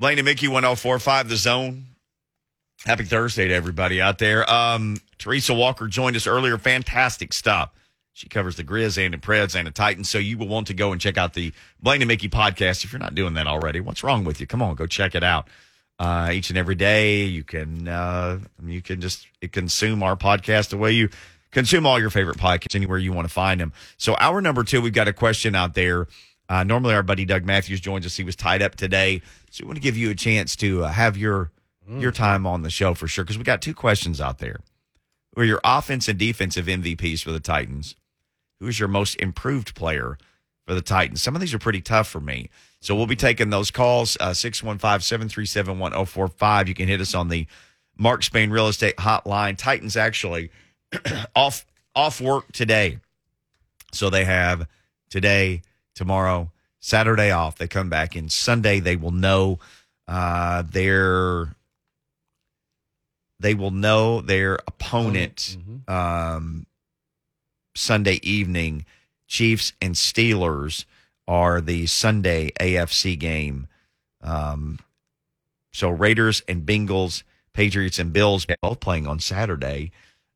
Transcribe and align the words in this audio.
Blaine 0.00 0.18
and 0.18 0.24
Mickey 0.24 0.48
1045 0.48 1.28
The 1.28 1.36
Zone. 1.36 1.84
Happy 2.86 3.04
Thursday 3.04 3.48
to 3.48 3.54
everybody 3.54 4.00
out 4.00 4.16
there. 4.16 4.50
Um, 4.50 4.96
Teresa 5.18 5.52
Walker 5.52 5.88
joined 5.88 6.16
us 6.16 6.26
earlier. 6.26 6.56
Fantastic 6.56 7.34
stop. 7.34 7.76
She 8.14 8.26
covers 8.26 8.56
the 8.56 8.64
Grizz 8.64 8.96
and 8.96 9.12
the 9.12 9.18
Preds 9.18 9.54
and 9.54 9.66
the 9.66 9.70
Titans. 9.70 10.08
So 10.08 10.16
you 10.16 10.38
will 10.38 10.48
want 10.48 10.68
to 10.68 10.74
go 10.74 10.92
and 10.92 11.00
check 11.02 11.18
out 11.18 11.34
the 11.34 11.52
Blaine 11.82 12.00
and 12.00 12.08
Mickey 12.08 12.30
podcast 12.30 12.82
if 12.82 12.94
you're 12.94 12.98
not 12.98 13.14
doing 13.14 13.34
that 13.34 13.46
already. 13.46 13.80
What's 13.80 14.02
wrong 14.02 14.24
with 14.24 14.40
you? 14.40 14.46
Come 14.46 14.62
on, 14.62 14.74
go 14.74 14.86
check 14.86 15.14
it 15.14 15.22
out. 15.22 15.48
Uh, 15.98 16.30
each 16.32 16.48
and 16.48 16.58
every 16.58 16.76
day 16.76 17.24
you 17.24 17.44
can 17.44 17.86
uh, 17.86 18.38
you 18.64 18.80
can 18.80 19.02
just 19.02 19.26
consume 19.52 20.02
our 20.02 20.16
podcast 20.16 20.70
the 20.70 20.78
way 20.78 20.92
you 20.92 21.10
consume 21.50 21.84
all 21.84 22.00
your 22.00 22.08
favorite 22.08 22.38
podcasts 22.38 22.74
anywhere 22.74 22.96
you 22.96 23.12
want 23.12 23.28
to 23.28 23.32
find 23.32 23.60
them. 23.60 23.74
So 23.98 24.14
our 24.18 24.40
number 24.40 24.64
two, 24.64 24.80
we've 24.80 24.94
got 24.94 25.08
a 25.08 25.12
question 25.12 25.54
out 25.54 25.74
there. 25.74 26.06
Uh, 26.50 26.64
normally 26.64 26.94
our 26.94 27.02
buddy 27.04 27.24
Doug 27.24 27.46
Matthews 27.46 27.80
joins 27.80 28.04
us. 28.04 28.16
He 28.16 28.24
was 28.24 28.34
tied 28.34 28.60
up 28.60 28.74
today, 28.74 29.22
so 29.50 29.64
we 29.64 29.68
want 29.68 29.76
to 29.76 29.82
give 29.82 29.96
you 29.96 30.10
a 30.10 30.14
chance 30.14 30.56
to 30.56 30.84
uh, 30.84 30.88
have 30.88 31.16
your 31.16 31.52
your 31.88 32.12
time 32.12 32.46
on 32.46 32.62
the 32.62 32.70
show 32.70 32.94
for 32.94 33.08
sure 33.08 33.24
because 33.24 33.38
we 33.38 33.44
got 33.44 33.62
two 33.62 33.74
questions 33.74 34.20
out 34.20 34.38
there. 34.38 34.60
Who 35.34 35.42
are 35.42 35.44
your 35.44 35.60
offense 35.64 36.08
and 36.08 36.18
defensive 36.18 36.66
MVPs 36.66 37.22
for 37.22 37.32
the 37.32 37.40
Titans? 37.40 37.94
Who 38.60 38.66
is 38.66 38.78
your 38.78 38.88
most 38.88 39.14
improved 39.16 39.74
player 39.74 40.18
for 40.66 40.74
the 40.74 40.82
Titans? 40.82 41.22
Some 41.22 41.34
of 41.34 41.40
these 41.40 41.54
are 41.54 41.58
pretty 41.58 41.80
tough 41.80 42.08
for 42.08 42.20
me. 42.20 42.50
So 42.80 42.94
we'll 42.94 43.06
be 43.06 43.16
taking 43.16 43.50
those 43.50 43.70
calls, 43.70 44.16
uh, 44.20 44.34
615 44.34 45.00
737 45.00 45.78
1045. 45.78 46.68
You 46.68 46.74
can 46.74 46.88
hit 46.88 47.00
us 47.00 47.14
on 47.14 47.28
the 47.28 47.46
Mark 47.96 48.22
Spain 48.22 48.50
Real 48.50 48.68
Estate 48.68 48.96
Hotline. 48.96 49.56
Titans 49.56 49.96
actually 49.96 50.50
off 51.36 51.66
off 51.94 52.20
work 52.20 52.50
today. 52.52 52.98
So 53.92 54.10
they 54.10 54.24
have 54.24 54.66
today, 55.10 55.62
tomorrow, 55.94 56.50
Saturday 56.80 57.30
off. 57.30 57.56
They 57.56 57.68
come 57.68 57.88
back 57.88 58.16
in 58.16 58.28
Sunday. 58.28 58.80
They 58.80 58.96
will 58.96 59.10
know 59.10 59.58
uh, 60.08 60.62
their 60.62 61.54
they 63.38 63.54
will 63.54 63.70
know 63.70 64.20
their 64.20 64.56
opponent 64.66 65.56
um, 65.88 66.66
Sunday 67.74 68.20
evening. 68.22 68.84
Chiefs 69.26 69.72
and 69.80 69.94
Steelers 69.94 70.84
are 71.26 71.60
the 71.60 71.86
Sunday 71.86 72.50
AFC 72.60 73.18
game. 73.18 73.68
Um, 74.22 74.78
so 75.72 75.88
Raiders 75.88 76.42
and 76.48 76.66
Bengals, 76.66 77.22
Patriots 77.52 77.98
and 77.98 78.12
Bills 78.12 78.46
both 78.60 78.80
playing 78.80 79.06
on 79.06 79.20
Saturday. 79.20 79.92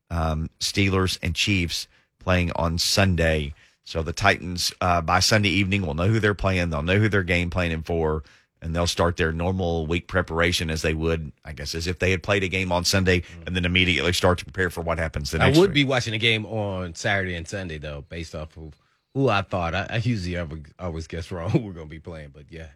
Um, 0.09 0.49
Steelers 0.59 1.19
and 1.21 1.35
Chiefs 1.35 1.87
playing 2.19 2.51
on 2.55 2.77
Sunday. 2.77 3.53
So 3.85 4.01
the 4.01 4.13
Titans 4.13 4.73
uh, 4.81 5.01
by 5.01 5.19
Sunday 5.19 5.49
evening 5.49 5.85
will 5.85 5.93
know 5.93 6.07
who 6.07 6.19
they're 6.19 6.33
playing. 6.33 6.71
They'll 6.71 6.81
know 6.81 6.97
who 6.97 7.07
they're 7.07 7.21
game 7.23 7.51
planning 7.51 7.83
for, 7.83 8.23
and 8.59 8.75
they'll 8.75 8.87
start 8.87 9.15
their 9.15 9.31
normal 9.31 9.85
week 9.85 10.07
preparation 10.07 10.71
as 10.71 10.81
they 10.81 10.95
would, 10.95 11.31
I 11.45 11.53
guess, 11.53 11.75
as 11.75 11.85
if 11.85 11.99
they 11.99 12.09
had 12.09 12.23
played 12.23 12.43
a 12.43 12.47
game 12.47 12.71
on 12.71 12.83
Sunday, 12.83 13.21
and 13.45 13.55
then 13.55 13.63
immediately 13.63 14.11
start 14.11 14.39
to 14.39 14.45
prepare 14.45 14.71
for 14.71 14.81
what 14.81 14.97
happens 14.97 15.29
the 15.29 15.39
I 15.39 15.45
next 15.45 15.57
I 15.57 15.61
would 15.61 15.69
week. 15.69 15.75
be 15.75 15.83
watching 15.83 16.13
the 16.13 16.17
game 16.17 16.47
on 16.47 16.95
Saturday 16.95 17.35
and 17.35 17.47
Sunday 17.47 17.77
though, 17.77 18.03
based 18.09 18.33
off 18.33 18.57
of 18.57 18.73
who 19.13 19.29
I 19.29 19.43
thought. 19.43 19.75
I, 19.75 19.85
I 19.87 19.97
usually 19.97 20.35
ever, 20.35 20.59
always 20.79 21.05
guess 21.05 21.31
wrong 21.31 21.49
who 21.51 21.59
we're 21.59 21.73
gonna 21.73 21.85
be 21.85 21.99
playing, 21.99 22.31
but 22.33 22.45
yeah, 22.49 22.69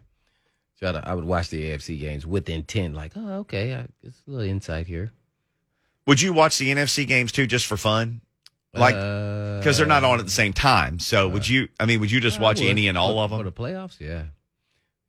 try 0.78 0.92
to. 0.92 1.02
I 1.06 1.14
would 1.14 1.24
watch 1.24 1.48
the 1.48 1.70
AFC 1.70 1.98
games 1.98 2.24
with 2.24 2.48
intent, 2.48 2.94
like, 2.94 3.12
oh, 3.16 3.38
okay, 3.40 3.74
I, 3.74 3.86
it's 4.04 4.22
a 4.28 4.30
little 4.30 4.48
insight 4.48 4.86
here. 4.86 5.10
Would 6.06 6.20
you 6.22 6.32
watch 6.32 6.58
the 6.58 6.72
NFC 6.72 7.04
games 7.04 7.32
too, 7.32 7.48
just 7.48 7.66
for 7.66 7.76
fun? 7.76 8.20
Like, 8.72 8.94
uh, 8.94 9.58
because 9.58 9.78
they're 9.78 9.86
not 9.86 10.04
on 10.04 10.20
at 10.20 10.24
the 10.26 10.30
same 10.30 10.52
time. 10.52 10.98
So 11.00 11.26
uh, 11.26 11.32
would 11.32 11.48
you? 11.48 11.68
I 11.80 11.86
mean, 11.86 12.00
would 12.00 12.10
you 12.10 12.20
just 12.20 12.38
watch 12.40 12.60
any 12.60 12.86
and 12.88 12.96
all 12.96 13.14
for, 13.14 13.24
of 13.24 13.30
for 13.30 13.36
them? 13.38 13.46
the 13.46 13.52
playoffs. 13.52 13.98
Yeah, 14.00 14.24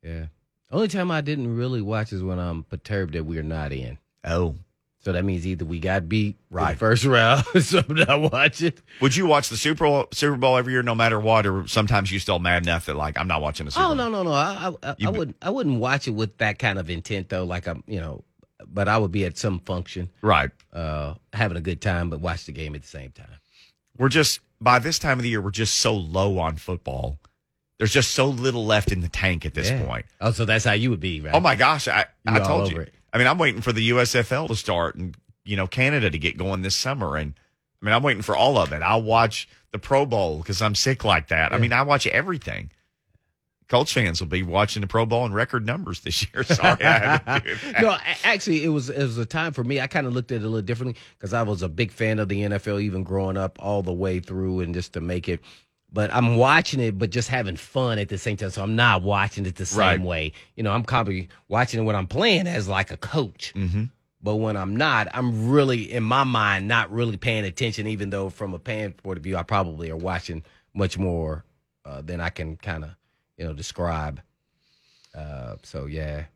yeah. 0.02 0.26
Only 0.70 0.88
time 0.88 1.10
I 1.10 1.20
didn't 1.20 1.54
really 1.56 1.82
watch 1.82 2.12
is 2.12 2.22
when 2.22 2.38
I'm 2.38 2.64
perturbed 2.64 3.12
that 3.14 3.24
we're 3.24 3.42
not 3.42 3.72
in. 3.72 3.98
Oh, 4.24 4.54
So 5.00 5.12
that 5.12 5.22
means 5.24 5.46
either 5.46 5.64
we 5.66 5.78
got 5.80 6.08
beat 6.08 6.38
Right. 6.50 6.72
the 6.72 6.78
first 6.78 7.04
round, 7.04 7.44
so 7.62 7.82
I'm 7.88 7.94
not 7.94 8.32
watching. 8.32 8.72
would 9.00 9.14
you 9.14 9.26
watch 9.26 9.48
the 9.50 9.56
Super 9.56 9.84
Bowl, 9.84 10.06
Super 10.12 10.36
Bowl 10.36 10.56
every 10.56 10.72
year, 10.72 10.82
no 10.82 10.94
matter 10.94 11.20
what, 11.20 11.44
or 11.46 11.66
sometimes 11.68 12.10
you 12.10 12.18
still 12.18 12.38
mad 12.38 12.62
enough 12.62 12.86
that 12.86 12.96
like 12.96 13.18
I'm 13.18 13.28
not 13.28 13.42
watching 13.42 13.66
the 13.66 13.72
Super 13.72 13.84
Oh 13.84 13.88
Bowl? 13.88 13.96
no, 13.96 14.08
no, 14.10 14.22
no! 14.22 14.32
I, 14.32 14.72
I, 14.82 14.90
I, 14.90 14.94
You 14.98 15.10
wouldn't, 15.10 15.36
I 15.42 15.50
wouldn't 15.50 15.78
watch 15.78 16.08
it 16.08 16.12
with 16.12 16.38
that 16.38 16.58
kind 16.58 16.78
of 16.78 16.88
intent 16.90 17.28
though. 17.28 17.44
Like 17.44 17.66
I'm, 17.68 17.84
you 17.86 18.00
know, 18.00 18.24
but 18.66 18.88
I 18.88 18.96
would 18.96 19.12
be 19.12 19.24
at 19.26 19.36
some 19.36 19.58
function, 19.60 20.08
Right. 20.22 20.50
uh, 20.72 21.14
having 21.34 21.56
a 21.58 21.60
good 21.62 21.80
time, 21.82 22.08
but 22.10 22.20
watch 22.20 22.46
the 22.46 22.52
game 22.52 22.74
at 22.74 22.80
the 22.82 22.88
same 22.88 23.10
time. 23.10 23.26
We're 23.98 24.08
just 24.08 24.40
by 24.60 24.78
this 24.78 24.98
time 24.98 25.18
of 25.18 25.22
the 25.22 25.28
year, 25.28 25.40
we're 25.40 25.50
just 25.50 25.74
so 25.80 25.94
low 25.94 26.38
on 26.38 26.56
football. 26.56 27.18
There's 27.78 27.92
just 27.92 28.12
so 28.12 28.26
little 28.28 28.64
left 28.64 28.92
in 28.92 29.00
the 29.00 29.08
tank 29.08 29.44
at 29.44 29.54
this 29.54 29.70
Yeah. 29.70 29.84
point. 29.84 30.06
Oh, 30.20 30.30
so 30.30 30.44
that's 30.44 30.64
how 30.64 30.72
you 30.72 30.90
would 30.90 31.00
be, 31.00 31.20
right? 31.20 31.34
Oh 31.34 31.40
my 31.40 31.56
gosh, 31.56 31.88
I, 31.88 32.06
I 32.26 32.38
told 32.38 32.70
you. 32.70 32.78
it. 32.78 32.94
I 33.12 33.18
mean, 33.18 33.26
I'm 33.26 33.38
waiting 33.38 33.60
for 33.60 33.72
the 33.72 33.90
USFL 33.90 34.46
to 34.48 34.54
start 34.54 34.94
and 34.94 35.16
you 35.44 35.56
know 35.56 35.66
Canada 35.66 36.08
to 36.10 36.18
get 36.18 36.36
going 36.36 36.62
this 36.62 36.76
summer, 36.76 37.16
and 37.16 37.34
I 37.80 37.84
mean, 37.86 37.94
I'm 37.94 38.02
waiting 38.02 38.22
for 38.22 38.36
all 38.36 38.56
of 38.58 38.72
it. 38.72 38.82
I'll 38.82 39.02
watch 39.02 39.48
the 39.72 39.78
Pro 39.78 40.06
Bowl 40.06 40.38
because 40.38 40.62
I'm 40.62 40.74
sick 40.76 41.04
like 41.04 41.28
that. 41.28 41.52
I 41.52 41.58
mean, 41.58 41.72
I 41.72 41.82
watch 41.82 42.06
everything. 42.06 42.70
Colts 43.72 43.90
fans 43.90 44.20
will 44.20 44.28
be 44.28 44.42
watching 44.42 44.82
the 44.82 44.86
Pro 44.86 45.06
Bowl 45.06 45.24
in 45.24 45.32
record 45.32 45.64
numbers 45.66 46.00
this 46.00 46.26
year. 46.32 46.42
Sorry, 46.44 46.84
I 46.84 46.98
had 47.24 47.40
to 47.40 47.40
do 47.40 47.72
that. 47.72 47.82
no, 47.82 47.96
actually, 48.22 48.62
it 48.64 48.68
was 48.68 48.90
it 48.90 49.02
was 49.02 49.16
a 49.16 49.24
time 49.24 49.52
for 49.54 49.64
me. 49.64 49.80
I 49.80 49.86
kind 49.86 50.06
of 50.06 50.12
looked 50.12 50.30
at 50.30 50.36
it 50.42 50.44
a 50.44 50.48
little 50.48 50.60
differently 50.60 51.00
because 51.18 51.32
I 51.32 51.42
was 51.42 51.62
a 51.62 51.68
big 51.70 51.90
fan 51.90 52.18
of 52.18 52.28
the 52.28 52.42
NFL, 52.42 52.82
even 52.82 53.02
growing 53.02 53.38
up 53.38 53.56
all 53.60 53.82
the 53.82 53.92
way 53.92 54.20
through, 54.20 54.60
and 54.60 54.74
just 54.74 54.92
to 54.92 55.00
make 55.00 55.26
it. 55.26 55.40
But 55.90 56.12
I'm 56.12 56.36
watching 56.36 56.80
it, 56.80 56.98
but 56.98 57.08
just 57.10 57.28
having 57.30 57.56
fun 57.56 57.98
at 57.98 58.10
the 58.10 58.18
same 58.18 58.36
time. 58.36 58.50
So 58.50 58.62
I'm 58.62 58.76
not 58.76 59.02
watching 59.02 59.46
it 59.46 59.56
the 59.56 59.64
same 59.66 59.78
Right. 59.80 60.00
way. 60.00 60.32
You 60.54 60.62
know, 60.64 60.72
I'm 60.72 60.82
probably 60.84 61.28
watching 61.48 61.80
it 61.80 61.84
when 61.84 61.96
I'm 61.96 62.06
playing 62.06 62.46
as 62.46 62.68
like 62.68 62.90
a 62.90 62.96
coach. 62.98 63.52
Mhm. 63.56 63.90
But 64.22 64.36
when 64.36 64.56
I'm 64.56 64.76
not, 64.76 65.08
I'm 65.14 65.48
really 65.50 65.90
in 65.92 66.02
my 66.02 66.24
mind 66.24 66.68
not 66.68 66.92
really 66.92 67.16
paying 67.16 67.44
attention. 67.46 67.86
Even 67.86 68.10
though 68.10 68.28
from 68.30 68.52
a 68.54 68.58
fan 68.58 68.92
point 68.92 69.16
of 69.18 69.24
view, 69.24 69.36
I 69.36 69.42
probably 69.42 69.90
are 69.90 69.96
watching 69.96 70.42
much 70.74 70.98
more 70.98 71.44
uh, 71.84 72.00
than 72.00 72.20
I 72.20 72.28
can 72.30 72.56
kind 72.56 72.84
of 72.84 72.90
you 73.42 73.48
know 73.48 73.54
describe. 73.54 74.20
Uh, 75.12 75.56
so 75.64 75.86
yeah, 75.86 76.26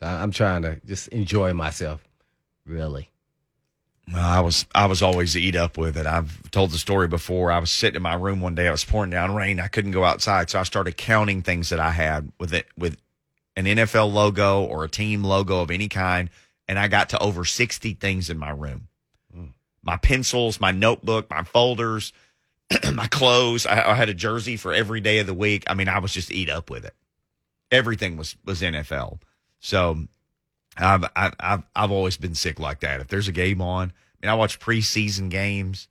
so 0.00 0.06
I- 0.06 0.22
I'm 0.22 0.30
trying 0.30 0.62
to 0.62 0.80
just 0.86 1.08
enjoy 1.08 1.52
myself. 1.52 2.06
Really. 2.64 3.10
Well, 4.12 4.24
I 4.24 4.38
was 4.38 4.64
I 4.72 4.86
was 4.86 5.02
always 5.02 5.36
eat 5.36 5.56
up 5.56 5.76
with 5.76 5.96
it. 5.96 6.06
I've 6.06 6.48
told 6.52 6.70
the 6.70 6.78
story 6.78 7.08
before. 7.08 7.50
I 7.50 7.58
was 7.58 7.72
sitting 7.72 7.96
in 7.96 8.02
my 8.02 8.14
room 8.14 8.40
one 8.40 8.54
day. 8.54 8.68
I 8.68 8.70
was 8.70 8.84
pouring 8.84 9.10
down 9.10 9.34
rain. 9.34 9.58
I 9.58 9.66
couldn't 9.66 9.90
go 9.90 10.04
outside, 10.04 10.48
so 10.48 10.60
I 10.60 10.62
started 10.62 10.96
counting 10.96 11.42
things 11.42 11.70
that 11.70 11.80
I 11.80 11.90
had 11.90 12.30
with 12.38 12.54
it 12.54 12.66
with 12.78 12.96
an 13.56 13.64
NFL 13.64 14.12
logo 14.12 14.62
or 14.62 14.84
a 14.84 14.88
team 14.88 15.24
logo 15.24 15.60
of 15.62 15.72
any 15.72 15.88
kind, 15.88 16.30
and 16.68 16.78
I 16.78 16.86
got 16.86 17.08
to 17.08 17.18
over 17.18 17.44
sixty 17.44 17.94
things 17.94 18.30
in 18.30 18.38
my 18.38 18.50
room. 18.50 18.86
My 19.82 19.96
pencils, 19.96 20.60
my 20.60 20.70
notebook, 20.72 21.28
my 21.28 21.42
folders, 21.42 22.12
my 22.94 23.06
clothes. 23.06 23.66
I, 23.66 23.90
I 23.90 23.94
had 23.94 24.08
a 24.08 24.14
jersey 24.14 24.56
for 24.56 24.72
every 24.72 25.00
day 25.00 25.18
of 25.18 25.26
the 25.26 25.34
week. 25.34 25.64
I 25.66 25.74
mean, 25.74 25.88
I 25.88 25.98
was 25.98 26.12
just 26.12 26.30
eat 26.30 26.50
up 26.50 26.70
with 26.70 26.84
it. 26.84 26.94
Everything 27.70 28.16
was 28.16 28.36
was 28.44 28.62
NFL. 28.62 29.20
So 29.60 30.06
I've, 30.76 31.04
I've 31.16 31.34
I've 31.40 31.62
I've 31.74 31.90
always 31.90 32.16
been 32.16 32.34
sick 32.34 32.58
like 32.58 32.80
that. 32.80 33.00
If 33.00 33.08
there's 33.08 33.28
a 33.28 33.32
game 33.32 33.60
on, 33.60 33.92
I 33.92 34.26
mean, 34.26 34.30
I 34.30 34.34
watch 34.34 34.60
preseason 34.60 35.30
games. 35.30 35.88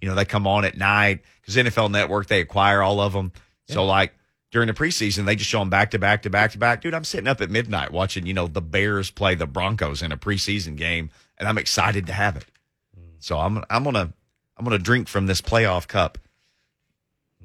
You 0.00 0.08
know, 0.08 0.14
they 0.14 0.24
come 0.24 0.46
on 0.46 0.64
at 0.64 0.76
night 0.76 1.20
because 1.40 1.56
NFL 1.56 1.90
Network 1.90 2.26
they 2.26 2.40
acquire 2.40 2.82
all 2.82 3.00
of 3.00 3.12
them. 3.12 3.32
So 3.68 3.84
like 3.84 4.14
during 4.50 4.66
the 4.66 4.74
preseason, 4.74 5.26
they 5.26 5.36
just 5.36 5.50
show 5.50 5.60
them 5.60 5.70
back 5.70 5.92
to 5.92 5.98
back 5.98 6.22
to 6.22 6.30
back 6.30 6.52
to 6.52 6.58
back. 6.58 6.80
Dude, 6.80 6.94
I'm 6.94 7.04
sitting 7.04 7.28
up 7.28 7.40
at 7.40 7.50
midnight 7.50 7.92
watching 7.92 8.26
you 8.26 8.34
know 8.34 8.46
the 8.46 8.62
Bears 8.62 9.10
play 9.10 9.34
the 9.34 9.46
Broncos 9.46 10.02
in 10.02 10.12
a 10.12 10.16
preseason 10.16 10.76
game, 10.76 11.10
and 11.38 11.48
I'm 11.48 11.58
excited 11.58 12.06
to 12.06 12.12
have 12.12 12.36
it. 12.36 12.46
Mm. 12.98 13.02
So 13.20 13.38
I'm 13.38 13.62
I'm 13.70 13.84
gonna 13.84 14.12
I'm 14.60 14.64
gonna 14.64 14.78
drink 14.78 15.08
from 15.08 15.24
this 15.26 15.40
playoff 15.40 15.88
cup 15.88 16.18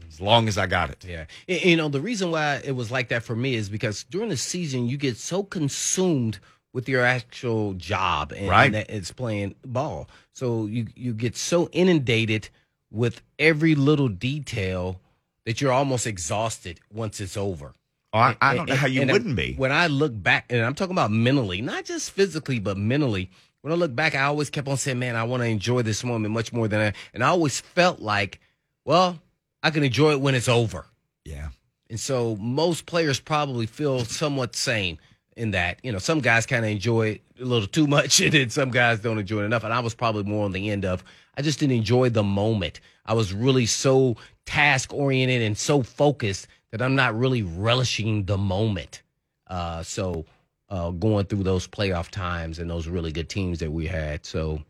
as 0.09 0.19
long 0.19 0.49
as 0.49 0.57
I 0.57 0.67
got 0.67 0.89
it. 0.89 1.05
Yeah. 1.07 1.25
You 1.47 1.77
know, 1.77 1.87
the 1.87 2.01
reason 2.01 2.29
why 2.29 2.61
it 2.63 2.73
was 2.73 2.91
like 2.91 3.07
that 3.07 3.23
for 3.23 3.37
me 3.37 3.55
is 3.55 3.69
because 3.69 4.03
during 4.03 4.27
the 4.27 4.35
season, 4.37 4.87
you 4.89 4.97
get 4.97 5.15
so 5.15 5.41
consumed 5.41 6.39
with 6.73 6.89
your 6.89 7.03
actual 7.05 7.71
job 7.73 8.33
and, 8.33 8.49
Right. 8.49 8.65
and 8.65 8.75
that 8.75 8.89
it's 8.89 9.11
playing 9.11 9.55
ball. 9.65 10.09
So 10.33 10.65
you, 10.65 10.87
you 10.93 11.13
get 11.13 11.37
so 11.37 11.69
inundated 11.71 12.49
with 12.91 13.21
every 13.39 13.75
little 13.75 14.09
detail 14.09 14.99
that 15.45 15.61
you're 15.61 15.71
almost 15.71 16.05
exhausted 16.05 16.81
once 16.93 17.21
it's 17.21 17.37
over. 17.37 17.73
Oh, 18.11 18.19
I, 18.19 18.35
I 18.41 18.55
don't 18.55 18.67
know 18.67 18.75
how 18.75 18.87
you 18.87 19.05
wouldn't 19.05 19.37
be. 19.37 19.53
When 19.55 19.71
I 19.71 19.87
look 19.87 20.11
back, 20.21 20.47
and 20.49 20.65
I'm 20.65 20.73
talking 20.75 20.91
about 20.93 21.11
mentally, 21.11 21.61
not 21.61 21.85
just 21.85 22.11
physically, 22.11 22.59
but 22.59 22.75
mentally. 22.77 23.29
When 23.65 23.71
I 23.71 23.77
look 23.77 23.95
back, 23.95 24.13
I 24.13 24.25
always 24.25 24.51
kept 24.51 24.67
on 24.67 24.77
saying, 24.77 24.99
"Man, 24.99 25.15
I 25.15 25.23
want 25.23 25.41
to 25.41 25.47
enjoy 25.49 25.81
this 25.81 26.03
moment 26.03 26.31
much 26.31 26.53
more 26.53 26.67
than 26.67 26.79
I." 26.79 26.93
And 27.15 27.23
I 27.23 27.29
always 27.29 27.61
felt 27.61 27.99
like, 27.99 28.39
well, 28.85 29.19
I 29.63 29.71
can 29.71 29.83
enjoy 29.83 30.11
it 30.11 30.21
when 30.21 30.35
it's 30.35 30.47
over. 30.47 30.85
Yeah. 31.23 31.47
And 31.89 31.99
so 31.99 32.35
most 32.35 32.85
players 32.85 33.19
probably 33.19 33.65
feel 33.65 34.05
somewhat 34.05 34.55
same 34.55 34.99
in 35.35 35.49
that, 35.51 35.79
you 35.81 35.91
know, 35.91 35.97
some 35.97 36.19
guys 36.19 36.45
kind 36.45 36.63
of 36.63 36.69
enjoy 36.69 37.07
it 37.07 37.21
a 37.41 37.43
little 37.43 37.67
too 37.67 37.87
much 37.87 38.19
and 38.21 38.33
then 38.33 38.51
some 38.51 38.69
guys 38.69 38.99
don't 38.99 39.17
enjoy 39.17 39.41
it 39.41 39.45
enough. 39.45 39.63
And 39.63 39.73
I 39.73 39.79
was 39.79 39.95
probably 39.95 40.21
more 40.21 40.45
on 40.45 40.51
the 40.51 40.69
end 40.69 40.85
of, 40.85 41.03
I 41.35 41.41
just 41.41 41.59
didn't 41.59 41.75
enjoy 41.75 42.09
the 42.09 42.21
moment. 42.21 42.81
I 43.07 43.15
was 43.15 43.33
really 43.33 43.65
so 43.65 44.15
task 44.45 44.93
oriented 44.93 45.41
and 45.41 45.57
so 45.57 45.81
focused 45.81 46.45
that 46.69 46.83
I'm 46.83 46.93
not 46.93 47.17
really 47.17 47.41
relishing 47.41 48.25
the 48.25 48.37
moment. 48.37 49.01
Uh, 49.47 49.81
so 49.81 50.25
uh, 50.69 50.89
going 50.91 51.25
through 51.25 51.43
those 51.43 51.67
playoff 51.67 52.09
times 52.09 52.59
and 52.59 52.69
those 52.69 52.87
really 52.87 53.11
good 53.11 53.29
teams 53.29 53.59
that 53.59 53.71
we 53.71 53.85
had. 53.87 54.25
So 54.25 54.61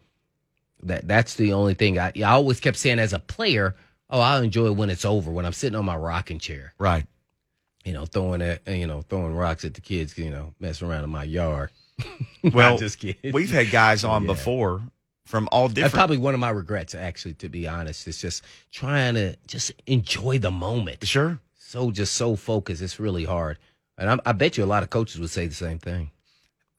that 0.84 1.08
that's 1.08 1.36
the 1.36 1.54
only 1.54 1.74
thing 1.74 1.98
I, 2.00 2.12
I 2.18 2.24
always 2.24 2.60
kept 2.60 2.78
saying 2.78 3.00
as 3.00 3.14
a 3.14 3.20
player. 3.20 3.76
Oh, 4.10 4.20
I 4.20 4.40
enjoy 4.42 4.72
when 4.72 4.90
it's 4.90 5.06
over 5.06 5.32
when 5.32 5.46
I'm 5.46 5.54
sitting 5.54 5.78
on 5.78 5.86
my 5.86 5.96
rocking 5.96 6.38
chair, 6.40 6.74
Right. 6.78 7.06
you 7.84 7.94
know, 7.94 8.06
throwing 8.06 8.42
at 8.42 8.68
you 8.68 8.86
know 8.88 9.02
throwing 9.02 9.34
rocks 9.36 9.66
at 9.66 9.74
the 9.74 9.82
kids, 9.82 10.18
you 10.18 10.30
know, 10.30 10.54
messing 10.60 10.88
around 10.88 11.04
in 11.04 11.10
my 11.10 11.24
yard. 11.24 11.72
Well, 12.54 12.78
just 12.78 13.00
kidding. 13.00 13.32
we've 13.34 13.50
had 13.50 13.72
guys 13.72 14.04
on 14.04 14.24
Yeah. 14.24 14.28
before 14.28 14.82
from 15.26 15.50
all 15.52 15.68
different. 15.68 15.86
That's 15.86 15.94
probably 15.96 16.18
one 16.20 16.36
of 16.36 16.40
my 16.40 16.52
regrets, 16.52 16.94
actually, 16.94 17.34
to 17.36 17.50
be 17.50 17.68
honest. 17.68 18.08
It's 18.08 18.22
just 18.22 18.44
trying 18.72 19.16
to 19.16 19.36
just 19.48 19.72
enjoy 19.88 20.38
the 20.38 20.52
moment. 20.52 21.04
sure. 21.08 21.40
So 21.58 21.90
just 21.90 22.14
so 22.14 22.36
focused, 22.36 22.84
it's 22.84 23.00
really 23.00 23.24
hard. 23.24 23.58
And 23.98 24.10
I, 24.10 24.30
I 24.30 24.32
bet 24.34 24.58
you 24.58 24.64
a 24.64 24.66
lot 24.66 24.84
of 24.84 24.90
coaches 24.90 25.20
would 25.20 25.30
say 25.30 25.48
the 25.48 25.54
same 25.54 25.80
thing. 25.80 26.12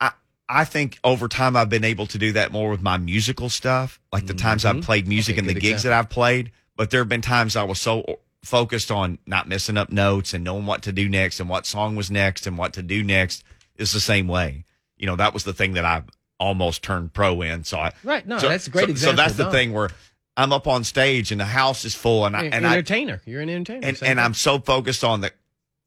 I 0.00 0.12
I 0.48 0.64
think 0.64 0.98
over 1.02 1.28
time 1.28 1.56
I've 1.56 1.70
been 1.70 1.84
able 1.84 2.06
to 2.06 2.18
do 2.18 2.32
that 2.32 2.52
more 2.52 2.70
with 2.70 2.82
my 2.82 2.98
musical 2.98 3.48
stuff, 3.48 4.00
like 4.12 4.26
the 4.26 4.34
times 4.34 4.64
I've 4.64 4.76
mm-hmm. 4.76 4.84
played 4.84 5.08
music 5.08 5.38
and 5.38 5.48
the 5.48 5.54
gigs 5.54 5.82
that 5.84 5.92
I've 5.92 6.10
played. 6.10 6.52
But 6.76 6.90
there 6.90 7.00
have 7.00 7.08
been 7.08 7.22
times 7.22 7.56
I 7.56 7.64
was 7.64 7.80
so 7.80 8.18
focused 8.44 8.90
on 8.90 9.18
not 9.26 9.48
messing 9.48 9.76
up 9.76 9.90
notes 9.90 10.34
and 10.34 10.44
knowing 10.44 10.66
what 10.66 10.82
to 10.82 10.92
do 10.92 11.08
next 11.08 11.40
and 11.40 11.48
what 11.48 11.66
song 11.66 11.96
was 11.96 12.10
next 12.10 12.46
and 12.46 12.56
what 12.56 12.74
to 12.74 12.82
do 12.82 13.02
next. 13.02 13.44
It's 13.76 13.92
the 13.92 14.00
same 14.00 14.28
way. 14.28 14.64
You 14.96 15.06
know, 15.06 15.16
that 15.16 15.34
was 15.34 15.44
the 15.44 15.52
thing 15.52 15.72
that 15.72 15.84
I 15.84 16.02
almost 16.38 16.82
turned 16.82 17.12
pro 17.12 17.42
in. 17.42 17.64
So 17.64 17.78
I 17.78 17.92
Right. 18.04 18.26
No, 18.26 18.38
so, 18.38 18.48
that's 18.48 18.66
a 18.66 18.70
great 18.70 18.86
so, 18.86 18.90
example. 18.90 19.16
So 19.16 19.22
that's 19.22 19.36
the 19.36 19.50
thing 19.50 19.72
where 19.72 19.90
I'm 20.36 20.52
up 20.52 20.66
on 20.66 20.84
stage 20.84 21.32
and 21.32 21.40
the 21.40 21.46
house 21.46 21.84
is 21.84 21.94
full 21.94 22.26
and 22.26 22.36
I 22.36 22.42
You're 22.42 22.54
and 22.54 22.64
an 22.64 22.66
I 22.66 22.72
entertainer. 22.74 23.22
You're 23.24 23.40
an 23.40 23.48
entertainer. 23.48 23.86
and 23.86 24.02
and. 24.02 24.20
I'm 24.20 24.34
so 24.34 24.58
focused 24.58 25.02
on 25.02 25.22
the. 25.22 25.32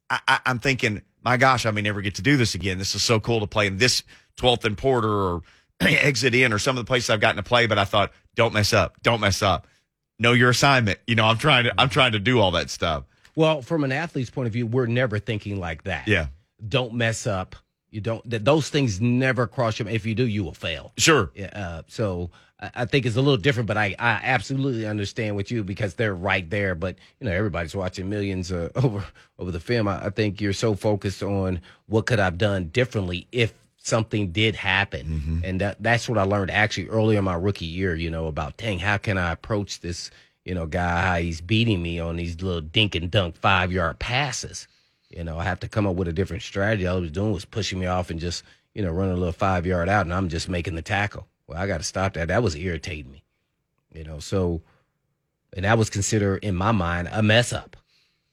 I, 0.08 0.20
I, 0.26 0.40
I'm 0.46 0.58
thinking, 0.58 1.02
my 1.24 1.36
gosh, 1.36 1.66
I 1.66 1.70
may 1.70 1.82
never 1.82 2.00
get 2.00 2.14
to 2.16 2.22
do 2.22 2.36
this 2.36 2.54
again. 2.54 2.78
This 2.78 2.94
is 2.94 3.02
so 3.02 3.20
cool 3.20 3.40
to 3.40 3.46
play 3.46 3.66
in 3.66 3.76
this 3.78 4.02
12th 4.38 4.64
and 4.64 4.76
Porter 4.76 5.08
or 5.08 5.42
Exit 5.80 6.34
In 6.34 6.52
or 6.52 6.58
some 6.58 6.76
of 6.76 6.84
the 6.84 6.88
places 6.88 7.10
I've 7.10 7.20
gotten 7.20 7.36
to 7.36 7.42
play. 7.42 7.66
But 7.66 7.78
I 7.78 7.84
thought, 7.84 8.12
don't 8.34 8.52
mess 8.54 8.72
up, 8.72 8.96
don't 9.02 9.20
mess 9.20 9.42
up. 9.42 9.66
Know 10.18 10.32
your 10.32 10.50
assignment. 10.50 10.98
You 11.06 11.14
know, 11.14 11.24
I'm 11.24 11.38
trying 11.38 11.64
to 11.64 11.74
I'm 11.78 11.88
trying 11.88 12.12
to 12.12 12.18
do 12.18 12.40
all 12.40 12.50
that 12.52 12.68
stuff. 12.70 13.04
Well, 13.36 13.62
from 13.62 13.84
an 13.84 13.92
athlete's 13.92 14.28
point 14.30 14.48
of 14.48 14.52
view, 14.52 14.66
we're 14.66 14.86
never 14.86 15.18
thinking 15.18 15.58
like 15.58 15.84
that. 15.84 16.06
Yeah, 16.08 16.26
Don't 16.66 16.94
mess 16.94 17.26
up. 17.26 17.56
You 17.90 18.00
don't. 18.00 18.28
That 18.28 18.44
those 18.44 18.70
things 18.70 19.00
never 19.00 19.46
cross 19.46 19.78
your. 19.78 19.88
If 19.88 20.06
you 20.06 20.14
do, 20.14 20.26
you 20.26 20.44
will 20.44 20.54
fail. 20.54 20.92
sure. 20.96 21.30
Yeah, 21.34 21.50
uh, 21.54 21.82
so 21.88 22.30
I, 22.60 22.70
I 22.74 22.84
think 22.84 23.06
it's 23.06 23.16
a 23.16 23.20
little 23.20 23.36
different, 23.36 23.66
but 23.66 23.76
I, 23.76 23.96
I 23.98 24.20
absolutely 24.22 24.86
understand 24.86 25.36
with 25.36 25.50
you 25.50 25.64
because 25.64 25.94
they're 25.94 26.14
right 26.14 26.48
there. 26.48 26.74
But 26.74 26.96
you 27.18 27.26
know, 27.26 27.32
everybody's 27.32 27.74
watching 27.74 28.08
millions 28.08 28.52
uh, 28.52 28.68
over 28.76 29.04
over 29.38 29.50
the 29.50 29.60
film. 29.60 29.88
I, 29.88 30.06
I 30.06 30.10
think 30.10 30.40
you're 30.40 30.52
so 30.52 30.74
focused 30.74 31.22
on 31.22 31.60
what 31.86 32.06
could 32.06 32.20
I've 32.20 32.38
done 32.38 32.66
differently 32.68 33.26
if 33.32 33.52
something 33.76 34.30
did 34.30 34.54
happen, 34.54 35.42
and 35.44 35.60
that 35.60 35.82
that's 35.82 36.08
what 36.08 36.18
I 36.18 36.22
learned 36.22 36.50
actually 36.50 36.88
early 36.88 37.16
in 37.16 37.24
my 37.24 37.34
rookie 37.34 37.64
year. 37.64 37.94
You 37.94 38.10
know, 38.10 38.26
about 38.26 38.56
dang, 38.56 38.78
how 38.78 38.98
can 38.98 39.18
I 39.18 39.32
approach 39.32 39.80
this? 39.80 40.10
You 40.44 40.54
know, 40.54 40.66
guy, 40.66 41.02
how 41.02 41.16
he's 41.16 41.40
beating 41.40 41.82
me 41.82 41.98
on 42.00 42.16
these 42.16 42.40
little 42.40 42.62
dink 42.62 42.94
and 42.94 43.10
dunk 43.10 43.36
five 43.36 43.72
yard 43.72 43.98
passes. 43.98 44.68
You 45.10 45.24
know, 45.24 45.38
I 45.38 45.44
have 45.44 45.60
to 45.60 45.68
come 45.68 45.86
up 45.86 45.96
with 45.96 46.08
a 46.08 46.12
different 46.12 46.42
strategy. 46.42 46.86
All 46.86 46.96
he 46.96 47.02
was 47.02 47.10
doing 47.10 47.32
was 47.32 47.44
pushing 47.44 47.80
me 47.80 47.86
off 47.86 48.10
and 48.10 48.20
just, 48.20 48.44
you 48.74 48.82
know, 48.82 48.92
running 48.92 49.14
a 49.14 49.16
little 49.16 49.32
five 49.32 49.66
yard 49.66 49.88
out, 49.88 50.06
and 50.06 50.14
I'm 50.14 50.28
just 50.28 50.48
making 50.48 50.76
the 50.76 50.82
tackle. 50.82 51.26
Well, 51.46 51.58
I 51.58 51.66
got 51.66 51.78
to 51.78 51.84
stop 51.84 52.14
that. 52.14 52.28
That 52.28 52.42
was 52.44 52.54
irritating 52.54 53.10
me. 53.10 53.24
You 53.92 54.04
know, 54.04 54.20
so, 54.20 54.62
and 55.52 55.64
that 55.64 55.76
was 55.76 55.90
considered 55.90 56.44
in 56.44 56.54
my 56.54 56.70
mind 56.70 57.08
a 57.10 57.22
mess 57.22 57.52
up. 57.52 57.76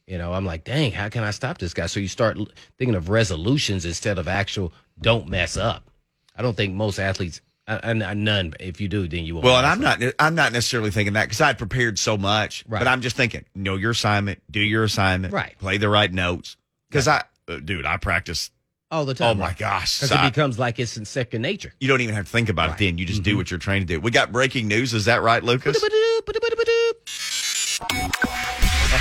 You 0.06 0.18
know, 0.20 0.34
I'm 0.34 0.46
like, 0.46 0.64
dang, 0.64 0.92
how 0.92 1.10
can 1.10 1.24
I 1.24 1.32
stop 1.32 1.58
this 1.58 1.74
guy? 1.74 1.88
So 1.88 2.00
you 2.00 2.08
start 2.08 2.38
thinking 2.78 2.96
of 2.96 3.10
resolutions 3.10 3.84
instead 3.84 4.20
of 4.20 4.28
actual 4.28 4.72
don't 5.02 5.28
mess 5.28 5.58
up. 5.58 5.90
I 6.36 6.44
don't 6.44 6.56
think 6.56 6.76
most 6.76 7.00
athletes, 7.00 7.42
and 7.68 8.00
none. 8.24 8.54
If 8.60 8.80
you 8.80 8.88
do, 8.88 9.08
then 9.08 9.26
you 9.26 9.36
will. 9.36 9.42
Well, 9.42 9.58
and 9.58 9.66
I'm 9.66 9.82
not 9.82 10.02
I'm 10.20 10.36
not 10.36 10.54
necessarily 10.54 10.92
thinking 10.92 11.14
that 11.14 11.26
because 11.26 11.42
I'd 11.42 11.58
prepared 11.58 11.98
so 11.98 12.18
much. 12.18 12.64
Right. 12.68 12.80
But 12.80 12.88
I'm 12.88 13.02
just 13.02 13.18
thinking, 13.18 13.46
know 13.56 13.76
your 13.76 13.92
assignment, 13.92 14.42
do 14.50 14.60
your 14.60 14.84
assignment, 14.84 15.34
Right. 15.34 15.58
Play 15.58 15.78
the 15.78 15.90
right 15.90 16.14
notes. 16.14 16.56
Because 16.90 17.08
I, 17.08 17.24
uh, 17.48 17.58
dude, 17.64 17.86
I 17.86 17.98
practice. 17.98 18.50
all 18.90 19.06
the 19.06 19.14
time. 19.14 19.38
Oh 19.38 19.40
my 19.40 19.54
gosh, 19.54 19.98
Because 19.98 20.10
So 20.10 20.16
it 20.16 20.22
I- 20.22 20.30
becomes 20.30 20.58
like 20.58 20.80
it's 20.80 20.98
in 20.98 21.06
second 21.06 21.42
nature. 21.42 21.74
you 21.80 21.88
don't 21.88 22.02
even 22.02 22.16
have 22.16 22.26
to 22.26 22.32
think 22.32 22.50
about 22.50 22.70
Right. 22.70 22.76
Mm-hmm. 22.78 22.84
it 22.84 22.86
then. 22.92 22.98
You 22.98 23.06
just 23.06 23.24
do 23.24 23.38
what 23.38 23.52
you're 23.52 23.60
trained 23.60 23.88
to 23.88 23.94
do. 23.96 24.00
We 24.00 24.12
got 24.12 24.32
breaking 24.32 24.68
news. 24.68 24.94
Is 24.94 25.06
that 25.06 25.22
right, 25.22 25.44
Lucas? 25.44 25.78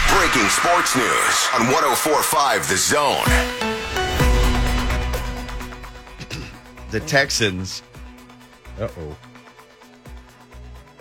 Breaking 0.08 0.48
sports 0.48 0.96
news 0.96 1.48
on 1.54 1.66
1045 1.70 2.68
The 2.68 2.76
Zone. 2.76 3.24
The 6.90 7.00
Texans. 7.00 7.82
Uh 8.80 8.88
oh. 8.98 9.16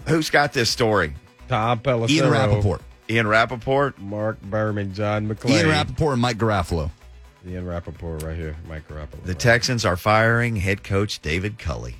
Who's 0.07 0.29
got 0.31 0.51
this 0.51 0.69
story? 0.69 1.13
Tom 1.47 1.79
Pelissero, 1.79 2.09
Ian 2.09 2.29
Rapoport. 2.31 2.81
Ian 3.09 3.27
Rapoport. 3.27 3.99
Mark 3.99 4.41
Berman, 4.41 4.93
John 4.93 5.27
McClain. 5.27 5.51
Ian 5.51 5.69
Rapoport 5.69 6.13
and 6.13 6.21
Mike 6.21 6.37
Garafolo. 6.37 6.91
Ian 7.47 7.65
Rapoport 7.65 8.23
right 8.23 8.35
here. 8.35 8.55
Mike 8.67 8.87
Rappaport. 8.87 9.23
The 9.23 9.35
Texans 9.35 9.85
are 9.85 9.95
firing 9.95 10.55
head 10.55 10.83
coach 10.83 11.21
David 11.21 11.59
Culley. 11.59 11.95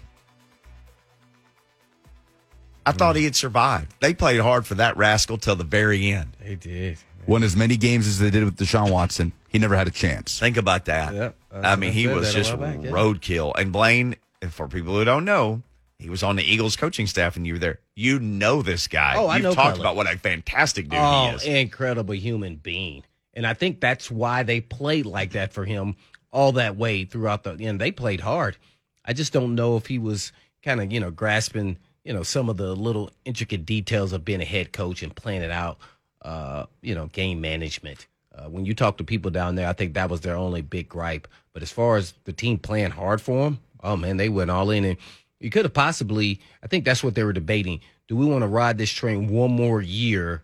I 2.87 2.91
thought 2.91 3.15
he 3.15 3.23
had 3.23 3.35
survived. 3.35 3.95
They 3.99 4.13
played 4.13 4.39
hard 4.39 4.67
for 4.67 4.75
that 4.75 4.95
rascal 4.95 5.37
till 5.37 5.55
the 5.55 5.63
very 5.63 6.11
end. 6.11 6.37
They 6.39 6.55
did. 6.55 6.97
Won 7.25 7.41
as 7.41 7.55
many 7.55 7.77
games 7.77 8.07
as 8.07 8.19
they 8.19 8.29
did 8.29 8.43
with 8.43 8.57
Deshaun 8.57 8.91
Watson. 8.91 9.31
He 9.49 9.57
never 9.57 9.75
had 9.75 9.87
a 9.87 9.91
chance. 9.91 10.39
Think 10.39 10.57
about 10.57 10.85
that. 10.85 11.13
Yep. 11.13 11.35
I 11.51 11.75
mean, 11.75 11.93
he 11.93 12.07
was 12.07 12.31
just 12.33 12.55
while 12.55 12.71
back, 12.71 12.83
yeah. 12.83 12.91
roadkill. 12.91 13.53
And 13.57 13.71
Blaine, 13.71 14.15
for 14.49 14.67
people 14.67 14.93
who 14.93 15.03
don't 15.03 15.25
know, 15.25 15.63
he 15.99 16.09
was 16.09 16.23
on 16.23 16.35
the 16.35 16.43
Eagles 16.43 16.75
coaching 16.75 17.07
staff 17.07 17.35
and 17.35 17.47
you 17.47 17.53
were 17.53 17.59
there. 17.59 17.79
You 17.95 18.19
know 18.19 18.61
this 18.61 18.87
guy. 18.87 19.15
Oh, 19.15 19.27
I 19.27 19.35
You've 19.37 19.43
know 19.43 19.53
talked 19.53 19.77
about 19.79 19.95
what 19.95 20.11
a 20.11 20.17
fantastic 20.17 20.89
dude 20.89 20.99
Oh, 21.01 21.29
he 21.29 21.35
is. 21.35 21.43
incredible 21.45 22.15
human 22.15 22.55
being. 22.57 23.03
And 23.33 23.45
I 23.47 23.53
think 23.53 23.79
that's 23.79 24.09
why 24.11 24.43
they 24.43 24.61
played 24.61 25.05
like 25.05 25.31
that 25.31 25.53
for 25.53 25.65
him 25.65 25.95
all 26.31 26.53
that 26.53 26.75
way 26.77 27.05
throughout 27.05 27.43
the 27.43 27.51
and 27.51 27.79
they 27.79 27.91
played 27.91 28.19
hard. 28.21 28.57
I 29.05 29.13
just 29.13 29.31
don't 29.33 29.55
know 29.55 29.77
if 29.77 29.85
he 29.87 29.99
was 29.99 30.31
kind 30.63 30.81
of, 30.81 30.91
you 30.91 30.99
know, 30.99 31.11
grasping, 31.11 31.77
you 32.03 32.13
know, 32.13 32.23
some 32.23 32.49
of 32.49 32.57
the 32.57 32.75
little 32.75 33.09
intricate 33.23 33.65
details 33.65 34.13
of 34.13 34.25
being 34.25 34.41
a 34.41 34.45
head 34.45 34.73
coach 34.73 35.01
and 35.03 35.15
playing 35.15 35.41
it 35.43 35.51
out 35.51 35.77
uh, 36.23 36.65
you 36.81 36.95
know, 36.95 37.05
game 37.07 37.39
management. 37.39 38.07
Uh, 38.35 38.49
when 38.49 38.65
you 38.65 38.73
talk 38.73 38.97
to 38.97 39.03
people 39.03 39.29
down 39.31 39.55
there, 39.55 39.67
I 39.69 39.73
think 39.73 39.93
that 39.93 40.09
was 40.09 40.21
their 40.21 40.35
only 40.35 40.61
big 40.61 40.89
gripe. 40.89 41.27
But 41.53 41.61
as 41.61 41.71
far 41.71 41.95
as 41.97 42.13
the 42.25 42.33
team 42.33 42.57
playing 42.57 42.91
hard 42.91 43.21
for 43.21 43.45
him, 43.47 43.59
oh 43.83 43.95
man, 43.95 44.17
they 44.17 44.27
went 44.27 44.49
all 44.51 44.71
in 44.71 44.83
and 44.83 44.97
you 45.39 45.49
could 45.49 45.65
have 45.65 45.73
possibly 45.73 46.39
I 46.63 46.67
think 46.67 46.85
that's 46.85 47.03
what 47.03 47.15
they 47.15 47.23
were 47.23 47.33
debating. 47.33 47.81
Do 48.07 48.15
we 48.15 48.25
want 48.25 48.43
to 48.43 48.47
ride 48.47 48.77
this 48.77 48.91
train 48.91 49.27
one 49.27 49.51
more 49.51 49.81
year 49.81 50.43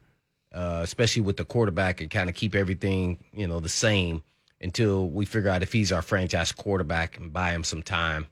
uh, 0.54 0.82
especially 0.84 1.22
with 1.22 1.38
the 1.38 1.46
quarterback, 1.46 2.02
and 2.02 2.10
kind 2.10 2.30
of 2.30 2.36
keep 2.36 2.56
everything 2.56 3.18
you 3.34 3.48
know 3.48 3.60
the 3.60 3.70
same 3.70 4.24
until 4.60 5.10
we 5.10 5.26
figure 5.26 5.50
out 5.50 5.64
if 5.64 5.74
he's 5.74 5.92
our 5.92 6.02
franchise 6.02 6.52
quarterback 6.52 7.18
and 7.18 7.34
buy 7.34 7.52
him 7.52 7.64
some 7.64 7.82
time. 7.82 8.28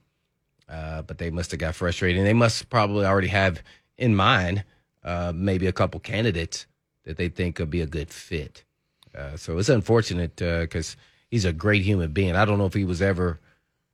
Uh, 0.68 1.02
but 1.02 1.18
they 1.18 1.30
must 1.30 1.50
have 1.50 1.58
got 1.58 1.74
frustrated, 1.74 2.18
and 2.18 2.26
they 2.26 2.34
must 2.34 2.68
probably 2.68 3.04
already 3.04 3.28
have 3.28 3.62
in 3.98 4.14
mind 4.14 4.64
uh, 5.02 5.32
maybe 5.34 5.66
a 5.66 5.72
couple 5.72 5.98
candidates 5.98 6.66
that 7.04 7.16
they 7.16 7.28
think 7.28 7.56
could 7.56 7.70
be 7.70 7.80
a 7.80 7.86
good 7.86 8.10
fit. 8.10 8.64
Uh, 9.16 9.36
so 9.36 9.58
it's 9.58 9.68
unfortunate 9.68 10.36
because 10.36 10.96
he's 11.30 11.44
a 11.44 11.52
great 11.52 11.82
human 11.82 12.12
being. 12.12 12.36
I 12.36 12.44
don't 12.44 12.58
know 12.58 12.66
if 12.66 12.74
he 12.74 12.84
was 12.84 13.02
ever 13.02 13.40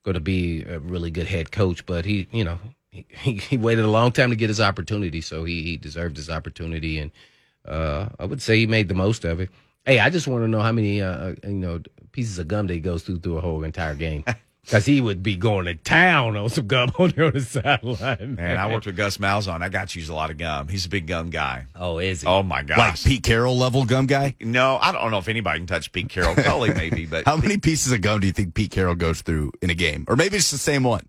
going 0.06 0.14
to 0.14 0.20
be 0.20 0.62
a 0.62 0.78
really 0.78 1.10
good 1.10 1.26
head 1.26 1.50
coach, 1.50 1.84
but 1.84 2.04
he, 2.04 2.28
you 2.30 2.44
know, 2.44 2.58
he, 2.90 3.34
he, 3.34 3.56
waited 3.58 3.84
a 3.84 3.90
long 3.90 4.12
time 4.12 4.30
to 4.30 4.36
get 4.36 4.48
his 4.48 4.60
opportunity, 4.60 5.20
so 5.20 5.44
he, 5.44 5.62
he 5.64 5.76
deserved 5.76 6.16
his 6.16 6.30
opportunity, 6.30 6.98
and 6.98 7.10
uh, 7.66 8.08
I 8.18 8.24
would 8.24 8.40
say 8.40 8.56
he 8.56 8.66
made 8.66 8.88
the 8.88 8.94
most 8.94 9.24
of 9.24 9.40
it. 9.40 9.50
Hey, 9.84 9.98
I 9.98 10.08
just 10.08 10.28
want 10.28 10.44
to 10.44 10.48
know 10.48 10.60
how 10.60 10.72
many, 10.72 11.02
uh, 11.02 11.34
you 11.42 11.50
know, 11.50 11.82
pieces 12.12 12.38
of 12.38 12.46
gum 12.48 12.68
that 12.68 12.74
he 12.74 12.80
goes 12.80 13.02
through 13.02 13.18
through 13.18 13.38
a 13.38 13.40
whole 13.40 13.64
entire 13.64 13.94
game. 13.94 14.24
Because 14.66 14.84
he 14.84 15.00
would 15.00 15.22
be 15.22 15.36
going 15.36 15.66
to 15.66 15.74
town 15.76 16.36
on 16.36 16.48
some 16.48 16.66
gum 16.66 16.90
on 16.98 17.10
there 17.10 17.26
on 17.26 17.32
the 17.34 17.40
sideline. 17.40 18.34
Man, 18.34 18.56
I 18.56 18.66
worked 18.72 18.86
with 18.86 18.96
Gus 18.96 19.16
Malzahn. 19.18 19.62
I 19.62 19.68
got 19.68 19.90
to 19.90 19.98
use 20.00 20.08
a 20.08 20.14
lot 20.14 20.30
of 20.30 20.38
gum. 20.38 20.66
He's 20.68 20.84
a 20.86 20.88
big 20.88 21.06
gum 21.06 21.30
guy. 21.30 21.66
Oh, 21.76 21.98
is 21.98 22.22
he? 22.22 22.26
Oh 22.26 22.42
my 22.42 22.62
gosh. 22.64 22.76
Like 22.76 23.02
Pete 23.04 23.22
Carroll 23.22 23.56
level 23.56 23.84
gum 23.84 24.06
guy. 24.06 24.34
No, 24.40 24.76
I 24.82 24.90
don't 24.90 25.10
know 25.12 25.18
if 25.18 25.28
anybody 25.28 25.60
can 25.60 25.66
touch 25.68 25.92
Pete 25.92 26.08
Carroll. 26.08 26.34
Culley 26.34 26.74
maybe, 26.74 27.06
but 27.06 27.24
How 27.26 27.36
many 27.36 27.58
pieces 27.58 27.92
of 27.92 28.00
gum 28.00 28.18
do 28.20 28.26
you 28.26 28.32
think 28.32 28.54
Pete 28.54 28.72
Carroll 28.72 28.96
goes 28.96 29.22
through 29.22 29.52
in 29.62 29.70
a 29.70 29.74
game? 29.74 30.04
Or 30.08 30.16
maybe 30.16 30.36
it's 30.36 30.50
the 30.50 30.58
same 30.58 30.82
one. 30.82 31.06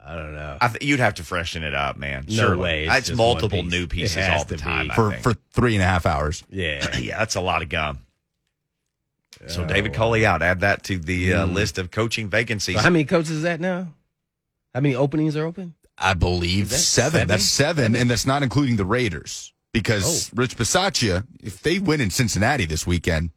I 0.00 0.14
don't 0.14 0.34
know. 0.34 0.56
I 0.60 0.68
th- 0.68 0.82
you'd 0.82 1.00
have 1.00 1.14
to 1.14 1.22
freshen 1.24 1.64
it 1.64 1.74
up, 1.74 1.98
man. 1.98 2.24
No 2.28 2.34
Surely. 2.34 2.56
way, 2.62 2.84
it's 2.86 3.10
It's 3.10 3.18
multiple 3.18 3.62
piece. 3.62 3.70
new 3.70 3.86
pieces 3.88 4.26
all 4.26 4.44
the 4.44 4.56
time. 4.56 4.88
be. 4.88 4.94
For 4.94 5.10
for 5.18 5.34
three 5.52 5.74
and 5.74 5.82
a 5.82 5.86
half 5.86 6.06
hours. 6.06 6.44
yeah. 6.48 6.96
yeah, 6.98 7.18
that's 7.18 7.34
a 7.34 7.40
lot 7.42 7.60
of 7.62 7.68
gum. 7.68 7.98
So 9.46 9.64
David 9.64 9.92
Culley 9.92 10.26
out. 10.26 10.42
Add 10.42 10.60
that 10.60 10.82
to 10.84 10.98
the 10.98 11.32
uh, 11.34 11.46
list 11.46 11.78
of 11.78 11.90
coaching 11.90 12.28
vacancies. 12.28 12.76
So 12.76 12.82
how 12.82 12.90
many 12.90 13.04
coaches 13.04 13.30
is 13.30 13.42
that 13.42 13.60
now? 13.60 13.88
How 14.74 14.80
many 14.80 14.94
openings 14.94 15.36
are 15.36 15.44
open? 15.44 15.74
I 15.96 16.14
believe 16.14 16.70
that 16.70 16.76
seven. 16.76 17.12
seven? 17.12 17.28
That's 17.28 17.44
seven, 17.44 17.96
and 17.96 18.10
that's 18.10 18.26
not 18.26 18.42
including 18.42 18.76
the 18.76 18.84
Raiders. 18.84 19.52
Because 19.72 20.30
Oh. 20.30 20.36
Rich 20.40 20.56
Bisaccia, 20.56 21.26
if 21.42 21.60
they 21.62 21.78
win 21.78 22.00
in 22.00 22.10
Cincinnati 22.10 22.64
this 22.64 22.86
weekend, 22.86 23.30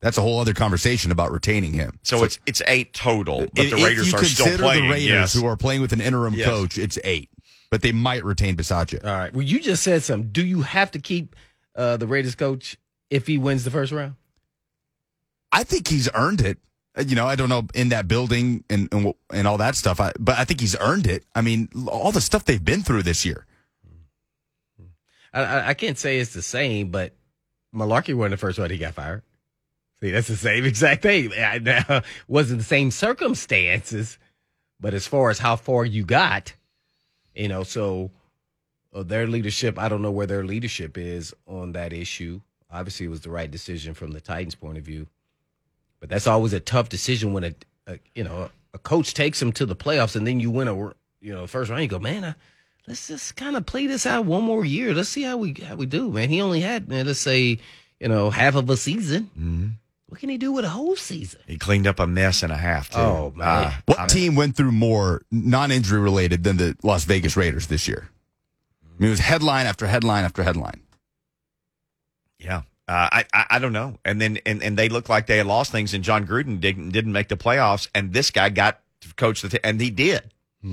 that's 0.00 0.18
a 0.18 0.20
whole 0.22 0.38
other 0.40 0.54
conversation 0.54 1.10
about 1.12 1.30
retaining 1.32 1.72
him. 1.72 1.98
So, 2.02 2.24
it's 2.24 2.38
it's 2.46 2.62
eight 2.66 2.92
total, 2.94 3.46
but 3.54 3.64
if, 3.64 3.70
the 3.70 3.76
Raiders 3.76 4.08
if 4.08 4.12
you 4.12 4.18
are 4.18 4.24
still 4.24 4.44
consider 4.46 4.62
playing. 4.62 4.84
the 4.84 4.90
Raiders 4.90 5.08
yes. 5.08 5.34
who 5.34 5.46
are 5.46 5.56
playing 5.56 5.80
with 5.80 5.92
an 5.92 6.00
interim 6.00 6.34
Yes. 6.34 6.48
coach, 6.48 6.78
it's 6.78 6.98
eight, 7.04 7.30
but 7.70 7.82
they 7.82 7.92
might 7.92 8.24
retain 8.24 8.56
Bisaccia. 8.56 9.04
All 9.04 9.12
right. 9.16 9.32
Well, 9.32 9.42
you 9.44 9.60
just 9.60 9.82
said 9.82 10.02
something. 10.02 10.30
Do 10.30 10.44
you 10.44 10.62
have 10.62 10.90
to 10.92 10.98
keep 10.98 11.34
uh, 11.74 11.96
the 11.96 12.06
Raiders 12.06 12.34
coach 12.34 12.76
if 13.10 13.26
he 13.26 13.38
wins 13.38 13.64
the 13.64 13.70
first 13.70 13.92
round? 13.92 14.14
I 15.52 15.64
think 15.64 15.88
he's 15.88 16.08
earned 16.14 16.40
it. 16.40 16.58
Uh, 16.96 17.04
You 17.06 17.16
know, 17.16 17.26
I 17.26 17.36
don't 17.36 17.48
know 17.48 17.66
in 17.74 17.88
that 17.90 18.08
building 18.08 18.64
and 18.70 18.88
and, 18.92 19.14
and 19.32 19.46
all 19.46 19.58
that 19.58 19.76
stuff, 19.76 20.00
I, 20.00 20.12
but 20.18 20.38
I 20.38 20.44
think 20.44 20.60
he's 20.60 20.76
earned 20.80 21.06
it. 21.06 21.24
I 21.34 21.40
mean, 21.40 21.68
all 21.86 22.12
the 22.12 22.20
stuff 22.20 22.44
they've 22.44 22.64
been 22.64 22.82
through 22.82 23.02
this 23.04 23.24
year. 23.24 23.46
I, 25.32 25.70
I, 25.70 25.74
can't 25.74 25.98
say 25.98 26.18
it's 26.18 26.32
the 26.32 26.42
same, 26.42 26.90
but 26.90 27.12
Mularkey 27.74 28.14
won 28.14 28.30
the 28.30 28.36
first 28.38 28.58
one. 28.58 28.70
He 28.70 28.78
got 28.78 28.94
fired. 28.94 29.22
See, 30.00 30.10
that's 30.10 30.28
the 30.28 30.36
same 30.36 30.64
exact 30.72 31.02
thing. 31.02 31.32
I- 31.32 31.58
Now, 31.58 32.02
wasn't 32.28 32.60
the 32.60 32.64
same 32.64 32.90
circumstances, 32.90 34.18
but 34.80 34.94
as 34.94 35.06
far 35.06 35.30
as 35.30 35.38
how 35.38 35.56
far 35.56 35.84
you 35.84 36.04
got, 36.04 36.54
you 37.34 37.48
know, 37.48 37.62
so 37.62 38.10
uh, 38.94 39.02
their 39.02 39.26
leadership, 39.26 39.78
I 39.78 39.88
don't 39.88 40.02
know 40.02 40.10
where 40.10 40.26
their 40.26 40.44
leadership 40.44 40.96
is 40.96 41.34
on 41.46 41.72
that 41.72 41.92
issue. 41.92 42.40
Obviously, 42.70 43.06
it 43.06 43.10
was 43.10 43.20
the 43.20 43.30
right 43.30 43.50
decision 43.50 43.94
from 43.94 44.12
the 44.12 44.20
Titans' 44.20 44.54
point 44.54 44.78
of 44.78 44.84
view, 44.84 45.08
but 46.00 46.08
that's 46.08 46.26
always 46.26 46.52
a 46.52 46.60
tough 46.60 46.88
decision 46.88 47.32
when 47.32 47.44
a, 47.44 47.54
a 47.86 47.98
you 48.14 48.24
know 48.24 48.50
a 48.74 48.78
coach 48.78 49.14
takes 49.14 49.40
them 49.40 49.52
to 49.52 49.66
the 49.66 49.76
playoffs 49.76 50.14
and 50.16 50.26
then 50.26 50.40
you 50.40 50.50
win 50.50 50.68
a 50.68 50.74
you 51.20 51.34
know 51.34 51.46
first 51.46 51.70
round. 51.70 51.82
You 51.82 51.88
go, 51.88 51.98
man, 51.98 52.24
I, 52.24 52.34
let's 52.86 53.08
just 53.08 53.36
kind 53.36 53.56
of 53.56 53.66
play 53.66 53.86
this 53.86 54.06
out 54.06 54.24
one 54.24 54.44
more 54.44 54.64
year. 54.64 54.94
Let's 54.94 55.08
see 55.08 55.22
how 55.22 55.36
we 55.36 55.54
how 55.66 55.74
we 55.76 55.86
do, 55.86 56.10
man. 56.10 56.28
He 56.28 56.40
only 56.40 56.60
had, 56.60 56.88
man, 56.88 57.06
let's 57.06 57.18
say, 57.20 57.58
you 58.00 58.08
know, 58.08 58.30
half 58.30 58.54
of 58.54 58.68
a 58.70 58.76
season. 58.76 59.30
Mhm. 59.38 59.72
What 60.06 60.20
can 60.20 60.30
he 60.30 60.38
do 60.38 60.52
with 60.52 60.64
a 60.64 60.70
whole 60.70 60.96
season? 60.96 61.40
He 61.46 61.58
cleaned 61.58 61.86
up 61.86 62.00
a 62.00 62.06
mess 62.06 62.42
and 62.42 62.50
a 62.50 62.56
half. 62.56 62.88
Too. 62.88 62.98
Oh, 62.98 63.32
man. 63.36 63.46
Uh, 63.46 63.72
What 63.84 63.98
I 63.98 64.02
mean, 64.04 64.08
team 64.08 64.34
went 64.36 64.56
through 64.56 64.72
more 64.72 65.20
non-injury 65.30 66.00
related 66.00 66.44
than 66.44 66.56
the 66.56 66.74
Las 66.82 67.04
Vegas 67.04 67.36
Raiders 67.36 67.66
this 67.66 67.86
year? 67.86 68.08
I 68.82 68.98
mean, 68.98 69.08
it 69.08 69.10
was 69.10 69.20
headline 69.20 69.66
after 69.66 69.86
headline 69.86 70.24
after 70.24 70.42
headline. 70.42 70.80
Yeah. 72.38 72.62
Uh, 72.88 73.08
I, 73.12 73.24
I 73.34 73.46
I 73.50 73.58
don't 73.58 73.74
know, 73.74 73.98
and 74.04 74.18
then 74.20 74.38
and, 74.46 74.62
and 74.62 74.78
they 74.78 74.88
looked 74.88 75.10
like 75.10 75.26
they 75.26 75.36
had 75.36 75.46
lost 75.46 75.70
things, 75.70 75.92
and 75.92 76.02
Jon 76.02 76.26
Gruden 76.26 76.58
didn't 76.58 76.88
didn't 76.90 77.12
make 77.12 77.28
the 77.28 77.36
playoffs, 77.36 77.86
and 77.94 78.14
this 78.14 78.30
guy 78.30 78.48
got 78.48 78.80
to 79.02 79.14
coach 79.14 79.42
the 79.42 79.50
t- 79.50 79.58
and 79.62 79.78
he 79.80 79.90
did. 79.90 80.22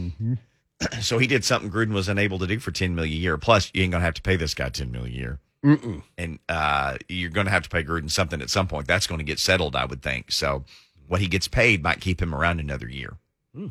so 1.01 1.17
he 1.17 1.27
did 1.27 1.43
something 1.45 1.69
Gruden 1.71 1.93
was 1.93 2.07
unable 2.09 2.39
to 2.39 2.47
do 2.47 2.59
for 2.59 2.71
ten 2.71 2.95
million 2.95 3.17
a 3.17 3.19
year. 3.19 3.37
Plus, 3.37 3.69
you 3.73 3.83
ain't 3.83 3.91
gonna 3.91 4.03
have 4.03 4.13
to 4.15 4.21
pay 4.21 4.35
this 4.35 4.53
guy 4.53 4.69
ten 4.69 4.91
million 4.91 5.13
a 5.13 5.17
year, 5.17 5.39
Mm-mm. 5.63 6.03
and 6.17 6.39
uh, 6.49 6.97
you're 7.09 7.29
gonna 7.31 7.49
have 7.49 7.63
to 7.63 7.69
pay 7.69 7.83
Gruden 7.83 8.09
something 8.09 8.41
at 8.41 8.49
some 8.49 8.67
point. 8.67 8.87
That's 8.87 9.07
going 9.07 9.19
to 9.19 9.25
get 9.25 9.39
settled, 9.39 9.75
I 9.75 9.85
would 9.85 10.01
think. 10.01 10.31
So 10.31 10.63
what 11.07 11.21
he 11.21 11.27
gets 11.27 11.47
paid 11.47 11.83
might 11.83 11.99
keep 12.01 12.21
him 12.21 12.33
around 12.33 12.59
another 12.59 12.87
year, 12.89 13.17
Hmm. 13.53 13.67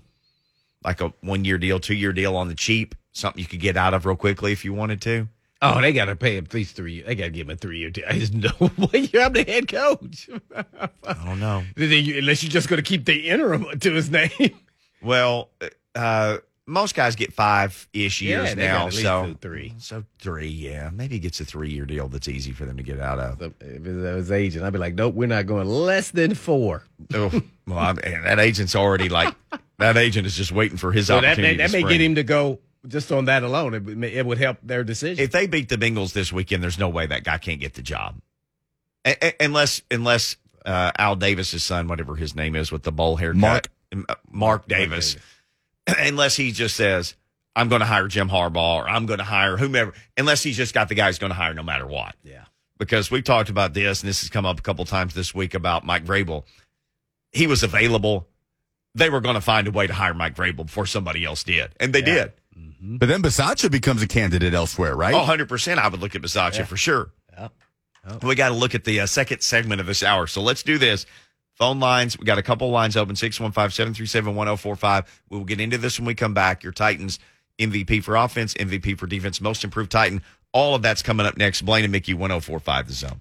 like 0.85 1.01
a 1.01 1.13
one 1.21 1.45
year 1.45 1.59
deal, 1.59 1.81
two 1.81 1.95
year 1.95 2.13
deal 2.13 2.37
on 2.37 2.49
the 2.49 2.55
cheap, 2.55 2.95
something 3.13 3.41
you 3.41 3.47
could 3.49 3.61
get 3.61 3.77
out 3.77 3.95
of 3.95 4.05
real 4.07 4.17
quickly 4.17 4.53
if 4.53 4.65
you 4.65 4.73
wanted 4.75 5.01
to. 5.03 5.29
Oh, 5.64 5.80
they 5.80 5.92
got 5.92 6.06
to 6.06 6.16
pay 6.16 6.37
him 6.37 6.44
at 6.44 6.54
least 6.54 6.76
three. 6.76 7.02
They 7.02 7.14
got 7.14 7.25
to 7.25 7.30
give 7.30 7.47
him 7.49 7.54
a 7.54 7.56
three 7.56 7.78
year 7.78 7.90
deal. 7.90 8.04
I 8.09 8.18
just 8.18 8.35
know 8.35 8.50
what 8.76 8.92
year 9.12 9.23
I'm 9.23 9.33
the 9.33 9.44
head 9.44 9.68
coach. 9.68 10.28
I 10.54 11.12
don't 11.25 11.40
know. 11.40 11.62
Unless 11.76 12.42
you're 12.42 12.50
just 12.50 12.68
going 12.68 12.83
to 12.83 12.83
keep 12.88 13.04
the 13.04 13.28
interim 13.28 13.66
to 13.80 13.92
his 13.92 14.11
name. 14.11 14.30
Well, 15.02 15.50
uh, 15.94 16.38
most 16.66 16.94
guys 16.94 17.14
get 17.14 17.33
five 17.33 17.87
ish 17.92 18.23
years 18.23 18.49
got 18.50 18.56
now. 18.59 18.88
So 18.88 19.37
three. 19.40 19.75
So 19.78 20.04
three, 20.18 20.49
yeah. 20.49 20.90
Maybe 20.92 21.16
he 21.16 21.21
gets 21.21 21.38
a 21.40 21.44
three 21.44 21.71
year 21.71 21.85
deal 21.85 22.09
that's 22.09 22.28
easy 22.28 22.52
for 22.52 22.64
them 22.64 22.76
to 22.78 22.83
get 22.83 23.00
out 23.00 23.18
of. 23.18 23.38
So 23.38 23.52
if 23.61 23.87
it 23.87 24.14
was 24.14 24.33
agent, 24.33 24.64
I'd 24.64 24.73
be 24.73 24.78
like, 24.78 24.94
nope, 24.94 25.14
we're 25.14 25.28
not 25.28 25.47
going 25.47 25.68
less 25.68 26.11
than 26.11 26.35
four. 26.35 26.83
oh, 27.12 27.30
well, 27.66 27.78
I, 27.78 27.90
and 27.90 28.25
that 28.25 28.38
agent's 28.38 28.75
already 28.75 29.09
like 29.11 29.35
that 29.78 29.97
agent 29.99 30.26
is 30.26 30.37
just 30.37 30.52
waiting 30.52 30.78
for 30.78 30.90
his 30.92 31.09
So 31.09 31.16
that, 31.21 31.25
opportunity. 31.33 31.56
that, 31.59 31.64
that 31.64 31.66
to 31.68 31.73
may 31.76 31.80
spring. 31.83 31.92
get 31.99 32.00
him 32.00 32.14
to 32.14 32.23
go 32.23 32.59
just 32.87 33.11
on 33.12 33.25
that 33.26 33.43
alone. 33.43 33.75
It, 33.75 33.85
would- 33.85 34.03
it 34.05 34.26
would 34.26 34.38
help 34.38 34.59
their 34.62 34.85
decision. 34.85 35.23
If 35.25 35.31
they 35.33 35.47
beat 35.47 35.69
the 35.69 35.76
Bengals 35.76 36.12
this 36.12 36.33
weekend, 36.33 36.62
there's 36.62 36.79
no 36.79 36.88
way 36.88 37.07
that 37.07 37.25
guy 37.25 37.38
can't 37.38 37.61
get 37.61 37.75
the 37.75 37.83
job, 37.83 38.17
A- 39.05 39.17
a- 39.26 39.45
unless 39.45 39.83
unless 39.91 40.37
uh, 40.64 40.93
Al 40.99 41.17
Davis's 41.17 41.62
son, 41.64 41.88
whatever 41.88 42.17
his 42.17 42.35
name 42.35 42.55
is, 42.57 42.71
with 42.73 42.83
the 42.83 42.93
bowl 42.93 43.17
haircut, 43.17 43.38
Mark. 43.41 43.69
uh, 44.09 44.14
Mark 44.31 44.69
Davis, 44.69 45.17
unless 45.99 46.37
he 46.37 46.53
just 46.53 46.76
says. 46.76 47.14
I'm 47.57 47.69
going 47.69 47.83
to 47.83 47.87
hire 47.87 48.09
Jim 48.09 48.29
Harbaugh 48.29 48.79
or 48.83 48.88
I'm 48.88 49.07
going 49.07 49.21
to 49.21 49.25
hire 49.25 49.57
whomever, 49.57 49.93
unless 50.17 50.43
he's 50.43 50.57
just 50.57 50.75
got 50.75 50.88
the 50.88 50.97
guy 50.97 51.07
who's 51.07 51.21
going 51.21 51.31
to 51.31 51.37
hire 51.37 51.55
no 51.55 51.62
matter 51.62 51.87
what. 51.87 52.17
yeah. 52.25 52.47
because 52.79 53.12
we've 53.12 53.23
talked 53.23 53.49
about 53.49 53.75
this, 53.75 54.03
and 54.03 54.09
this 54.09 54.23
has 54.23 54.29
come 54.29 54.45
up 54.45 54.59
a 54.59 54.62
couple 54.62 54.85
times 54.85 55.14
this 55.14 55.33
week 55.33 55.55
about 55.55 55.87
Mike 55.87 56.05
Vrabel. 56.05 56.43
He 57.31 57.47
was 57.47 57.62
available. 57.62 58.26
They 58.97 59.09
were 59.09 59.21
going 59.21 59.37
to 59.37 59.41
find 59.41 59.69
a 59.69 59.71
way 59.71 59.87
to 59.87 59.93
hire 59.95 60.14
Mike 60.14 60.35
Vrabel 60.35 60.67
before 60.67 60.87
somebody 60.87 61.25
else 61.25 61.45
did, 61.45 61.71
and 61.79 61.93
they 61.93 62.03
did. 62.03 62.33
But 62.81 63.09
then 63.09 63.23
Bisaccia 63.23 63.71
becomes 63.71 64.03
a 64.03 64.07
candidate 64.07 64.55
elsewhere, 64.55 64.95
right? 64.95 65.15
Oh, 65.15 65.25
100%. 65.25 65.79
I 65.79 65.89
would 65.89 66.01
look 66.01 66.15
at 66.15 66.23
Bisaccia 66.23 66.67
for 66.67 66.77
sure. 66.77 67.11
Yeah. 67.33 67.49
We 68.23 68.35
got 68.35 68.51
to 68.51 68.55
look 68.55 68.75
at 68.75 68.85
the 68.85 69.01
uh, 69.01 69.07
second 69.07 69.41
segment 69.41 69.81
of 69.81 69.87
this 69.87 70.03
hour. 70.03 70.27
So 70.27 70.43
let's 70.43 70.63
do 70.63 70.79
this. 70.79 71.07
Phone 71.55 71.81
lines, 71.81 72.19
we 72.19 72.25
got 72.25 72.39
a 72.39 72.43
couple 72.43 72.69
lines 72.71 72.97
open 72.97 73.17
615 73.17 73.71
737 73.71 74.35
1045. 74.35 75.23
We 75.31 75.39
will 75.39 75.45
get 75.45 75.61
into 75.61 75.79
this 75.79 75.99
when 75.99 76.07
we 76.07 76.15
come 76.15 76.35
back. 76.35 76.63
Your 76.63 76.73
Titans 76.73 77.19
MVP 77.59 78.03
for 78.03 78.17
offense, 78.17 78.55
MVP 78.55 78.99
for 78.99 79.07
defense, 79.07 79.41
most 79.41 79.63
improved 79.65 79.91
Titan. 79.91 80.23
All 80.53 80.75
of 80.75 80.83
that's 80.83 81.03
coming 81.03 81.27
up 81.27 81.37
next. 81.37 81.63
Blaine 81.63 81.85
and 81.85 81.93
Mickey 81.93 82.13
1045 82.13 82.89
the 82.89 82.93
zone. 82.93 83.21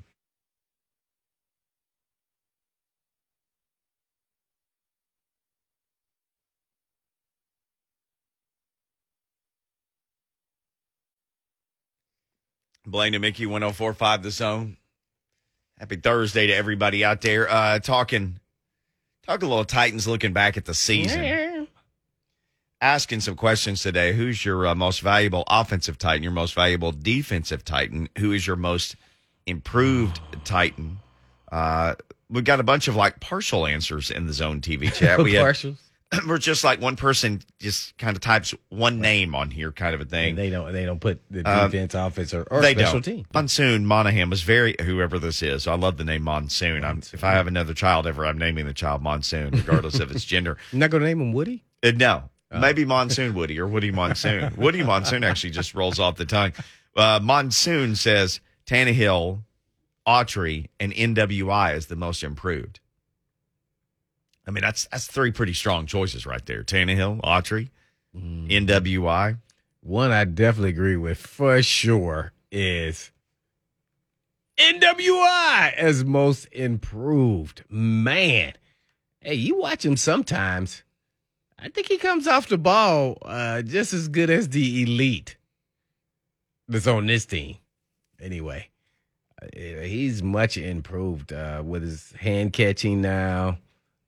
Blaine 12.86 13.14
and 13.14 13.22
Mickey 13.22 13.46
1045 13.46 14.24
the 14.24 14.32
zone. 14.32 14.78
Happy 15.80 15.96
Thursday 15.96 16.48
to 16.48 16.54
everybody 16.54 17.04
out 17.04 17.22
there. 17.22 17.50
Uh 17.50 17.80
talking 17.80 18.40
talking 19.26 19.46
a 19.46 19.50
little 19.50 19.66
Titans 19.66 20.08
looking 20.08 20.34
back 20.34 20.58
at 20.58 20.66
the 20.66 20.74
season. 20.74 21.22
Asking 22.82 23.22
some 23.22 23.36
questions 23.36 23.82
today. 23.82 24.12
Who's 24.14 24.44
your 24.44 24.68
uh, 24.68 24.76
most 24.76 25.00
valuable 25.00 25.46
offensive 25.48 25.98
Titan? 25.98 26.22
Your 26.22 26.34
most 26.34 26.54
valuable 26.54 26.92
defensive 26.92 27.64
Titan? 27.64 28.10
Who 28.18 28.34
is 28.34 28.46
your 28.46 28.58
most 28.58 28.96
improved 29.46 30.20
Titan? 30.44 31.00
Uh 31.52 31.96
we've 32.30 32.44
got 32.44 32.60
a 32.60 32.64
bunch 32.64 32.88
of 32.88 32.96
like 32.96 33.20
partial 33.20 33.66
answers 33.66 34.12
in 34.12 34.28
the 34.28 34.34
zone 34.34 34.60
TV 34.62 34.94
chat. 34.94 35.20
We 35.24 35.34
have, 35.36 35.46
Partials. 35.46 35.78
we're 36.28 36.38
just 36.38 36.64
like 36.64 36.80
one 36.82 36.96
person 36.96 37.42
just 37.60 37.98
kind 37.98 38.16
of 38.16 38.22
types 38.22 38.54
one 38.70 39.00
name 39.00 39.36
on 39.36 39.50
here, 39.52 39.72
kind 39.72 39.96
of 39.96 40.02
a 40.02 40.06
thing. 40.06 40.30
And 40.30 40.38
they 40.38 40.50
don't. 40.50 40.72
They 40.72 40.86
don't 40.86 41.00
put 41.00 41.22
the 41.32 41.40
Um, 41.50 41.70
defense, 41.72 41.94
offense, 41.94 42.34
or, 42.34 42.44
or 42.52 42.62
they 42.62 42.74
special 42.74 42.94
don't. 43.00 43.04
team. 43.04 43.26
Monsoon 43.34 43.86
Monahan 43.86 44.30
was 44.30 44.42
very 44.44 44.76
whoever 44.82 45.20
this 45.20 45.42
is. 45.42 45.68
I 45.68 45.76
love 45.76 45.98
the 45.98 46.04
name 46.04 46.24
Monsoon. 46.24 46.84
I'm, 46.84 47.00
if 47.14 47.24
I 47.24 47.32
have 47.32 47.48
another 47.48 47.74
child 47.74 48.08
ever, 48.08 48.26
I'm 48.26 48.38
naming 48.38 48.66
the 48.66 48.74
child 48.74 49.02
Monsoon, 49.02 49.52
regardless 49.52 50.00
of 50.00 50.12
its 50.12 50.24
gender. 50.34 50.58
You're 50.72 50.80
not 50.80 50.90
going 50.92 51.02
to 51.02 51.08
name 51.08 51.22
him 51.22 51.34
Woody. 51.34 51.64
Uh, 51.84 51.92
no, 51.96 52.30
maybe 52.52 52.86
Monsoon 52.86 53.34
Woody 53.34 53.60
or 53.60 53.68
Woody 53.68 53.92
Monsoon. 53.92 54.54
Woody 54.58 54.84
Monsoon 54.84 55.24
actually 55.24 55.50
just 55.52 55.74
rolls 55.74 56.00
off 56.00 56.16
the 56.18 56.26
tongue. 56.26 56.54
Uh, 56.96 57.20
Monsoon 57.22 57.96
says 57.96 58.40
Tannehill, 58.68 59.42
Autry, 60.08 60.68
and 60.80 60.94
NWI 60.94 61.76
is 61.76 61.88
the 61.88 61.96
most 61.96 62.24
improved. 62.24 62.80
I 64.46 64.52
mean, 64.52 64.62
that's 64.62 64.88
that's 64.92 65.08
three 65.08 65.32
pretty 65.32 65.54
strong 65.54 65.86
choices 65.86 66.26
right 66.26 66.46
there. 66.46 66.64
Tannehill, 66.64 67.22
Autry, 67.22 67.70
NWI. 68.16 69.38
One 69.82 70.12
I 70.12 70.24
definitely 70.26 70.70
agree 70.70 70.98
with 70.98 71.18
for 71.18 71.62
sure 71.62 72.32
is 72.52 73.12
NWI 74.58 75.74
as 75.74 76.06
most 76.06 76.46
improved. 76.52 77.64
Man, 77.70 78.54
hey, 79.20 79.34
you 79.36 79.58
watch 79.58 79.84
him 79.86 79.98
sometimes. 79.98 80.84
I 81.58 81.70
think 81.70 81.88
he 81.88 81.98
comes 81.98 82.28
off 82.28 82.48
the 82.50 82.58
ball 82.58 83.18
uh, 83.24 83.62
just 83.62 83.94
as 83.94 84.08
good 84.10 84.30
as 84.30 84.50
the 84.50 84.84
elite 84.84 85.38
that's 86.68 86.88
on 86.88 87.08
this 87.08 87.26
team. 87.26 87.58
Anyway, 88.22 88.70
uh, 89.42 89.48
he's 89.56 90.22
much 90.22 90.58
improved 90.58 91.34
uh, 91.34 91.62
with 91.66 91.82
his 91.84 92.12
hand 92.20 92.54
catching 92.54 93.02
now, 93.02 93.58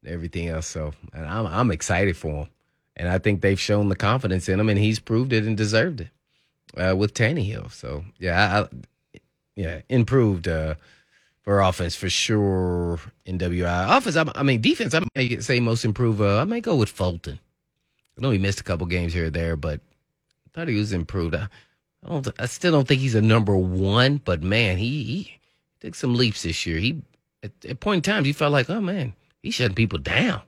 everything 0.07 0.47
else. 0.47 0.67
So, 0.67 0.93
and 1.13 1.25
I'm 1.25 1.45
I'm 1.45 1.71
excited 1.71 2.17
for 2.17 2.43
him, 2.43 2.49
and 2.95 3.09
I 3.09 3.17
think 3.17 3.41
they've 3.41 3.59
shown 3.59 3.89
the 3.89 3.95
confidence 3.95 4.49
in 4.49 4.59
him, 4.59 4.69
and 4.69 4.79
he's 4.79 4.99
proved 4.99 5.33
it 5.33 5.45
and 5.45 5.57
deserved 5.57 6.01
it 6.01 6.09
uh, 6.77 6.95
with 6.95 7.13
Tannehill. 7.13 7.71
So, 7.71 8.05
yeah, 8.19 8.63
I, 8.63 9.19
yeah, 9.55 9.81
improved 9.89 10.47
uh, 10.47 10.75
for 11.41 11.61
offense 11.61 11.95
for 11.95 12.09
sure. 12.09 12.99
NWI 13.25 13.97
offense, 13.97 14.15
I, 14.15 14.25
I 14.35 14.43
mean 14.43 14.61
defense. 14.61 14.93
I 14.93 15.01
may 15.15 15.39
say 15.39 15.59
most 15.59 15.85
improved. 15.85 16.21
Uh, 16.21 16.41
I 16.41 16.43
may 16.43 16.61
go 16.61 16.75
with 16.75 16.89
Fulton. 16.89 17.39
I 18.17 18.21
know 18.21 18.31
he 18.31 18.37
missed 18.37 18.61
a 18.61 18.63
couple 18.63 18.87
games 18.87 19.13
here 19.13 19.25
or 19.25 19.29
there, 19.29 19.55
but 19.55 19.79
I 19.79 20.49
thought 20.53 20.67
he 20.67 20.75
was 20.75 20.93
improved. 20.93 21.35
I, 21.35 21.47
I 22.03 22.09
don't. 22.09 22.27
I 22.39 22.45
still 22.45 22.71
don't 22.71 22.87
think 22.87 23.01
he's 23.01 23.15
a 23.15 23.21
number 23.21 23.55
one, 23.55 24.21
but 24.23 24.43
man, 24.43 24.77
he, 24.77 25.03
he 25.03 25.39
took 25.79 25.95
some 25.95 26.15
leaps 26.15 26.43
this 26.43 26.65
year. 26.65 26.77
He 26.77 27.01
at, 27.43 27.51
at 27.67 27.79
point 27.79 28.05
in 28.05 28.13
times 28.13 28.25
he 28.25 28.33
felt 28.33 28.51
like, 28.51 28.69
oh 28.69 28.81
man, 28.81 29.13
he's 29.45 29.53
shutting 29.53 29.75
people 29.75 29.99
down. 29.99 30.41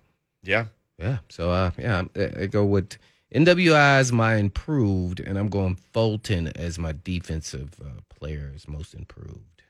Yeah. 0.44 0.66
Yeah. 0.98 1.20
So 1.30 1.52
uh, 1.52 1.72
yeah, 1.78 2.04
I, 2.16 2.42
I 2.42 2.46
go 2.48 2.66
with 2.66 2.98
NWI 3.34 4.00
as 4.00 4.12
my 4.12 4.36
improved, 4.36 5.20
and 5.20 5.38
I'm 5.38 5.48
going 5.48 5.76
Fulton 5.76 6.48
as 6.48 6.80
my 6.80 6.96
defensive 7.04 7.76
uh, 7.80 8.02
player 8.10 8.52
as 8.56 8.68
most 8.68 8.94
improved. 8.94 9.62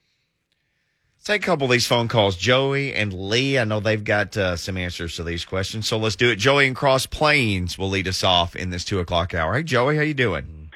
Let's 1.17 1.25
take 1.25 1.43
a 1.43 1.45
couple 1.45 1.65
of 1.65 1.71
these 1.71 1.85
phone 1.85 2.07
calls. 2.07 2.37
Joey 2.37 2.93
and 2.93 3.11
Lee, 3.11 3.59
I 3.59 3.65
know 3.65 3.81
they've 3.81 4.03
got 4.03 4.37
uh, 4.37 4.55
some 4.55 4.77
answers 4.77 5.17
to 5.17 5.23
these 5.23 5.43
questions, 5.43 5.87
so 5.87 5.97
let's 5.97 6.15
do 6.15 6.29
it. 6.29 6.37
Joey 6.37 6.67
and 6.67 6.75
Cross 6.75 7.07
Plains 7.07 7.77
will 7.77 7.89
lead 7.89 8.07
us 8.07 8.23
off 8.23 8.55
in 8.55 8.69
this 8.69 8.85
two 8.85 8.99
o'clock 8.99 9.33
hour. 9.33 9.55
Hey, 9.55 9.63
Joey, 9.63 9.97
how 9.97 10.03
you 10.03 10.13
doing? 10.13 10.71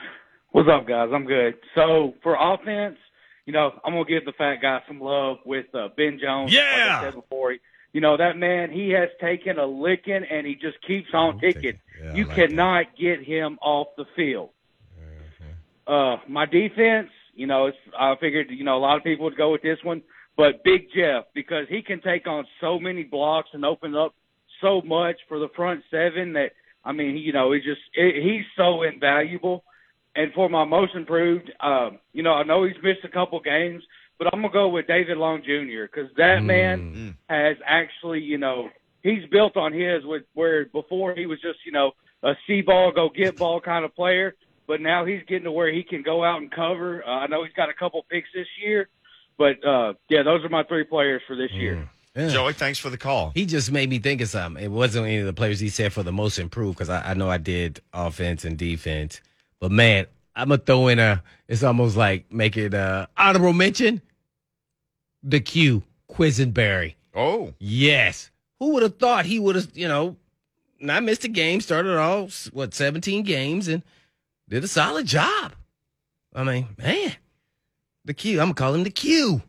What's 0.50 0.68
up, 0.68 0.86
guys? 0.86 1.10
I'm 1.14 1.26
good. 1.26 1.54
So 1.76 2.16
for 2.22 2.36
offense, 2.36 2.98
you 3.46 3.54
know, 3.54 3.72
I'm 3.86 3.94
gonna 3.94 4.04
give 4.04 4.26
the 4.26 4.34
fat 4.34 4.56
guy 4.62 4.82
some 4.88 5.00
love 5.00 5.38
with 5.46 5.68
uh, 5.74 5.88
Ben 5.96 6.20
Jones. 6.22 6.52
Yeah. 6.52 6.62
like 6.62 6.92
I 6.92 7.04
said 7.06 7.16
before, 7.16 7.56
you 7.94 8.02
know 8.02 8.18
that 8.18 8.38
man. 8.38 8.72
He 8.72 8.90
has 8.92 9.10
taken 9.20 9.60
a 9.60 9.66
licking, 9.66 10.24
and 10.30 10.48
he 10.48 10.56
just 10.56 10.78
keeps 10.86 11.10
on 11.14 11.40
ticking. 11.40 11.80
Yeah, 12.02 12.14
you 12.14 12.26
like 12.26 12.36
cannot 12.36 12.86
get 13.00 13.24
him 13.24 13.58
off 13.62 13.88
the 13.98 14.06
field. 14.16 14.50
Uh, 15.88 16.18
my 16.30 16.46
defense, 16.46 17.10
you 17.34 17.48
know, 17.48 17.66
it's, 17.66 17.78
I 18.00 18.14
figured, 18.22 18.48
you 18.50 18.64
know, 18.64 18.78
a 18.78 18.80
lot 18.80 18.98
of 18.98 19.04
people 19.04 19.26
would 19.26 19.36
go 19.36 19.52
with 19.52 19.62
this 19.62 19.80
one, 19.84 20.04
but 20.38 20.64
Big 20.64 20.88
Jeff 20.96 21.26
because 21.34 21.66
he 21.70 21.82
can 21.82 22.02
take 22.02 22.28
on 22.28 22.46
so 22.62 22.80
many 22.80 23.04
blocks 23.04 23.50
and 23.54 23.66
open 23.66 23.96
up 23.96 24.14
so 24.62 24.82
much 24.82 25.18
for 25.28 25.40
the 25.40 25.50
front 25.56 25.82
seven 25.90 26.34
that 26.34 26.52
I 26.86 26.94
mean, 26.94 27.18
you 27.18 27.34
know, 27.34 27.52
he 27.52 27.60
just 27.60 27.82
it, 27.94 28.24
he's 28.24 28.46
so 28.56 28.84
invaluable. 28.84 29.64
And 30.16 30.34
for 30.34 30.50
my 30.50 30.66
most 30.66 30.94
improved, 30.96 31.52
um, 31.62 32.00
you 32.14 32.22
know, 32.22 32.34
I 32.34 32.44
know 32.44 32.66
he's 32.66 32.76
missed 32.84 33.06
a 33.06 33.10
couple 33.10 33.40
games, 33.40 33.84
but 34.22 34.32
I'm 34.36 34.42
gonna 34.44 34.54
go 34.54 34.70
with 34.70 34.86
David 34.86 35.18
Long 35.18 35.42
Jr. 35.42 35.90
because 35.92 36.12
that 36.18 36.44
man 36.44 37.18
has 37.28 37.58
actually, 37.66 38.20
you 38.20 38.38
know, 38.38 38.70
he's 39.02 39.26
built 39.32 39.58
on 39.58 39.74
his 39.74 40.06
with 40.06 40.22
where 40.36 40.66
before 40.66 41.16
he 41.16 41.26
was 41.26 41.42
just, 41.42 41.58
you 41.66 41.72
know, 41.72 41.94
a 42.22 42.34
see 42.46 42.62
ball, 42.62 42.92
go 42.92 43.10
get 43.10 43.36
ball 43.36 43.60
kind 43.60 43.84
of 43.84 43.96
player, 43.96 44.36
but 44.68 44.80
now 44.80 45.06
he's 45.06 45.22
getting 45.28 45.46
to 45.46 45.52
where 45.52 45.74
he 45.74 45.82
can 45.82 46.04
go 46.04 46.24
out 46.24 46.40
and 46.40 46.52
cover. 46.52 47.04
Uh, 47.04 47.10
I 47.10 47.26
know 47.26 47.44
he's 47.44 47.54
got 47.54 47.70
a 47.70 47.74
couple 47.74 48.06
picks 48.12 48.30
this 48.32 48.46
year, 48.64 48.90
but 49.40 49.66
uh, 49.66 49.94
yeah, 50.08 50.22
those 50.22 50.46
are 50.46 50.50
my 50.50 50.66
three 50.66 50.84
players 50.84 51.24
for 51.26 51.36
this 51.36 51.52
year. 51.54 51.90
Yeah. 52.16 52.28
Joey, 52.28 52.54
thanks 52.54 52.78
for 52.78 52.92
the 52.92 53.00
call. 53.00 53.32
He 53.34 53.48
just 53.48 53.72
made 53.72 53.90
me 53.90 53.98
think 53.98 54.22
of 54.22 54.28
something. 54.28 54.64
It 54.64 54.70
wasn't 54.70 55.08
any 55.08 55.18
of 55.18 55.26
the 55.26 55.34
players 55.34 55.60
he 55.60 55.70
said 55.70 55.94
for 55.94 56.04
the 56.04 56.12
most 56.12 56.38
improved 56.38 56.78
because 56.78 56.90
I, 56.90 57.10
I 57.10 57.14
know 57.16 57.28
I 57.28 57.40
did 57.40 57.82
offense 57.92 58.46
and 58.46 58.56
defense. 58.56 59.20
But 59.60 59.72
man, 59.72 60.06
I'm 60.36 60.50
gonna 60.50 60.62
throw 60.62 60.90
in 60.90 61.00
a. 61.00 61.24
It's 61.48 61.64
almost 61.64 61.98
like 61.98 62.32
make 62.32 62.56
it 62.56 62.76
a 62.76 63.10
honorable 63.18 63.54
mention. 63.54 64.04
The 65.24 65.40
Q 65.40 65.84
Quessenberry. 66.10 66.96
Oh, 67.16 67.54
Yes. 67.60 68.32
Who 68.60 68.74
would 68.74 68.84
have 68.84 68.98
thought 68.98 69.26
he 69.26 69.40
would 69.40 69.56
have, 69.56 69.76
you 69.76 69.88
know, 69.88 70.18
not 70.80 71.04
missed 71.04 71.24
a 71.24 71.28
game, 71.28 71.62
started 71.62 71.98
off, 71.98 72.46
what, 72.54 72.74
17 72.74 73.24
games 73.24 73.68
and 73.68 73.82
did 74.48 74.64
a 74.64 74.68
solid 74.68 75.08
job. 75.08 75.54
I 76.36 76.44
mean, 76.44 76.68
man, 76.78 77.16
the 78.06 78.14
Q. 78.14 78.40
I'm 78.40 78.50
to 78.50 78.54
call 78.54 78.74
him 78.76 78.84
the 78.84 78.92
Q. 78.92 79.42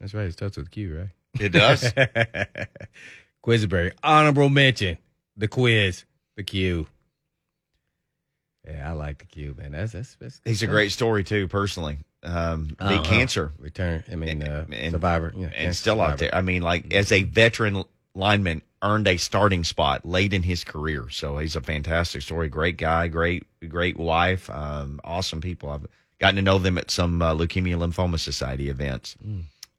That's 0.00 0.14
right. 0.14 0.26
It 0.26 0.32
starts 0.32 0.56
with 0.56 0.70
Q, 0.70 0.98
right? 0.98 1.08
it 1.40 1.50
does. 1.50 1.92
Quizberry. 3.42 3.92
Honorable 4.02 4.48
mention. 4.48 4.98
The 5.36 5.48
quiz. 5.48 6.04
The 6.36 6.42
Q. 6.42 6.86
Yeah, 8.66 8.90
I 8.90 8.92
like 8.92 9.18
the 9.18 9.24
Cube, 9.24 9.58
man. 9.58 9.72
That's, 9.72 9.92
that's, 9.92 10.14
that's 10.16 10.40
He's 10.44 10.62
a 10.62 10.66
great 10.66 10.92
story 10.92 11.24
too, 11.24 11.48
personally. 11.48 11.98
Um, 12.22 12.64
beat 12.66 12.76
Uh-huh. 12.80 13.02
cancer 13.04 13.52
return. 13.58 14.04
I 14.12 14.14
mean, 14.16 14.42
uh, 14.42 14.66
And- 14.70 14.92
survivor. 14.92 15.32
Yeah, 15.34 15.46
and 15.46 15.54
cancer 15.54 15.78
still 15.80 16.00
out 16.00 16.18
there. 16.18 16.34
I 16.34 16.42
mean, 16.42 16.60
like 16.62 16.92
as 16.92 17.10
a 17.12 17.22
veteran 17.22 17.84
lineman, 18.14 18.62
earned 18.82 19.06
a 19.08 19.16
starting 19.18 19.62
spot 19.64 20.04
late 20.06 20.32
in 20.32 20.42
his 20.42 20.64
career. 20.64 21.08
So 21.10 21.36
he's 21.38 21.54
a 21.56 21.60
fantastic 21.60 22.22
story. 22.22 22.48
Great 22.48 22.76
guy, 22.78 23.08
great, 23.08 23.46
great 23.68 23.98
wife, 23.98 24.48
um, 24.50 25.00
awesome 25.04 25.40
people. 25.42 25.68
I've 25.70 25.86
gotten 26.18 26.36
to 26.36 26.42
know 26.42 26.58
them 26.58 26.78
at 26.78 26.90
some 26.90 27.20
uh, 27.22 27.34
Leukemia 27.34 27.76
Lymphoma 27.76 28.18
Society 28.18 28.68
events. 28.70 29.16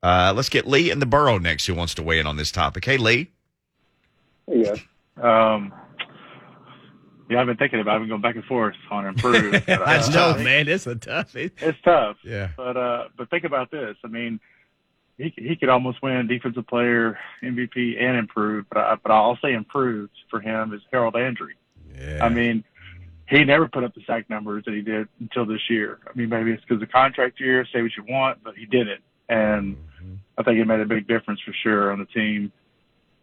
Uh, 0.03 0.33
let's 0.35 0.49
get 0.49 0.67
Lee 0.67 0.89
in 0.91 0.99
the 0.99 1.05
borough 1.07 1.37
next, 1.39 1.65
who 1.67 1.73
wants 1.75 1.93
to 1.95 2.03
weigh 2.03 2.19
in 2.19 2.25
on 2.27 2.35
this 2.37 2.51
topic. 2.51 2.85
Hey, 2.85 2.97
Lee. 2.97 3.29
Yeah. 4.47 4.75
Um, 5.21 5.73
yeah, 7.31 7.39
I've 7.39 7.47
been 7.47 7.57
thinking 7.57 7.79
about 7.79 7.93
it. 7.93 7.95
I've 7.95 8.01
been 8.01 8.09
going 8.09 8.21
back 8.21 8.35
and 8.35 8.43
forth 8.43 8.75
on 8.89 9.05
improve. 9.05 9.51
but, 9.65 9.81
uh, 9.81 9.83
I 9.85 10.09
know, 10.11 10.43
man. 10.43 10.67
It's 10.67 10.85
a 10.85 10.95
tough. 10.95 11.35
It, 11.35 11.53
It's 11.59 11.77
tough. 11.81 12.17
yeah. 12.23 12.49
But 12.57 12.75
uh, 12.75 13.05
but 13.17 13.29
think 13.29 13.45
about 13.45 13.71
this. 13.71 13.95
I 14.03 14.07
mean, 14.07 14.39
he 15.17 15.33
he 15.37 15.55
could 15.55 15.69
almost 15.69 16.01
win 16.01 16.27
defensive 16.27 16.67
player, 16.67 17.17
MVP, 17.41 18.01
and 18.01 18.17
improve. 18.17 18.65
But 18.69 18.77
I, 18.77 18.95
but 18.95 19.11
I'll 19.11 19.39
say 19.41 19.53
improved 19.53 20.11
for 20.29 20.41
him 20.41 20.73
is 20.73 20.81
Harold 20.91 21.13
Landry. 21.13 21.55
Yeah. 21.97 22.25
I 22.25 22.29
mean, 22.29 22.65
he 23.29 23.45
never 23.45 23.67
put 23.69 23.83
up 23.85 23.95
the 23.95 24.01
sack 24.05 24.29
numbers 24.29 24.65
that 24.65 24.73
he 24.73 24.81
did 24.81 25.07
until 25.21 25.45
this 25.45 25.69
year. 25.69 25.99
I 26.07 26.17
mean, 26.17 26.27
maybe 26.27 26.51
it's 26.51 26.61
because 26.63 26.81
the 26.81 26.87
contract 26.87 27.39
year. 27.39 27.65
Say 27.73 27.81
what 27.81 27.91
you 27.95 28.03
want, 28.09 28.43
but 28.43 28.55
he 28.55 28.65
did 28.65 28.89
it, 28.89 28.99
and 29.29 29.77
I 30.37 30.43
think 30.43 30.59
it 30.59 30.65
made 30.65 30.81
a 30.81 30.85
big 30.85 31.07
difference 31.07 31.39
for 31.45 31.53
sure 31.53 31.91
on 31.93 31.99
the 31.99 32.05
team. 32.05 32.51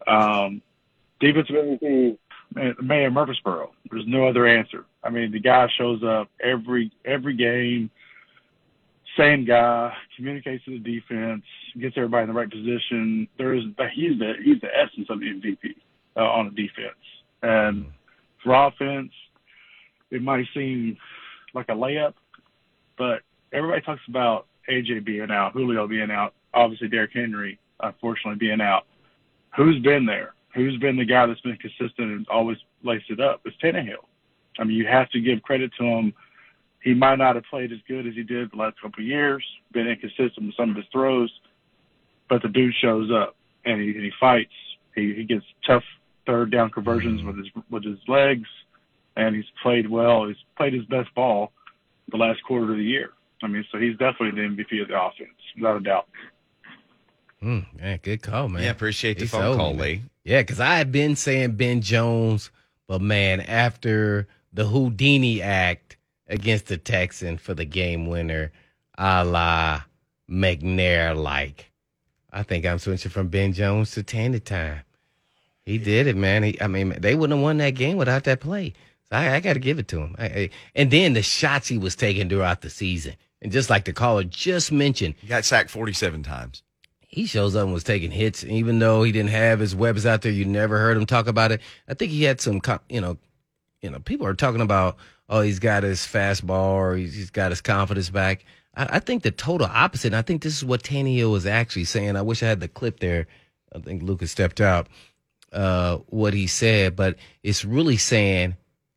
Um, 0.06 0.62
defensive 1.20 1.54
MVP, 1.54 2.16
Mayor 2.54 3.10
Murfreesboro. 3.10 3.72
There's 3.90 4.04
no 4.06 4.26
other 4.26 4.46
answer. 4.46 4.84
I 5.04 5.10
mean, 5.10 5.30
the 5.32 5.40
guy 5.40 5.66
shows 5.78 6.02
up 6.02 6.28
every 6.42 6.90
every 7.04 7.36
game. 7.36 7.90
Same 9.16 9.44
guy, 9.44 9.92
communicates 10.16 10.64
to 10.64 10.78
the 10.78 10.78
defense, 10.78 11.42
gets 11.80 11.94
everybody 11.96 12.22
in 12.22 12.28
the 12.28 12.34
right 12.34 12.50
position. 12.50 13.26
There's 13.36 13.64
he's 13.94 14.18
the 14.18 14.34
he's 14.44 14.60
the 14.60 14.68
essence 14.68 15.08
of 15.10 15.20
the 15.20 15.26
MVP 15.26 15.74
uh, 16.16 16.20
on 16.20 16.54
the 16.54 16.62
defense. 16.62 16.98
And 17.42 17.86
for 18.42 18.66
offense, 18.66 19.12
it 20.10 20.22
might 20.22 20.44
seem 20.54 20.96
like 21.54 21.68
a 21.68 21.72
layup, 21.72 22.14
but 22.96 23.22
everybody 23.52 23.82
talks 23.82 24.02
about 24.08 24.46
AJ 24.70 25.04
being 25.04 25.30
out, 25.30 25.52
Julio 25.52 25.86
being 25.88 26.10
out, 26.10 26.34
obviously 26.54 26.88
Derrick 26.88 27.10
Henry 27.14 27.58
unfortunately 27.80 28.38
being 28.38 28.60
out. 28.60 28.84
Who's 29.56 29.80
been 29.82 30.06
there? 30.06 30.34
Who's 30.54 30.76
been 30.78 30.96
the 30.96 31.04
guy 31.04 31.26
that's 31.26 31.40
been 31.40 31.56
consistent 31.56 32.10
and 32.10 32.26
always 32.28 32.58
laced 32.82 33.10
it 33.10 33.20
up? 33.20 33.40
It's 33.44 33.56
Tannehill. 33.62 34.04
I 34.58 34.64
mean, 34.64 34.76
you 34.76 34.86
have 34.86 35.10
to 35.10 35.20
give 35.20 35.42
credit 35.42 35.70
to 35.78 35.84
him. 35.84 36.14
He 36.82 36.94
might 36.94 37.16
not 37.16 37.34
have 37.34 37.44
played 37.50 37.72
as 37.72 37.78
good 37.86 38.06
as 38.06 38.14
he 38.14 38.22
did 38.22 38.50
the 38.52 38.56
last 38.56 38.80
couple 38.80 39.02
of 39.02 39.06
years, 39.06 39.44
been 39.72 39.86
inconsistent 39.86 40.46
with 40.46 40.54
some 40.56 40.70
of 40.70 40.76
his 40.76 40.86
throws, 40.90 41.30
but 42.28 42.42
the 42.42 42.48
dude 42.48 42.74
shows 42.80 43.10
up 43.10 43.36
and 43.64 43.80
he, 43.80 43.90
and 43.90 44.04
he 44.04 44.12
fights. 44.18 44.52
He, 44.94 45.14
he 45.14 45.24
gets 45.24 45.44
tough 45.66 45.84
third 46.26 46.50
down 46.50 46.70
conversions 46.70 47.22
with 47.22 47.38
his 47.38 47.46
with 47.70 47.84
his 47.84 47.98
legs, 48.06 48.48
and 49.16 49.34
he's 49.34 49.44
played 49.62 49.88
well. 49.90 50.26
He's 50.26 50.36
played 50.56 50.72
his 50.72 50.84
best 50.84 51.12
ball 51.14 51.52
the 52.10 52.16
last 52.16 52.42
quarter 52.44 52.70
of 52.70 52.78
the 52.78 52.84
year. 52.84 53.10
I 53.42 53.46
mean, 53.46 53.64
so 53.70 53.78
he's 53.78 53.96
definitely 53.98 54.32
the 54.32 54.48
MVP 54.48 54.82
of 54.82 54.88
the 54.88 55.00
offense, 55.00 55.30
without 55.56 55.76
a 55.76 55.80
doubt. 55.80 56.08
Mm, 57.42 57.66
man, 57.80 58.00
good 58.02 58.22
call, 58.22 58.48
man. 58.48 58.62
Yeah, 58.62 58.70
appreciate 58.70 59.14
the 59.18 59.24
He 59.24 59.28
phone 59.28 59.42
sold 59.42 59.56
call, 59.56 59.74
man. 59.74 59.82
Lee. 59.82 60.02
Yeah, 60.28 60.42
because 60.42 60.60
I 60.60 60.76
had 60.76 60.92
been 60.92 61.16
saying 61.16 61.52
Ben 61.52 61.80
Jones, 61.80 62.50
but 62.86 63.00
man, 63.00 63.40
after 63.40 64.28
the 64.52 64.66
Houdini 64.66 65.40
act 65.40 65.96
against 66.26 66.66
the 66.66 66.76
Texan 66.76 67.38
for 67.38 67.54
the 67.54 67.64
game 67.64 68.06
winner, 68.06 68.52
a 68.98 69.24
la 69.24 69.84
McNair 70.30 71.16
like, 71.16 71.72
I 72.30 72.42
think 72.42 72.66
I'm 72.66 72.78
switching 72.78 73.10
from 73.10 73.28
Ben 73.28 73.54
Jones 73.54 73.92
to 73.92 74.02
Tandy 74.02 74.38
Time. 74.38 74.82
He 75.64 75.78
did 75.78 76.06
it, 76.06 76.14
man. 76.14 76.42
He, 76.42 76.60
I 76.60 76.66
mean, 76.66 76.94
they 77.00 77.14
wouldn't 77.14 77.38
have 77.38 77.42
won 77.42 77.56
that 77.56 77.70
game 77.70 77.96
without 77.96 78.24
that 78.24 78.40
play. 78.40 78.74
So 79.08 79.16
I, 79.16 79.36
I 79.36 79.40
got 79.40 79.54
to 79.54 79.60
give 79.60 79.78
it 79.78 79.88
to 79.88 80.00
him. 80.00 80.14
I, 80.18 80.26
I, 80.26 80.50
and 80.74 80.90
then 80.90 81.14
the 81.14 81.22
shots 81.22 81.68
he 81.68 81.78
was 81.78 81.96
taking 81.96 82.28
throughout 82.28 82.60
the 82.60 82.68
season. 82.68 83.14
And 83.40 83.50
just 83.50 83.70
like 83.70 83.86
the 83.86 83.94
caller 83.94 84.24
just 84.24 84.72
mentioned, 84.72 85.14
He 85.22 85.26
got 85.26 85.46
sacked 85.46 85.70
47 85.70 86.22
times. 86.22 86.62
He 87.08 87.24
shows 87.24 87.56
up 87.56 87.64
and 87.64 87.72
was 87.72 87.84
taking 87.84 88.10
hits, 88.10 88.44
even 88.44 88.78
though 88.78 89.02
he 89.02 89.12
didn't 89.12 89.30
have 89.30 89.60
his 89.60 89.74
weapons 89.74 90.06
out 90.06 90.22
there. 90.22 90.30
You 90.30 90.44
never 90.44 90.78
heard 90.78 90.96
him 90.96 91.06
talk 91.06 91.26
about 91.26 91.52
it. 91.52 91.60
I 91.88 91.94
think 91.94 92.12
he 92.12 92.22
had 92.22 92.40
some, 92.40 92.60
you 92.88 93.00
know, 93.00 93.16
you 93.80 93.90
know, 93.90 93.98
people 93.98 94.26
are 94.26 94.34
talking 94.34 94.60
about, 94.60 94.96
oh, 95.28 95.40
he's 95.40 95.58
got 95.58 95.82
his 95.82 96.00
fastball 96.00 96.74
or 96.74 96.96
he's, 96.96 97.14
he's 97.14 97.30
got 97.30 97.50
his 97.50 97.62
confidence 97.62 98.10
back. 98.10 98.44
I, 98.74 98.96
I 98.96 98.98
think 99.00 99.22
the 99.22 99.30
total 99.30 99.66
opposite. 99.66 100.08
And 100.08 100.16
I 100.16 100.22
think 100.22 100.42
this 100.42 100.56
is 100.56 100.64
what 100.64 100.82
Tannehill 100.82 101.32
was 101.32 101.46
actually 101.46 101.84
saying. 101.84 102.14
I 102.14 102.22
wish 102.22 102.42
I 102.42 102.46
had 102.46 102.60
the 102.60 102.68
clip 102.68 103.00
there. 103.00 103.26
I 103.74 103.78
think 103.78 104.02
Lucas 104.02 104.30
stepped 104.30 104.60
out. 104.60 104.86
Uh, 105.50 105.96
what 106.08 106.34
he 106.34 106.46
said, 106.46 106.94
but 106.94 107.16
it's 107.42 107.64
really 107.64 107.96
saying 107.96 108.54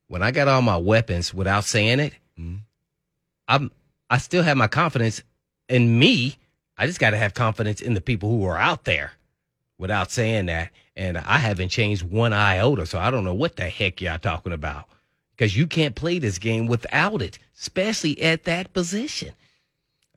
when 0.09 0.21
I 0.21 0.31
got 0.31 0.49
all 0.49 0.61
my 0.61 0.75
weapons 0.75 1.33
without 1.33 1.63
saying 1.63 2.01
it, 2.01 2.13
I'm 3.47 3.71
I 4.09 4.17
still 4.17 4.43
have 4.43 4.57
my 4.57 4.67
confidence 4.67 5.23
in 5.69 5.97
me. 5.97 6.35
I 6.81 6.87
just 6.87 6.99
got 6.99 7.11
to 7.11 7.17
have 7.17 7.35
confidence 7.35 7.79
in 7.79 7.93
the 7.93 8.01
people 8.01 8.27
who 8.31 8.43
are 8.45 8.57
out 8.57 8.85
there 8.85 9.11
without 9.77 10.09
saying 10.09 10.47
that. 10.47 10.71
And 10.95 11.15
I 11.15 11.37
haven't 11.37 11.69
changed 11.69 12.01
one 12.01 12.33
iota. 12.33 12.87
So 12.87 12.97
I 12.97 13.11
don't 13.11 13.23
know 13.23 13.35
what 13.35 13.55
the 13.55 13.69
heck 13.69 14.01
y'all 14.01 14.17
talking 14.17 14.51
about 14.51 14.85
because 15.37 15.55
you 15.55 15.67
can't 15.67 15.93
play 15.93 16.17
this 16.17 16.39
game 16.39 16.65
without 16.65 17.21
it, 17.21 17.37
especially 17.55 18.19
at 18.23 18.45
that 18.45 18.73
position. 18.73 19.33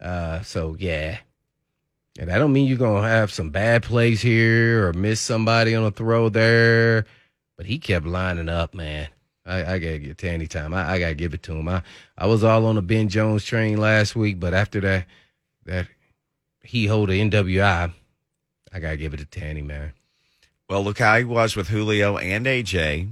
Uh, 0.01 0.41
so 0.41 0.75
yeah, 0.79 1.19
And 2.19 2.33
I 2.33 2.39
don't 2.39 2.53
mean 2.55 2.67
you're 2.67 2.79
gonna 2.79 3.07
have 3.07 3.31
some 3.31 3.51
bad 3.51 3.83
plays 3.83 4.23
here 4.23 4.89
or 4.89 4.95
miss 4.95 5.21
somebody 5.21 5.75
on 5.75 5.85
a 5.85 5.91
throw 5.91 6.31
there. 6.31 7.05
But 7.59 7.67
he 7.67 7.79
kept 7.79 8.07
lining 8.07 8.49
up, 8.49 8.73
man. 8.73 9.09
I, 9.45 9.75
I 9.75 9.79
gotta 9.79 9.99
get 9.99 10.17
Tanny 10.17 10.47
time. 10.47 10.73
I, 10.73 10.93
I 10.93 10.99
gotta 10.99 11.15
give 11.15 11.35
it 11.35 11.43
to 11.43 11.53
him. 11.53 11.69
I, 11.69 11.83
I 12.17 12.27
was 12.27 12.43
all 12.43 12.65
on 12.65 12.77
the 12.77 12.83
Ben 12.83 13.11
Jones 13.11 13.45
train 13.45 13.77
last 13.77 14.17
week, 14.17 14.41
but 14.41 14.55
after 14.55 14.81
that 14.81 15.07
that 15.67 15.89
he 16.65 16.87
hold 16.87 17.09
the 17.11 17.21
NWI, 17.21 17.93
I 18.73 18.81
gotta 18.81 18.97
give 18.97 19.15
it 19.15 19.19
to 19.19 19.25
Tanny, 19.27 19.63
man. 19.63 19.93
Well, 20.69 20.83
look 20.83 20.99
how 20.99 21.17
he 21.19 21.25
was 21.25 21.57
with 21.57 21.69
Julio 21.69 22.17
and 22.17 22.47
AJ. 22.47 23.09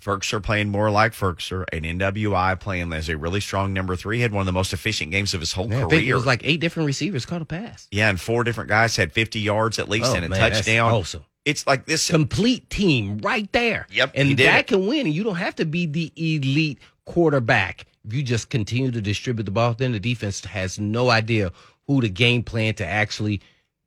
Firkser 0.00 0.42
playing 0.42 0.68
more 0.68 0.90
like 0.90 1.12
Firkser, 1.12 1.64
and 1.72 1.84
NWI 1.84 2.60
playing 2.60 2.92
as 2.92 3.08
a 3.08 3.16
really 3.16 3.40
strong 3.40 3.72
number 3.72 3.96
three. 3.96 4.20
Had 4.20 4.30
one 4.32 4.42
of 4.42 4.46
the 4.46 4.52
most 4.52 4.72
efficient 4.72 5.10
games 5.10 5.32
of 5.34 5.40
his 5.40 5.52
whole 5.52 5.66
Man, 5.68 5.80
think 5.88 6.02
it 6.02 6.04
career. 6.04 6.14
was 6.16 6.26
like 6.26 6.42
eight 6.44 6.60
different 6.60 6.86
receivers 6.86 7.24
caught 7.26 7.42
a 7.42 7.46
pass. 7.46 7.88
yeah, 7.90 8.08
and 8.10 8.20
four 8.20 8.44
different 8.44 8.68
guys 8.68 8.94
had 8.96 9.12
50 9.12 9.40
yards 9.40 9.78
at 9.78 9.88
least 9.88 10.06
Oh, 10.12 10.14
and 10.14 10.24
a 10.26 10.28
man, 10.28 10.38
touchdown. 10.52 10.92
awesome. 10.92 11.24
It's 11.46 11.66
like 11.66 11.86
this. 11.86 12.10
complete 12.10 12.68
team 12.70 13.18
right 13.18 13.50
there. 13.52 13.86
Yep, 13.90 14.12
And 14.14 14.36
that 14.38 14.60
it. 14.60 14.66
can 14.66 14.86
win. 14.86 15.06
And 15.06 15.14
you 15.14 15.24
don't 15.24 15.36
have 15.36 15.56
to 15.56 15.64
be 15.64 15.86
the 15.86 16.12
elite 16.16 16.78
quarterback. 17.06 17.86
If 18.06 18.12
you 18.14 18.22
just 18.22 18.50
continue 18.50 18.90
to 18.90 19.00
distribute 19.00 19.44
the 19.44 19.50
ball, 19.50 19.74
then 19.74 19.92
the 19.92 20.00
defense 20.00 20.44
has 20.44 20.78
no 20.78 21.08
idea 21.10 21.52
who 21.86 22.00
to 22.00 22.08
game 22.08 22.42
plan 22.42 22.74
to 22.74 22.86
actually 22.86 23.40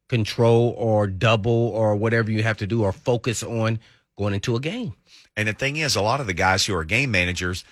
control 0.07 0.73
or 0.77 1.07
double 1.07 1.69
or 1.69 1.95
whatever 1.95 2.31
you 2.31 2.43
have 2.43 2.57
to 2.57 2.67
do 2.67 2.83
or 2.83 2.91
focus 2.91 3.43
on 3.43 3.79
going 4.17 4.33
into 4.33 4.55
a 4.55 4.59
game. 4.59 4.93
And 5.37 5.47
the 5.47 5.53
thing 5.53 5.77
is, 5.77 5.95
a 5.95 6.01
lot 6.01 6.19
of 6.19 6.27
the 6.27 6.33
guys 6.33 6.65
who 6.65 6.75
are 6.75 6.83
game 6.83 7.11
managers, 7.11 7.63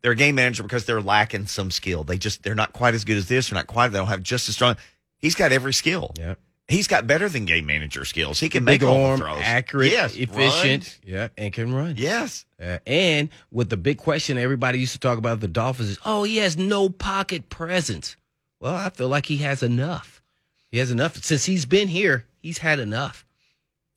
they're 0.00 0.12
a 0.12 0.16
game 0.16 0.34
manager 0.34 0.62
because 0.62 0.84
they're 0.86 1.02
lacking 1.02 1.46
some 1.46 1.70
skill. 1.70 2.02
They 2.02 2.18
just 2.18 2.42
they're 2.42 2.54
not 2.54 2.72
quite 2.72 2.94
as 2.94 3.04
good 3.04 3.16
as 3.16 3.28
this. 3.28 3.48
They're 3.50 3.56
not 3.58 3.68
quite. 3.68 3.88
They 3.88 3.98
don't 3.98 4.08
have 4.08 4.22
just 4.22 4.48
as 4.48 4.56
strong. 4.56 4.76
He's 5.18 5.34
got 5.34 5.52
every 5.52 5.72
skill. 5.72 6.12
Yeah. 6.18 6.34
He's 6.68 6.86
got 6.88 7.06
better 7.06 7.28
than 7.28 7.44
game 7.44 7.66
manager 7.66 8.04
skills. 8.04 8.40
He 8.40 8.48
can 8.48 8.64
Big 8.64 8.80
make 8.80 8.88
all 8.88 9.12
the 9.12 9.18
throws. 9.18 9.40
accurate, 9.42 9.92
yes, 9.92 10.16
efficient. 10.16 10.98
Yeah, 11.04 11.28
and 11.36 11.52
can 11.52 11.72
run. 11.74 11.86
run. 11.86 11.94
Yes. 11.98 12.46
Uh, 12.60 12.78
and 12.86 13.28
with 13.50 13.68
the 13.68 13.76
big 13.76 13.98
question 13.98 14.38
everybody 14.38 14.78
used 14.78 14.92
to 14.92 14.98
talk 14.98 15.18
about 15.18 15.40
the 15.40 15.48
Dolphins 15.48 15.90
is, 15.90 15.98
oh, 16.04 16.22
he 16.22 16.38
has 16.38 16.56
no 16.56 16.88
pocket 16.88 17.48
presence. 17.50 18.16
Well, 18.62 18.76
I 18.76 18.90
feel 18.90 19.08
like 19.08 19.26
he 19.26 19.38
has 19.38 19.60
enough. 19.64 20.22
He 20.70 20.78
has 20.78 20.92
enough 20.92 21.16
since 21.24 21.44
he's 21.46 21.66
been 21.66 21.88
here. 21.88 22.26
He's 22.40 22.58
had 22.58 22.78
enough. 22.78 23.26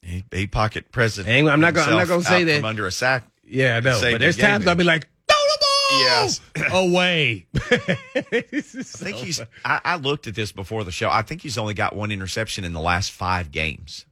He, 0.02 0.24
he 0.32 0.48
pocket 0.48 0.92
president. 0.92 1.32
Ain't- 1.32 1.48
I'm 1.48 1.60
not 1.62 1.76
gonna- 1.76 1.92
I'm 1.92 1.98
not 2.00 2.08
gonna 2.08 2.24
say 2.24 2.44
that. 2.46 2.66
under 2.66 2.88
a 2.88 2.92
sack. 2.92 3.26
Yeah, 3.44 3.78
I 3.78 3.80
know. 3.82 4.00
But 4.02 4.20
there's 4.20 4.38
game, 4.38 4.46
times. 4.48 4.66
I'll 4.68 4.74
be 4.74 4.84
like, 4.84 5.08
throw 5.28 5.38
the 5.38 5.60
ball 5.60 6.00
Yes. 6.00 6.42
away. 6.72 7.46
I 7.54 8.32
think 8.42 9.18
he's. 9.18 9.40
I, 9.64 9.82
I 9.86 9.96
looked 9.98 10.26
at 10.26 10.34
this 10.34 10.52
before 10.52 10.84
the 10.84 10.92
show. 10.92 11.12
I 11.12 11.22
think 11.22 11.44
he's 11.44 11.60
only 11.60 11.76
got 11.76 11.96
one 11.96 12.12
interception 12.12 12.64
in 12.64 12.74
the 12.74 12.82
last 12.82 13.12
five 13.12 13.52
games. 13.52 14.08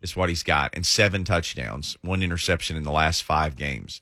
Is 0.00 0.14
what 0.14 0.28
he's 0.28 0.44
got, 0.44 0.74
and 0.76 0.86
seven 0.86 1.24
touchdowns, 1.24 1.96
one 2.02 2.22
interception 2.22 2.76
in 2.76 2.84
the 2.84 2.92
last 2.92 3.24
five 3.24 3.56
games. 3.56 4.00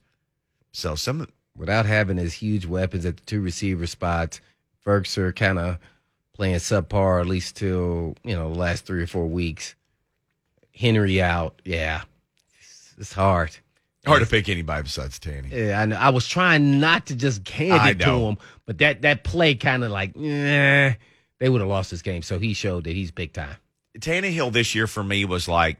So 0.73 0.95
some 0.95 1.27
without 1.57 1.87
having 1.87 2.19
his 2.19 2.35
huge 2.35 2.67
weapons 2.67 3.07
at 3.07 3.17
the 3.17 3.25
two 3.25 3.41
receiver 3.41 3.87
spots. 3.87 4.43
Are 4.87 5.33
kind 5.33 5.59
of 5.59 5.79
playing 6.33 6.57
subpar 6.57 7.20
at 7.20 7.27
least 7.27 7.57
till 7.57 8.14
you 8.22 8.37
know 8.37 8.53
the 8.53 8.59
last 8.59 8.87
three 8.87 9.03
or 9.03 9.07
four 9.07 9.27
weeks. 9.27 9.75
Henry 10.75 11.22
out, 11.22 11.61
yeah, 11.64 12.03
it's, 12.61 12.94
it's 12.99 13.12
hard. 13.14 13.57
hard 14.07 14.22
to 14.22 14.29
pick 14.29 14.49
anybody 14.49 14.83
besides 14.83 15.18
Tanny. 15.18 15.49
Yeah, 15.51 15.81
I 15.81 15.87
know. 15.87 15.96
I 15.96 16.11
was 16.11 16.29
trying 16.29 16.81
not 16.81 17.07
to 17.07 17.16
just 17.16 17.49
hand 17.49 17.88
it 17.88 18.05
to 18.05 18.12
him, 18.12 18.38
but 18.66 18.79
that 18.79 19.03
that 19.03 19.25
play 19.25 19.55
kind 19.55 19.83
of 19.83 19.90
like, 19.90 20.16
eh, 20.16 20.94
they 21.38 21.49
would 21.49 21.62
have 21.62 21.70
lost 21.70 21.90
this 21.90 22.03
game. 22.03 22.22
So 22.22 22.38
he 22.38 22.53
showed 22.53 22.85
that 22.85 22.94
he's 22.94 23.11
big 23.11 23.33
time. 23.33 23.57
Tannehill 23.99 24.53
this 24.53 24.75
year 24.75 24.87
for 24.87 25.03
me 25.03 25.25
was 25.25 25.49
like 25.49 25.79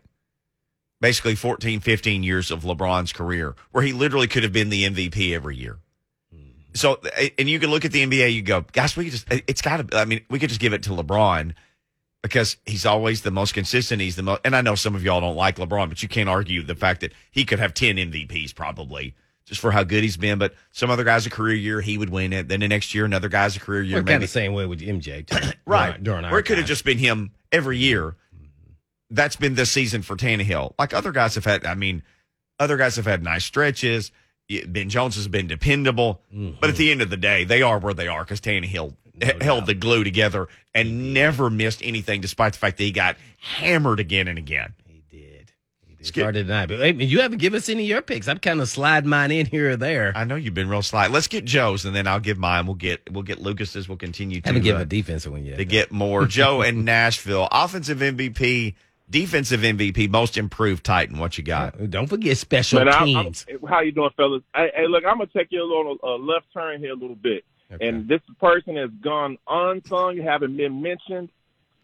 basically 1.01 1.35
14, 1.35 1.81
15 1.81 2.23
years 2.23 2.51
of 2.51 2.62
LeBron's 2.62 3.12
career, 3.12 3.55
where 3.71 3.85
he 3.85 3.92
literally 3.92 4.27
could 4.27 4.42
have 4.42 4.53
been 4.53 4.71
the 4.71 4.85
MVP 4.85 5.35
every 5.35 5.57
year. 5.57 5.79
So, 6.77 7.01
and 7.39 7.49
you 7.49 7.59
can 7.59 7.71
look 7.71 7.85
at 7.85 7.93
the 7.93 8.07
NBA, 8.07 8.35
you 8.35 8.43
go, 8.43 8.65
gosh, 8.73 8.97
we 8.97 9.05
could 9.05 9.12
just, 9.12 9.27
it's 9.31 9.62
got 9.62 9.91
to, 9.91 9.99
I 9.99 10.05
mean, 10.05 10.25
we 10.31 10.39
could 10.39 10.49
just 10.49 10.61
give 10.61 10.73
it 10.73 10.83
to 10.85 10.91
LeBron 10.91 11.55
because 12.23 12.57
he's 12.67 12.85
always 12.85 13.23
the 13.23 13.31
most 13.31 13.55
consistent. 13.55 14.03
He's 14.03 14.17
the 14.17 14.23
most, 14.23 14.41
and 14.45 14.55
I 14.55 14.61
know 14.61 14.75
some 14.75 14.95
of 14.95 15.03
y'all 15.05 15.21
don't 15.21 15.37
like 15.37 15.57
LeBron, 15.57 15.89
but 15.89 16.03
you 16.03 16.09
can't 16.09 16.29
argue 16.29 16.62
the 16.62 16.75
fact 16.75 17.01
that 17.01 17.12
he 17.31 17.45
could 17.45 17.59
have 17.59 17.73
10 17.73 17.97
MVPs 17.97 18.55
probably 18.55 19.15
just 19.47 19.61
for 19.61 19.71
how 19.71 19.85
good 19.85 20.03
he's 20.03 20.17
been. 20.17 20.39
But 20.39 20.55
some 20.73 20.91
other 20.91 21.05
guys 21.05 21.25
a 21.25 21.31
career 21.31 21.55
year, 21.55 21.81
he 21.81 21.97
would 21.97 22.11
win 22.11 22.33
it. 22.33 22.49
Then 22.49 22.61
the 22.61 22.69
next 22.69 22.95
year, 22.95 23.05
another 23.05 23.29
guy's 23.29 23.57
a 23.57 23.61
career 23.61 23.83
year. 23.83 23.99
We're 23.99 24.05
kind 24.05 24.17
of 24.17 24.23
the 24.23 24.29
same 24.29 24.53
way 24.53 24.67
with 24.67 24.81
MJ, 24.81 25.27
too. 25.27 25.51
right. 25.67 26.03
During, 26.03 26.25
our 26.25 26.31
Where 26.31 26.41
it 26.41 26.47
could 26.47 26.59
have 26.59 26.67
just 26.67 26.85
been 26.85 26.99
him 26.99 27.31
every 27.53 27.79
year. 27.79 28.17
That's 29.09 29.37
been 29.37 29.55
this 29.55 29.71
season 29.71 30.03
for 30.03 30.17
Tannehill. 30.17 30.75
Like 30.79 30.93
other 30.93 31.12
guys 31.12 31.37
have 31.37 31.45
had, 31.45 31.65
I 31.65 31.75
mean, 31.75 32.03
other 32.59 32.77
guys 32.77 32.97
have 32.97 33.07
had 33.07 33.23
nice 33.23 33.45
stretches. 33.45 34.11
Ben 34.69 34.89
Jones 34.89 35.17
has 35.17 35.29
been 35.29 35.47
dependable. 35.47 36.21
But 36.61 36.71
at 36.71 36.77
the 36.77 36.91
end 36.91 37.03
of 37.03 37.11
the 37.11 37.17
day, 37.17 37.45
they 37.45 37.63
are 37.63 37.79
where 37.79 37.95
they 37.95 38.09
are 38.09 38.23
because 38.25 38.41
Tannehill 38.41 38.95
h- 39.21 39.43
held 39.43 39.67
the 39.67 39.75
glue 39.75 40.05
together 40.05 40.49
and 40.75 41.13
never 41.15 41.51
missed 41.51 41.81
anything 41.83 42.21
despite 42.21 42.53
the 42.53 42.59
fact 42.59 42.77
that 42.79 42.85
he 42.85 42.93
got 42.93 43.17
hammered 43.39 43.99
again 44.01 44.29
and 44.29 44.39
again. 44.39 44.75
He 44.87 45.03
did. 45.11 45.51
He 45.87 45.95
did. 45.97 46.07
Skip. 46.07 46.23
Started 46.23 46.47
tonight, 46.47 46.67
but 46.67 46.79
hey, 46.79 46.93
you 46.93 47.21
haven't 47.23 47.39
given 47.39 47.57
us 47.57 47.69
any 47.69 47.83
of 47.83 47.89
your 47.89 48.03
picks. 48.03 48.29
I'm 48.29 48.39
kind 48.39 48.61
of 48.61 48.69
sliding 48.69 49.11
mine 49.11 49.31
in 49.33 49.47
here 49.47 49.71
or 49.71 49.77
there. 49.77 50.13
I 50.15 50.25
know 50.25 50.37
you've 50.37 50.55
been 50.55 50.69
real 50.69 50.83
slight. 50.83 51.11
Let's 51.11 51.27
get 51.29 51.45
Joe's 51.45 51.85
and 51.85 51.97
then 51.97 52.07
I'll 52.07 52.21
give 52.21 52.39
mine. 52.39 52.67
We'll 52.67 52.75
get 52.77 53.11
we'll 53.11 53.25
get 53.25 53.41
Lucas's. 53.41 53.89
We'll 53.89 53.99
continue 53.99 54.41
to 54.43 54.49
haven't 54.49 54.63
given 54.63 54.81
uh, 54.81 54.85
a 54.85 54.87
defensive 54.87 55.33
one 55.33 55.45
yet. 55.45 55.57
to 55.59 55.65
get 55.65 55.91
more. 55.91 56.25
Joe 56.27 56.63
and 56.67 56.85
Nashville, 56.85 57.49
offensive 57.51 57.99
MVP, 57.99 58.75
defensive 59.11 59.61
MVP, 59.61 60.09
most 60.11 60.37
improved 60.37 60.85
Titan. 60.85 61.19
What 61.19 61.38
you 61.38 61.45
got? 61.45 61.81
Uh, 61.81 61.87
Don't 61.87 62.07
forget 62.07 62.37
special 62.37 62.85
Man, 62.85 62.88
I'm, 62.88 63.07
teams. 63.07 63.47
I'm, 63.49 63.69
how 63.69 63.81
you 63.81 63.92
doing, 63.92 64.11
fellas? 64.16 64.42
Hey, 64.55 64.71
hey, 64.75 64.87
look, 64.88 65.05
I'm 65.07 65.19
gonna 65.19 65.31
take 65.35 65.49
you 65.51 65.62
a 65.62 65.64
little 65.64 65.97
uh, 66.03 66.16
left 66.16 66.47
turn 66.53 66.81
here 66.81 66.92
a 66.92 66.97
little 66.97 67.16
bit. 67.16 67.45
Okay. 67.73 67.88
And 67.88 68.09
this 68.09 68.21
person 68.40 68.77
has 68.77 68.90
gone 69.03 69.38
unsung, 69.49 70.19
haven't 70.19 70.57
been 70.57 70.81
mentioned. 70.81 71.31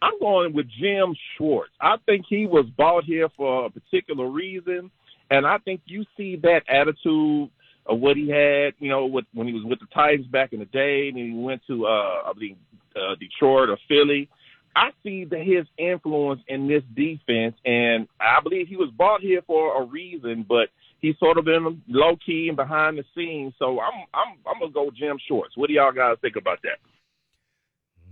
I'm 0.00 0.18
going 0.20 0.52
with 0.52 0.66
Jim 0.80 1.14
Schwartz. 1.36 1.72
I 1.80 1.96
think 2.06 2.26
he 2.28 2.46
was 2.46 2.66
bought 2.76 3.04
here 3.04 3.28
for 3.36 3.66
a 3.66 3.70
particular 3.70 4.28
reason, 4.28 4.90
and 5.30 5.46
I 5.46 5.58
think 5.58 5.80
you 5.86 6.04
see 6.16 6.36
that 6.42 6.62
attitude 6.68 7.50
of 7.86 7.98
what 7.98 8.16
he 8.16 8.28
had, 8.28 8.74
you 8.78 8.88
know, 8.88 9.06
with, 9.06 9.24
when 9.32 9.46
he 9.46 9.52
was 9.52 9.64
with 9.64 9.80
the 9.80 9.86
Titans 9.92 10.26
back 10.26 10.52
in 10.52 10.60
the 10.60 10.66
day, 10.66 11.08
and 11.08 11.16
he 11.16 11.32
went 11.32 11.62
to, 11.66 11.86
uh, 11.86 12.22
I 12.28 12.32
believe, 12.34 12.56
uh, 12.96 13.14
Detroit 13.18 13.70
or 13.70 13.78
Philly. 13.88 14.28
I 14.74 14.90
see 15.02 15.24
that 15.26 15.40
his 15.40 15.66
influence 15.78 16.40
in 16.48 16.66
this 16.68 16.82
defense, 16.94 17.54
and 17.64 18.08
I 18.20 18.40
believe 18.42 18.68
he 18.68 18.76
was 18.76 18.90
brought 18.90 19.20
here 19.20 19.42
for 19.46 19.82
a 19.82 19.84
reason, 19.84 20.44
but 20.48 20.68
he's 21.00 21.18
sort 21.18 21.36
of 21.38 21.44
been 21.44 21.82
low 21.88 22.16
key 22.24 22.48
and 22.48 22.56
behind 22.56 22.96
the 22.98 23.04
scenes. 23.14 23.52
So 23.58 23.80
I'm 23.80 24.04
I'm 24.14 24.34
I'm 24.46 24.60
gonna 24.60 24.72
go 24.72 24.90
Jim 24.90 25.18
Schwartz. 25.28 25.56
What 25.56 25.68
do 25.68 25.74
y'all 25.74 25.92
guys 25.92 26.16
think 26.22 26.36
about 26.36 26.60
that? 26.62 26.78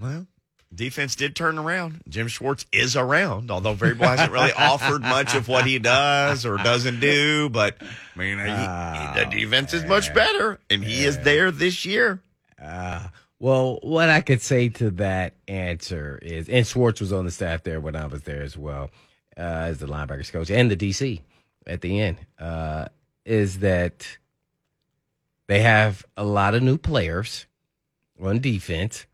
Well, 0.00 0.26
defense 0.74 1.14
did 1.14 1.34
turn 1.36 1.58
around. 1.58 2.02
Jim 2.08 2.28
Schwartz 2.28 2.66
is 2.72 2.96
around, 2.96 3.50
although 3.50 3.74
Vrabel 3.74 4.06
hasn't 4.06 4.32
really 4.32 4.52
offered 4.56 5.02
much 5.02 5.34
of 5.34 5.48
what 5.48 5.66
he 5.66 5.78
does 5.78 6.46
or 6.46 6.56
doesn't 6.58 7.00
do. 7.00 7.48
But 7.48 7.76
I 7.80 8.18
mean, 8.18 8.38
he, 8.38 8.44
he- 8.44 9.24
the 9.24 9.28
defense 9.30 9.74
is 9.74 9.84
much 9.84 10.12
better, 10.14 10.58
and 10.70 10.82
he 10.84 11.04
is 11.04 11.18
there 11.20 11.50
this 11.50 11.84
year. 11.84 12.20
Uh, 12.62 13.08
well, 13.40 13.78
what 13.82 14.10
I 14.10 14.20
could 14.20 14.42
say 14.42 14.68
to 14.68 14.90
that 14.92 15.32
answer 15.48 16.18
is, 16.20 16.48
and 16.48 16.66
Schwartz 16.66 17.00
was 17.00 17.12
on 17.12 17.24
the 17.24 17.30
staff 17.30 17.62
there 17.62 17.80
when 17.80 17.96
I 17.96 18.06
was 18.06 18.22
there 18.22 18.42
as 18.42 18.56
well, 18.56 18.90
uh, 19.36 19.40
as 19.40 19.78
the 19.78 19.86
linebackers 19.86 20.30
coach 20.30 20.50
and 20.50 20.70
the 20.70 20.76
DC 20.76 21.22
at 21.66 21.80
the 21.80 22.00
end, 22.00 22.18
uh, 22.38 22.88
is 23.24 23.60
that 23.60 24.06
they 25.46 25.60
have 25.60 26.04
a 26.18 26.24
lot 26.24 26.54
of 26.54 26.62
new 26.62 26.76
players 26.76 27.46
on 28.22 28.40
defense. 28.40 29.06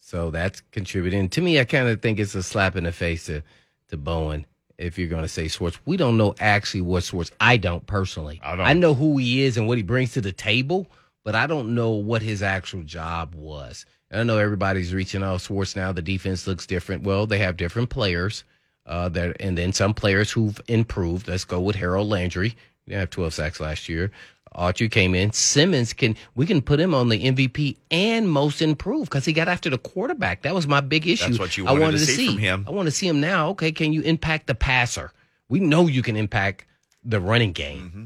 So 0.00 0.30
that's 0.30 0.62
contributing. 0.72 1.28
To 1.30 1.42
me, 1.42 1.60
I 1.60 1.64
kind 1.64 1.88
of 1.88 2.00
think 2.00 2.18
it's 2.18 2.34
a 2.34 2.42
slap 2.42 2.76
in 2.76 2.84
the 2.84 2.92
face 2.92 3.26
to, 3.26 3.42
to 3.88 3.98
Bowen 3.98 4.46
if 4.78 4.98
you're 4.98 5.08
going 5.08 5.22
to 5.22 5.28
say 5.28 5.48
Schwartz. 5.48 5.78
We 5.84 5.98
don't 5.98 6.16
know 6.16 6.34
actually 6.40 6.80
what 6.80 7.04
Schwartz, 7.04 7.30
I 7.38 7.58
don't 7.58 7.86
personally. 7.86 8.40
I 8.42 8.56
don't. 8.56 8.66
I 8.66 8.72
know 8.72 8.94
who 8.94 9.18
he 9.18 9.42
is 9.42 9.58
and 9.58 9.68
what 9.68 9.76
he 9.76 9.82
brings 9.82 10.12
to 10.14 10.22
the 10.22 10.32
table, 10.32 10.86
but 11.24 11.34
I 11.34 11.46
don't 11.46 11.74
know 11.74 11.90
what 11.90 12.22
his 12.22 12.42
actual 12.42 12.82
job 12.82 13.34
was. 13.34 13.86
And 14.10 14.20
I 14.20 14.24
know 14.24 14.38
everybody's 14.38 14.94
reaching 14.94 15.22
out 15.22 15.40
Schwartz 15.40 15.74
now. 15.74 15.90
The 15.90 16.02
defense 16.02 16.46
looks 16.46 16.66
different. 16.66 17.02
Well, 17.02 17.26
they 17.26 17.38
have 17.38 17.56
different 17.56 17.90
players, 17.90 18.44
uh, 18.86 19.08
that, 19.10 19.40
and 19.40 19.58
then 19.58 19.72
some 19.72 19.94
players 19.94 20.30
who've 20.30 20.60
improved. 20.68 21.26
Let's 21.26 21.44
go 21.44 21.60
with 21.60 21.76
Harold 21.76 22.08
Landry. 22.08 22.50
He 22.50 22.90
didn't 22.90 23.00
have 23.00 23.10
12 23.10 23.34
sacks 23.34 23.60
last 23.60 23.88
year. 23.88 24.10
Archie 24.54 24.88
came 24.88 25.14
in. 25.14 25.32
Simmons 25.32 25.92
can 25.92 26.16
we 26.36 26.46
can 26.46 26.62
put 26.62 26.78
him 26.78 26.94
on 26.94 27.08
the 27.08 27.24
MVP 27.24 27.76
and 27.90 28.30
most 28.30 28.62
improved 28.62 29.10
because 29.10 29.24
he 29.24 29.32
got 29.32 29.48
after 29.48 29.68
the 29.68 29.78
quarterback. 29.78 30.42
That 30.42 30.54
was 30.54 30.66
my 30.66 30.80
big 30.80 31.08
issue. 31.08 31.26
That's 31.26 31.38
what 31.38 31.56
you 31.56 31.66
I 31.66 31.72
wanted 31.72 31.98
to 31.98 32.06
see 32.06 32.28
from 32.28 32.38
him. 32.38 32.64
I 32.68 32.70
want 32.70 32.86
to 32.86 32.92
see 32.92 33.08
him 33.08 33.20
now. 33.20 33.48
Okay, 33.50 33.72
can 33.72 33.92
you 33.92 34.02
impact 34.02 34.46
the 34.46 34.54
passer? 34.54 35.12
We 35.48 35.60
know 35.60 35.86
you 35.86 36.02
can 36.02 36.16
impact 36.16 36.66
the 37.02 37.20
running 37.20 37.52
game. 37.52 37.80
Mm-hmm. 37.80 38.04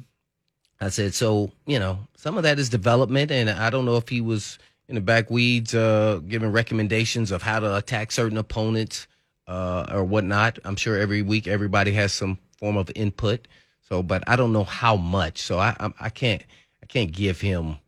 I 0.80 0.90
said, 0.90 1.14
so, 1.14 1.50
you 1.66 1.78
know, 1.78 1.98
some 2.16 2.36
of 2.36 2.44
that 2.44 2.58
is 2.58 2.68
development, 2.68 3.30
and 3.30 3.50
I 3.50 3.68
don't 3.70 3.84
know 3.84 3.96
if 3.96 4.08
he 4.08 4.20
was 4.20 4.58
in 4.88 4.94
the 4.94 5.00
back 5.00 5.30
weeds 5.30 5.74
uh, 5.74 6.20
giving 6.26 6.52
recommendations 6.52 7.30
of 7.30 7.42
how 7.42 7.60
to 7.60 7.76
attack 7.76 8.12
certain 8.12 8.38
opponents 8.38 9.06
uh, 9.46 9.86
or 9.90 10.04
whatnot. 10.04 10.58
I'm 10.64 10.76
sure 10.76 10.96
every 10.98 11.22
week 11.22 11.46
everybody 11.46 11.92
has 11.92 12.12
some 12.12 12.38
form 12.58 12.76
of 12.76 12.90
input. 12.94 13.48
So, 13.88 14.02
but 14.02 14.22
I 14.26 14.36
don't 14.36 14.52
know 14.52 14.64
how 14.64 14.96
much. 14.96 15.40
So 15.40 15.58
I 15.58 15.74
I, 15.80 15.92
I 16.00 16.08
can't 16.10 16.42
I 16.82 16.86
can't 16.86 17.10
give 17.10 17.40
him 17.40 17.78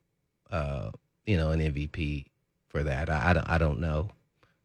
uh, 0.51 0.91
you 1.27 1.37
know 1.37 1.51
an 1.51 1.61
MVP 1.61 2.27
for 2.69 2.83
that. 2.83 3.11
I, 3.11 3.31
I 3.31 3.33
don't 3.35 3.49
I 3.51 3.59
don't 3.59 3.81
know. 3.81 4.11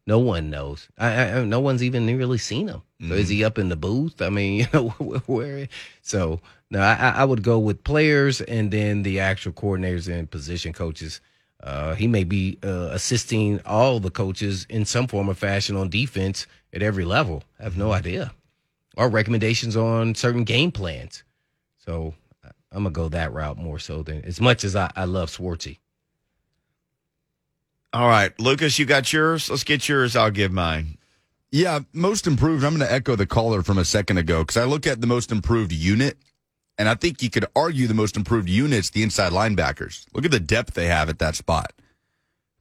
No 0.06 0.18
one 0.20 0.50
knows. 0.50 0.88
I, 0.96 1.32
I 1.32 1.44
no 1.44 1.60
one's 1.60 1.82
even 1.82 2.06
really 2.06 2.38
seen 2.38 2.68
him. 2.68 2.82
So 3.08 3.14
is 3.14 3.28
he 3.28 3.44
up 3.44 3.58
in 3.58 3.68
the 3.68 3.76
booth? 3.76 4.22
I 4.22 4.30
mean, 4.30 4.60
you 4.60 4.66
know 4.72 4.88
where? 5.26 5.68
So 6.02 6.40
no, 6.70 6.80
I, 6.80 6.94
I 7.16 7.24
would 7.24 7.42
go 7.42 7.58
with 7.58 7.84
players 7.84 8.40
and 8.40 8.70
then 8.70 9.02
the 9.02 9.20
actual 9.20 9.52
coordinators 9.52 10.12
and 10.12 10.30
position 10.30 10.72
coaches. 10.72 11.20
Uh, 11.62 11.94
he 11.94 12.06
may 12.06 12.22
be 12.24 12.58
uh, 12.62 12.90
assisting 12.92 13.60
all 13.64 13.98
the 13.98 14.10
coaches 14.10 14.66
in 14.68 14.84
some 14.84 15.06
form 15.06 15.28
or 15.28 15.34
fashion 15.34 15.76
on 15.76 15.88
defense 15.88 16.46
at 16.72 16.82
every 16.82 17.04
level. 17.04 17.42
I 17.58 17.64
have 17.64 17.76
no 17.76 17.92
idea. 17.92 18.32
Or 18.96 19.08
recommendations 19.08 19.76
on 19.76 20.14
certain 20.14 20.44
game 20.44 20.70
plans. 20.70 21.24
So 21.84 22.14
I'm 22.72 22.82
gonna 22.82 22.90
go 22.90 23.08
that 23.08 23.32
route 23.32 23.56
more 23.56 23.78
so 23.78 24.02
than 24.02 24.24
as 24.24 24.40
much 24.40 24.64
as 24.64 24.76
I, 24.76 24.90
I 24.94 25.04
love 25.04 25.30
Swartzy. 25.30 25.78
All 27.92 28.08
right, 28.08 28.38
Lucas, 28.38 28.78
you 28.78 28.84
got 28.84 29.12
yours. 29.12 29.48
Let's 29.48 29.64
get 29.64 29.88
yours. 29.88 30.16
I'll 30.16 30.30
give 30.30 30.52
mine. 30.52 30.98
Yeah, 31.50 31.80
most 31.92 32.26
improved. 32.26 32.64
I'm 32.64 32.76
going 32.76 32.86
to 32.86 32.92
echo 32.92 33.16
the 33.16 33.26
caller 33.26 33.62
from 33.62 33.78
a 33.78 33.84
second 33.84 34.18
ago 34.18 34.42
because 34.42 34.56
I 34.56 34.64
look 34.64 34.86
at 34.86 35.00
the 35.00 35.06
most 35.06 35.32
improved 35.32 35.72
unit, 35.72 36.18
and 36.76 36.88
I 36.88 36.94
think 36.94 37.22
you 37.22 37.30
could 37.30 37.46
argue 37.54 37.86
the 37.86 37.94
most 37.94 38.16
improved 38.16 38.48
unit's 38.48 38.90
the 38.90 39.02
inside 39.02 39.32
linebackers. 39.32 40.04
Look 40.12 40.24
at 40.24 40.30
the 40.30 40.40
depth 40.40 40.74
they 40.74 40.86
have 40.86 41.08
at 41.08 41.18
that 41.20 41.36
spot. 41.36 41.72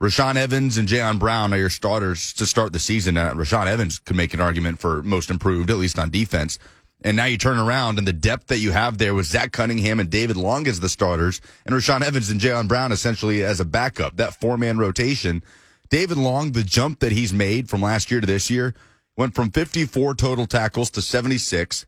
Rashaan 0.01 0.35
Evans 0.35 0.77
and 0.77 0.87
Jayon 0.87 1.19
Brown 1.19 1.53
are 1.53 1.57
your 1.57 1.69
starters 1.69 2.33
to 2.33 2.45
start 2.45 2.73
the 2.73 2.79
season. 2.79 3.17
Uh, 3.17 3.33
Rashaan 3.33 3.65
Evans 3.65 3.97
could 3.99 4.15
make 4.15 4.33
an 4.33 4.41
argument 4.41 4.79
for 4.79 5.01
most 5.03 5.29
improved, 5.29 5.69
at 5.69 5.77
least 5.77 5.97
on 5.97 6.09
defense. 6.09 6.59
And 7.03 7.17
now 7.17 7.25
you 7.25 7.37
turn 7.37 7.59
around 7.59 7.97
and 7.97 8.07
the 8.07 8.13
depth 8.13 8.47
that 8.47 8.57
you 8.57 8.71
have 8.71 8.97
there 8.97 9.13
with 9.13 9.27
Zach 9.27 9.51
Cunningham 9.51 9.99
and 9.99 10.09
David 10.09 10.37
Long 10.37 10.67
as 10.67 10.79
the 10.79 10.89
starters, 10.89 11.41
and 11.65 11.75
Rashaan 11.75 12.01
Evans 12.01 12.29
and 12.29 12.41
Jayon 12.41 12.67
Brown 12.67 12.91
essentially 12.91 13.43
as 13.43 13.59
a 13.59 13.65
backup. 13.65 14.17
That 14.17 14.39
four 14.39 14.57
man 14.57 14.77
rotation. 14.77 15.43
David 15.89 16.17
Long, 16.17 16.53
the 16.53 16.63
jump 16.63 16.99
that 16.99 17.11
he's 17.11 17.31
made 17.31 17.69
from 17.69 17.81
last 17.81 18.09
year 18.09 18.21
to 18.21 18.27
this 18.27 18.49
year, 18.49 18.73
went 19.15 19.35
from 19.35 19.51
54 19.51 20.15
total 20.15 20.45
tackles 20.45 20.89
to 20.91 21.01
76, 21.01 21.85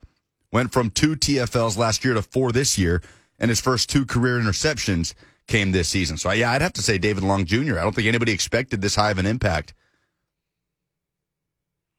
went 0.52 0.72
from 0.72 0.90
two 0.90 1.16
TFLs 1.16 1.78
last 1.78 2.06
year 2.06 2.14
to 2.14 2.22
four 2.22 2.52
this 2.52 2.78
year, 2.78 3.02
and 3.40 3.50
his 3.50 3.60
first 3.60 3.90
two 3.90 4.06
career 4.06 4.40
interceptions 4.40 5.14
came 5.48 5.72
this 5.72 5.88
season. 5.90 6.18
So, 6.18 6.32
yeah, 6.32 6.52
I'd 6.52 6.62
have 6.62 6.74
to 6.74 6.82
say 6.82 6.98
David 6.98 7.24
Long 7.24 7.46
Jr. 7.46 7.80
I 7.80 7.84
don't 7.84 7.96
think 7.96 8.08
anybody 8.08 8.32
expected 8.34 8.82
this 8.82 8.96
high 8.96 9.12
of 9.12 9.18
an 9.18 9.26
impact. 9.26 9.74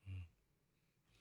All 0.07 0.14
right. 0.14 0.25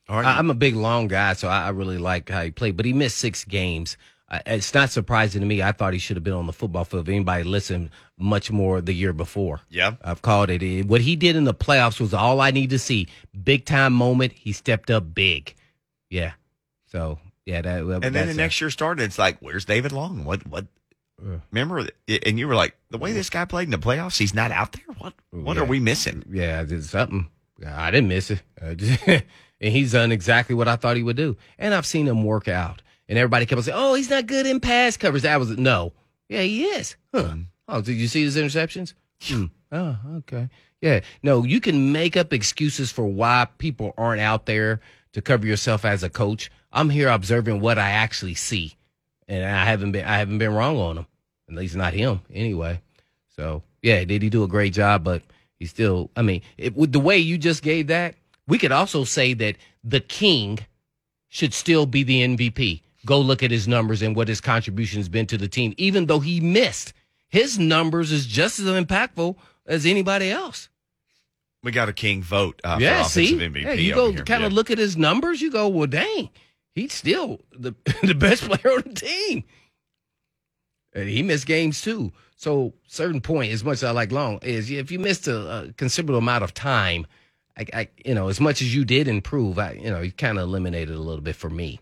I, 0.09 0.37
I'm 0.39 0.49
a 0.49 0.53
big 0.55 0.75
long 0.75 1.07
guy, 1.07 1.33
so 1.33 1.47
I, 1.47 1.63
I 1.65 1.69
really 1.69 1.97
like 1.97 2.29
how 2.29 2.41
he 2.43 2.51
played. 2.51 2.77
But 2.77 2.85
he 2.85 2.93
missed 2.93 3.17
six 3.17 3.43
games. 3.43 3.97
Uh, 4.29 4.39
it's 4.45 4.73
not 4.73 4.89
surprising 4.89 5.41
to 5.41 5.47
me. 5.47 5.61
I 5.61 5.71
thought 5.71 5.93
he 5.93 5.99
should 5.99 6.17
have 6.17 6.23
been 6.23 6.33
on 6.33 6.47
the 6.47 6.53
football 6.53 6.83
field. 6.83 7.07
If 7.07 7.13
anybody 7.13 7.43
listened 7.43 7.89
much 8.17 8.51
more 8.51 8.81
the 8.81 8.93
year 8.93 9.13
before. 9.13 9.61
Yeah. 9.69 9.95
I've 10.03 10.21
called 10.21 10.49
it. 10.49 10.85
What 10.85 11.01
he 11.01 11.15
did 11.15 11.35
in 11.35 11.43
the 11.45 11.53
playoffs 11.53 11.99
was 11.99 12.13
all 12.13 12.41
I 12.41 12.51
need 12.51 12.69
to 12.71 12.79
see. 12.79 13.07
Big 13.43 13.65
time 13.65 13.93
moment. 13.93 14.33
He 14.33 14.51
stepped 14.51 14.89
up 14.91 15.13
big. 15.13 15.53
Yeah. 16.09 16.33
So 16.91 17.19
yeah, 17.45 17.61
that. 17.61 17.79
and 17.83 18.13
then 18.15 18.27
the 18.27 18.33
next 18.33 18.59
year 18.59 18.69
started. 18.69 19.03
It's 19.03 19.17
like, 19.19 19.37
where's 19.39 19.63
David 19.65 19.91
Long? 19.93 20.25
What? 20.25 20.45
What? 20.47 20.65
Remember? 21.51 21.87
And 22.25 22.37
you 22.37 22.47
were 22.47 22.55
like, 22.55 22.75
the 22.91 22.97
way 22.97 23.11
this 23.13 23.29
guy 23.29 23.45
played 23.45 23.63
in 23.65 23.71
the 23.71 23.77
playoffs, 23.77 24.17
he's 24.17 24.33
not 24.33 24.51
out 24.51 24.73
there. 24.73 24.83
What? 24.97 25.13
What 25.31 25.55
Yeah. 25.57 25.63
are 25.63 25.65
we 25.65 25.79
missing? 25.79 26.23
yeah, 26.29 26.63
there's 26.63 26.89
something. 26.89 27.27
I 27.65 27.89
didn't 27.91 28.09
miss 28.09 28.29
it. 28.31 28.41
And 29.59 29.73
he's 29.73 29.93
done 29.93 30.11
exactly 30.11 30.55
what 30.55 30.67
I 30.67 30.75
thought 30.75 30.97
he 30.97 31.03
would 31.03 31.15
do. 31.17 31.35
And 31.57 31.73
I've 31.73 31.85
seen 31.85 32.07
him 32.07 32.23
work 32.23 32.47
out. 32.47 32.81
And 33.09 33.17
everybody 33.17 33.45
kept 33.45 33.57
on 33.57 33.63
saying, 33.63 33.77
"Oh, 33.79 33.93
he's 33.93 34.09
not 34.09 34.27
good 34.27 34.45
in 34.45 34.59
pass 34.59 34.97
covers." 34.97 35.23
That 35.23 35.39
was 35.39 35.57
no. 35.57 35.93
Yeah, 36.29 36.41
he 36.41 36.65
is. 36.65 36.95
Huh. 37.13 37.35
Oh, 37.67 37.81
did 37.81 37.93
you 37.93 38.07
see 38.07 38.23
his 38.23 38.37
interceptions? 38.37 38.93
Hmm. 39.23 39.45
Oh, 39.71 39.97
okay. 40.17 40.49
Yeah. 40.81 41.01
No, 41.23 41.43
you 41.43 41.59
can 41.59 41.91
make 41.91 42.15
up 42.17 42.33
excuses 42.33 42.91
for 42.91 43.05
why 43.05 43.47
people 43.57 43.93
aren't 43.97 44.21
out 44.21 44.45
there 44.45 44.81
to 45.13 45.21
cover 45.21 45.47
yourself 45.47 45.85
as 45.85 46.03
a 46.03 46.09
coach. 46.09 46.51
I'm 46.71 46.89
here 46.89 47.09
observing 47.09 47.61
what 47.61 47.79
I 47.79 47.89
actually 47.89 48.35
see, 48.35 48.75
and 49.27 49.45
I 49.45 49.65
haven't 49.65 49.93
been 49.93 50.05
I 50.05 50.17
haven't 50.17 50.37
been 50.37 50.53
wrong 50.53 50.77
on 50.77 50.97
him. 50.99 51.07
At 51.49 51.55
least 51.55 51.75
not 51.75 51.93
him, 51.93 52.21
anyway. 52.33 52.81
So 53.35 53.63
yeah, 53.81 54.03
did 54.03 54.21
he 54.21 54.29
do 54.29 54.43
a 54.43 54.47
great 54.49 54.73
job? 54.73 55.03
But 55.03 55.23
he 55.57 55.65
still. 55.65 56.11
I 56.15 56.21
mean, 56.21 56.41
it, 56.57 56.75
with 56.75 56.91
the 56.91 56.99
way 56.99 57.17
you 57.17 57.37
just 57.37 57.63
gave 57.63 57.87
that, 57.87 58.15
we 58.47 58.57
could 58.57 58.71
also 58.71 59.03
say 59.03 59.33
that 59.35 59.55
the 59.83 59.99
king 59.99 60.59
should 61.29 61.53
still 61.53 61.85
be 61.85 62.03
the 62.03 62.21
MVP. 62.23 62.81
Go 63.05 63.19
look 63.19 63.43
at 63.43 63.51
his 63.51 63.67
numbers 63.67 64.01
and 64.01 64.15
what 64.15 64.27
his 64.27 64.41
contribution 64.41 64.99
has 64.99 65.09
been 65.09 65.25
to 65.27 65.37
the 65.37 65.47
team, 65.47 65.73
even 65.77 66.05
though 66.07 66.19
he 66.19 66.39
missed. 66.39 66.93
His 67.29 67.59
numbers 67.59 68.11
is 68.11 68.25
just 68.25 68.59
as 68.59 68.65
impactful 68.65 69.35
as 69.65 69.85
anybody 69.85 70.31
else. 70.31 70.69
We 71.63 71.71
got 71.71 71.89
a 71.89 71.93
king 71.93 72.21
vote 72.23 72.61
uh, 72.63 72.77
yeah, 72.79 73.03
for 73.03 73.09
see, 73.09 73.33
MVP. 73.37 73.63
yeah, 73.63 73.73
you 73.73 73.93
go 73.93 74.13
kind 74.13 74.43
of 74.43 74.51
Yeah. 74.51 74.55
look 74.55 74.71
at 74.71 74.77
his 74.77 74.95
numbers. 74.95 75.41
You 75.41 75.51
go, 75.51 75.67
well, 75.67 75.87
dang, 75.87 76.29
he's 76.73 76.93
still 76.93 77.41
the 77.51 77.73
the 78.03 78.15
best 78.15 78.43
player 78.43 78.75
on 78.77 78.83
the 78.85 78.93
team. 78.93 79.43
And 80.93 81.09
he 81.09 81.21
missed 81.23 81.45
games 81.45 81.81
too. 81.81 82.13
So, 82.35 82.73
certain 82.87 83.19
point, 83.19 83.51
as 83.51 83.63
much 83.63 83.77
as 83.77 83.83
I 83.83 83.91
like 83.91 84.11
Long, 84.11 84.39
is 84.43 84.69
if 84.69 84.91
you 84.91 84.99
missed 84.99 85.27
a, 85.27 85.63
a 85.69 85.73
considerable 85.73 86.19
amount 86.19 86.43
of 86.43 86.53
time, 86.53 87.07
I, 87.57 87.65
I, 87.73 87.87
you 88.05 88.13
know, 88.13 88.27
as 88.29 88.39
much 88.39 88.61
as 88.61 88.73
you 88.75 88.85
did 88.85 89.07
improve, 89.07 89.57
I, 89.57 89.71
you 89.73 89.89
know, 89.89 90.01
you 90.01 90.11
kind 90.11 90.37
of 90.37 90.43
eliminated 90.43 90.93
a 90.95 90.99
little 90.99 91.21
bit 91.21 91.35
for 91.35 91.49
me. 91.49 91.79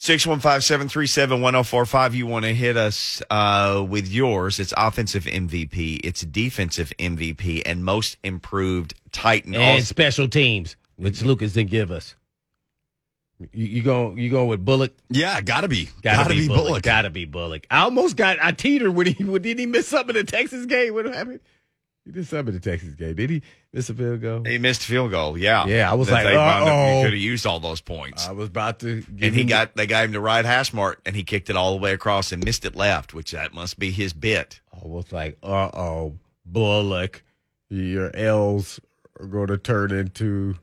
615-737-1045. 0.00 2.14
You 2.14 2.26
want 2.26 2.44
to 2.44 2.52
hit 2.54 2.76
us 2.76 3.22
uh, 3.30 3.84
with 3.88 4.08
yours. 4.08 4.58
It's 4.58 4.74
offensive 4.76 5.24
MVP. 5.24 6.00
It's 6.02 6.22
defensive 6.22 6.92
MVP 6.98 7.62
and 7.64 7.84
most 7.84 8.16
improved 8.24 8.94
Titan. 9.12 9.54
and 9.54 9.62
Also- 9.62 9.84
special 9.84 10.26
teams, 10.28 10.74
which 10.96 11.22
Lucas 11.22 11.52
didn't 11.52 11.70
give 11.70 11.92
us. 11.92 12.16
You, 13.52 13.66
you 13.66 13.82
go, 13.82 14.14
you 14.14 14.30
go 14.30 14.44
with 14.46 14.64
Bullock. 14.64 14.92
Yeah, 15.08 15.40
gotta 15.40 15.66
be. 15.66 15.88
Gotta, 16.02 16.30
be, 16.30 16.46
Bullock. 16.46 16.64
Bullock. 16.66 16.82
Gotta 16.82 17.10
be 17.10 17.24
Bullock. 17.24 17.66
I 17.70 17.80
almost 17.80 18.16
got 18.16 18.38
I 18.40 18.52
teetered 18.52 18.94
when 18.94 19.08
he 19.08 19.24
when, 19.24 19.42
did 19.42 19.58
he 19.58 19.66
miss 19.66 19.88
something 19.88 20.14
in 20.16 20.24
the 20.26 20.30
Texas 20.30 20.64
game? 20.66 20.94
What 20.94 21.06
happened? 21.06 21.40
He 22.04 22.10
did 22.10 22.26
something 22.26 22.48
in 22.54 22.60
the 22.60 22.70
Texas 22.70 22.94
game. 22.94 23.14
Did 23.14 23.30
he 23.30 23.42
miss 23.72 23.88
a 23.88 23.94
field 23.94 24.20
goal? 24.20 24.42
he 24.44 24.58
missed 24.58 24.82
a 24.82 24.86
field 24.86 25.12
goal. 25.12 25.38
Yeah. 25.38 25.66
Yeah, 25.66 25.90
I 25.90 25.94
was 25.94 26.08
That 26.08 26.14
like, 26.14 26.24
they 26.26 26.36
wound 26.36 26.62
up- 26.64 26.68
uh-oh. 26.68 26.96
he 26.96 27.02
could 27.04 27.12
have 27.12 27.20
used 27.22 27.46
all 27.46 27.60
those 27.60 27.80
points. 27.80 28.26
I 28.28 28.32
was 28.32 28.48
about 28.48 28.80
to 28.80 29.04
and 29.08 29.34
he 29.34 29.42
him- 29.42 29.46
got 29.46 29.76
they 29.76 29.86
got 29.86 30.04
him 30.04 30.12
to 30.14 30.20
right 30.20 30.44
hash 30.44 30.72
mark 30.72 31.00
and 31.06 31.14
he 31.14 31.22
kicked 31.22 31.48
it 31.48 31.56
all 31.56 31.70
the 31.72 31.78
way 31.80 31.92
across 31.92 32.32
and 32.32 32.44
missed 32.44 32.64
it 32.64 32.74
left, 32.74 33.14
which 33.14 33.30
that 33.30 33.54
must 33.54 33.78
be 33.78 33.90
his 33.92 34.12
bit. 34.12 34.60
I 34.74 34.86
was 34.86 35.12
like, 35.12 35.38
uh 35.44 35.70
oh, 35.74 36.14
Bullock, 36.44 37.22
your 37.68 38.14
L's 38.16 38.80
are 39.20 39.26
going 39.26 39.46
to 39.48 39.56
turn 39.58 39.92
into 39.92 40.56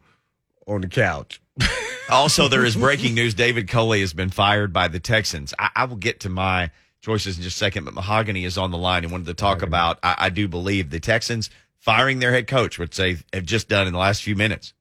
on 0.67 0.82
the 0.82 0.88
couch. 0.88 1.41
Also, 2.12 2.47
there 2.47 2.65
is 2.65 2.75
breaking 2.75 3.13
news. 3.13 3.36
David 3.36 3.67
Culley 3.67 3.99
has 4.02 4.13
been 4.13 4.32
fired 4.32 4.73
by 4.73 4.88
the 4.88 4.99
Texans. 4.99 5.54
I, 5.60 5.69
I 5.75 5.86
will 5.86 5.95
get 5.95 6.21
to 6.21 6.30
my 6.30 6.71
choices 7.01 7.38
in 7.38 7.43
just 7.43 7.55
a 7.55 7.59
second, 7.59 7.85
but 7.85 7.93
Mahogany 7.93 8.45
is 8.45 8.57
on 8.57 8.71
the 8.71 8.77
line 8.77 9.03
and 9.03 9.12
wanted 9.12 9.27
to 9.27 9.33
talk 9.33 9.62
about, 9.62 9.99
I, 10.03 10.15
I 10.17 10.29
do 10.29 10.47
believe, 10.47 10.89
the 10.89 10.99
Texans 10.99 11.49
firing 11.77 12.19
their 12.19 12.31
head 12.31 12.47
coach, 12.47 12.77
which 12.77 12.97
they 12.97 13.17
have 13.33 13.45
just 13.45 13.69
done 13.69 13.88
in 13.88 13.93
the 13.93 13.99
last 13.99 14.21
few 14.23 14.35
minutes. 14.35 14.73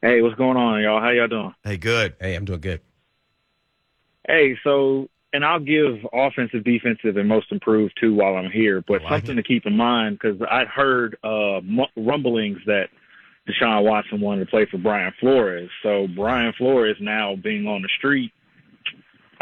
Hey, 0.00 0.20
what's 0.20 0.34
going 0.34 0.56
on, 0.56 0.82
y'all? 0.82 1.00
How 1.00 1.10
y'all 1.10 1.28
doing? 1.28 1.54
Hey, 1.62 1.76
good. 1.76 2.16
Hey, 2.20 2.34
I'm 2.34 2.44
doing 2.44 2.60
good. 2.60 2.80
Hey, 4.26 4.56
so, 4.64 5.08
and 5.32 5.44
I'll 5.44 5.60
give 5.60 5.98
offensive, 6.12 6.64
defensive, 6.64 7.16
and 7.16 7.28
most 7.28 7.52
improved 7.52 7.94
too 8.00 8.14
while 8.14 8.36
I'm 8.36 8.50
here. 8.50 8.82
But 8.86 9.02
like 9.02 9.10
something 9.10 9.36
to 9.36 9.42
keep 9.42 9.66
in 9.66 9.76
mind 9.76 10.18
because 10.18 10.40
I 10.42 10.64
heard 10.64 11.16
uh, 11.22 11.60
mu- 11.62 11.84
rumblings 11.96 12.58
that 12.66 12.88
Deshaun 13.48 13.84
Watson 13.84 14.20
wanted 14.20 14.44
to 14.44 14.50
play 14.50 14.66
for 14.70 14.78
Brian 14.78 15.12
Flores. 15.20 15.70
So 15.82 16.08
Brian 16.14 16.52
Flores 16.56 16.96
now 17.00 17.36
being 17.36 17.66
on 17.66 17.82
the 17.82 17.88
street. 17.98 18.32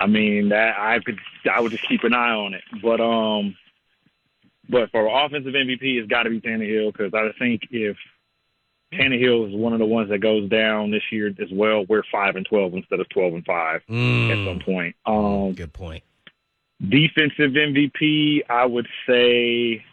I 0.01 0.07
mean 0.07 0.49
that 0.49 0.75
I 0.79 0.99
could 1.05 1.19
I 1.55 1.61
would 1.61 1.71
just 1.73 1.87
keep 1.89 2.03
an 2.05 2.15
eye 2.15 2.31
on 2.33 2.55
it. 2.55 2.63
But 2.83 3.01
um, 3.01 3.57
but 4.69 4.91
for 4.91 5.07
offensive 5.07 5.53
MVP, 5.55 5.81
it's 6.01 6.09
got 6.09 6.23
to 6.25 6.31
be 6.31 6.41
Tannehill 6.41 6.93
because 6.93 7.13
I 7.15 7.29
think 7.39 7.63
if 7.71 7.97
Tannehill 8.95 9.49
is 9.49 9.55
one 9.55 9.73
of 9.73 9.79
the 9.79 9.87
ones 9.87 10.09
that 10.11 10.19
goes 10.19 10.49
down 10.49 10.91
this 10.91 11.03
year 11.13 11.29
as 11.29 11.51
well, 11.53 11.85
we're 11.89 12.03
five 12.11 12.35
and 12.37 12.47
twelve 12.47 12.75
instead 12.75 12.99
of 13.01 13.09
twelve 13.11 13.35
and 13.35 13.45
five 13.45 13.83
at 13.89 13.93
Mm, 13.93 14.45
some 14.47 14.61
point. 14.65 14.97
Um, 15.07 15.53
good 15.53 15.73
point. 15.73 16.03
defensive 16.81 17.53
MVP, 17.53 18.41
I 18.49 18.65
would 18.65 18.89
say 19.07 19.85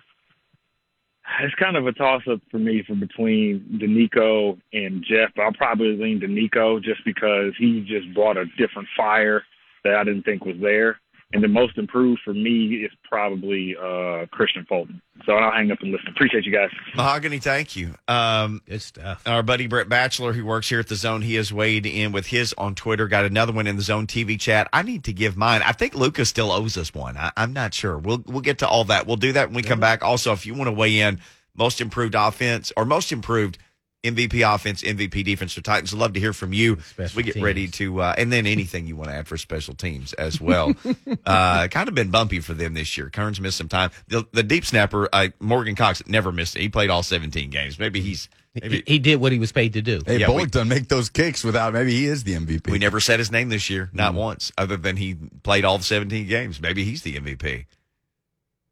it's 1.42 1.56
kind 1.56 1.76
of 1.76 1.86
a 1.86 1.92
toss 1.92 2.24
up 2.32 2.40
for 2.50 2.58
me 2.58 2.84
from 2.88 3.00
between 3.02 3.80
Denico 3.82 4.58
and 4.74 5.04
Jeff. 5.04 5.32
But 5.36 5.42
I'll 5.44 5.54
probably 5.54 5.98
lean 5.98 6.22
Denico 6.22 6.82
just 6.82 7.04
because 7.04 7.54
he 7.60 7.82
just 7.82 8.14
brought 8.14 8.38
a 8.38 8.46
different 8.58 8.88
fire 8.96 9.44
that 9.84 9.96
I 9.96 10.04
didn't 10.04 10.24
think 10.24 10.46
was 10.46 10.58
there. 10.62 11.00
And 11.34 11.44
the 11.44 11.50
most 11.50 11.78
improved 11.78 12.22
for 12.24 12.34
me 12.34 12.86
is 12.86 12.92
probably 13.04 13.76
uh, 13.78 14.28
Kristian 14.34 14.66
Fulton. 14.66 15.02
So 15.26 15.34
I'll 15.34 15.52
hang 15.52 15.72
up 15.72 15.80
and 15.82 15.92
listen. 15.92 16.08
Appreciate 16.08 16.46
you 16.46 16.54
guys. 16.54 16.70
Mahogany, 16.96 17.40
thank 17.40 17.76
you. 17.76 17.96
Um, 18.08 18.62
Good 18.66 18.82
stuff. 18.82 19.24
our 19.26 19.44
buddy 19.44 19.68
Brett 19.68 19.90
Batchelor, 19.90 20.32
who 20.32 20.46
works 20.46 20.70
here 20.70 20.80
at 20.80 20.88
the 20.88 20.96
Zone, 20.96 21.22
he 21.22 21.36
has 21.36 21.52
weighed 21.52 21.86
in 21.86 22.14
with 22.14 22.28
his 22.28 22.54
on 22.58 22.76
Twitter. 22.76 23.10
Got 23.10 23.26
another 23.26 23.52
one 23.52 23.68
in 23.68 23.76
the 23.76 23.82
Zone 23.82 24.08
TV 24.08 24.40
chat. 24.40 24.70
I 24.72 24.84
need 24.84 25.04
to 25.04 25.12
give 25.12 25.36
mine. 25.36 25.62
I 25.66 25.74
think 25.74 25.96
Lucas 25.96 26.30
still 26.30 26.50
owes 26.50 26.78
us 26.78 26.94
one. 26.94 27.18
I, 27.18 27.34
I'm 27.36 27.52
not 27.52 27.74
sure. 27.74 27.98
We'll 27.98 28.24
we'll 28.26 28.40
get 28.40 28.60
to 28.60 28.68
all 28.68 28.86
that. 28.86 29.06
We'll 29.06 29.18
do 29.18 29.34
that 29.34 29.50
when 29.50 29.56
we 29.58 29.64
come 29.64 29.82
back. 29.82 30.06
Also, 30.06 30.32
if 30.32 30.46
you 30.46 30.54
want 30.54 30.70
to 30.70 30.72
weigh 30.72 31.00
in, 31.00 31.20
most 31.56 31.82
improved 31.82 32.16
offense 32.16 32.72
or 32.78 32.86
most 32.86 33.12
improved 33.12 33.58
MVP 34.04 34.54
offense, 34.56 34.84
MVP 34.84 35.26
defense 35.26 35.54
for 35.54 35.62
Titans. 35.62 35.94
I'd 35.94 36.00
love 36.00 36.14
to 36.14 36.20
hear 36.20 36.32
from 36.34 36.54
you 36.54 36.78
as 36.98 37.16
we 37.16 37.24
get 37.24 37.34
teams. 37.34 37.44
ready 37.44 37.68
to, 37.70 38.02
uh, 38.02 38.16
and 38.18 38.32
then 38.32 38.46
anything 38.46 38.88
you 38.88 38.96
want 38.96 39.10
to 39.10 39.16
add 39.16 39.28
for 39.28 39.38
special 39.38 39.74
teams 39.74 40.14
as 40.14 40.40
well. 40.40 40.74
uh, 41.26 41.68
kind 41.68 41.90
of 41.90 41.96
been 41.96 42.10
bumpy 42.12 42.40
for 42.40 42.54
them 42.54 42.74
this 42.74 42.96
year. 42.98 43.10
Kearns 43.10 43.42
missed 43.42 43.58
some 43.58 43.68
time. 43.68 43.90
The, 44.08 44.26
the 44.32 44.44
deep 44.44 44.66
snapper, 44.66 45.10
uh, 45.12 45.30
Morgan 45.40 45.76
Cox, 45.76 46.04
never 46.08 46.32
missed 46.32 46.56
it. 46.56 46.62
He 46.62 46.70
played 46.70 46.90
all 46.90 47.04
17 47.04 47.50
games. 47.50 47.80
Maybe 47.80 48.00
he's, 48.00 48.30
maybe 48.54 48.78
He, 48.86 48.94
he 48.94 49.00
did 49.00 49.20
what 49.20 49.32
he 49.32 49.40
was 49.40 49.52
paid 49.52 49.74
to 49.74 49.82
do. 49.82 50.02
Hey, 50.06 50.18
Yeah, 50.20 50.28
Bullock 50.28 50.42
we- 50.44 50.50
doesn't 50.52 50.70
make 50.70 50.88
those 50.88 51.10
kicks 51.10 51.44
without 51.44 51.74
maybe 51.74 51.92
he 51.92 52.06
is 52.06 52.24
the 52.24 52.36
MVP. 52.36 52.70
we 52.70 52.78
never 52.78 53.00
said 53.00 53.20
his 53.20 53.32
name 53.32 53.50
this 53.50 53.70
year, 53.70 53.90
not 53.94 54.14
Mm. 54.14 54.18
once, 54.18 54.52
other 54.58 54.78
than 54.78 54.96
he 54.98 55.16
played 55.44 55.66
all 55.66 55.80
17 55.80 56.28
games. 56.28 56.62
Maybe 56.62 56.84
he's 56.86 57.02
the 57.02 57.16
MVP. 57.20 57.66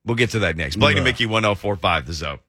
We'll 0.05 0.15
get 0.15 0.29
to 0.29 0.39
that 0.39 0.55
next. 0.55 0.75
Blaine 0.75 0.97
and 0.97 1.03
Mickey 1.03 1.25
1045 1.25 2.05
the 2.05 2.13
zone. 2.13 2.39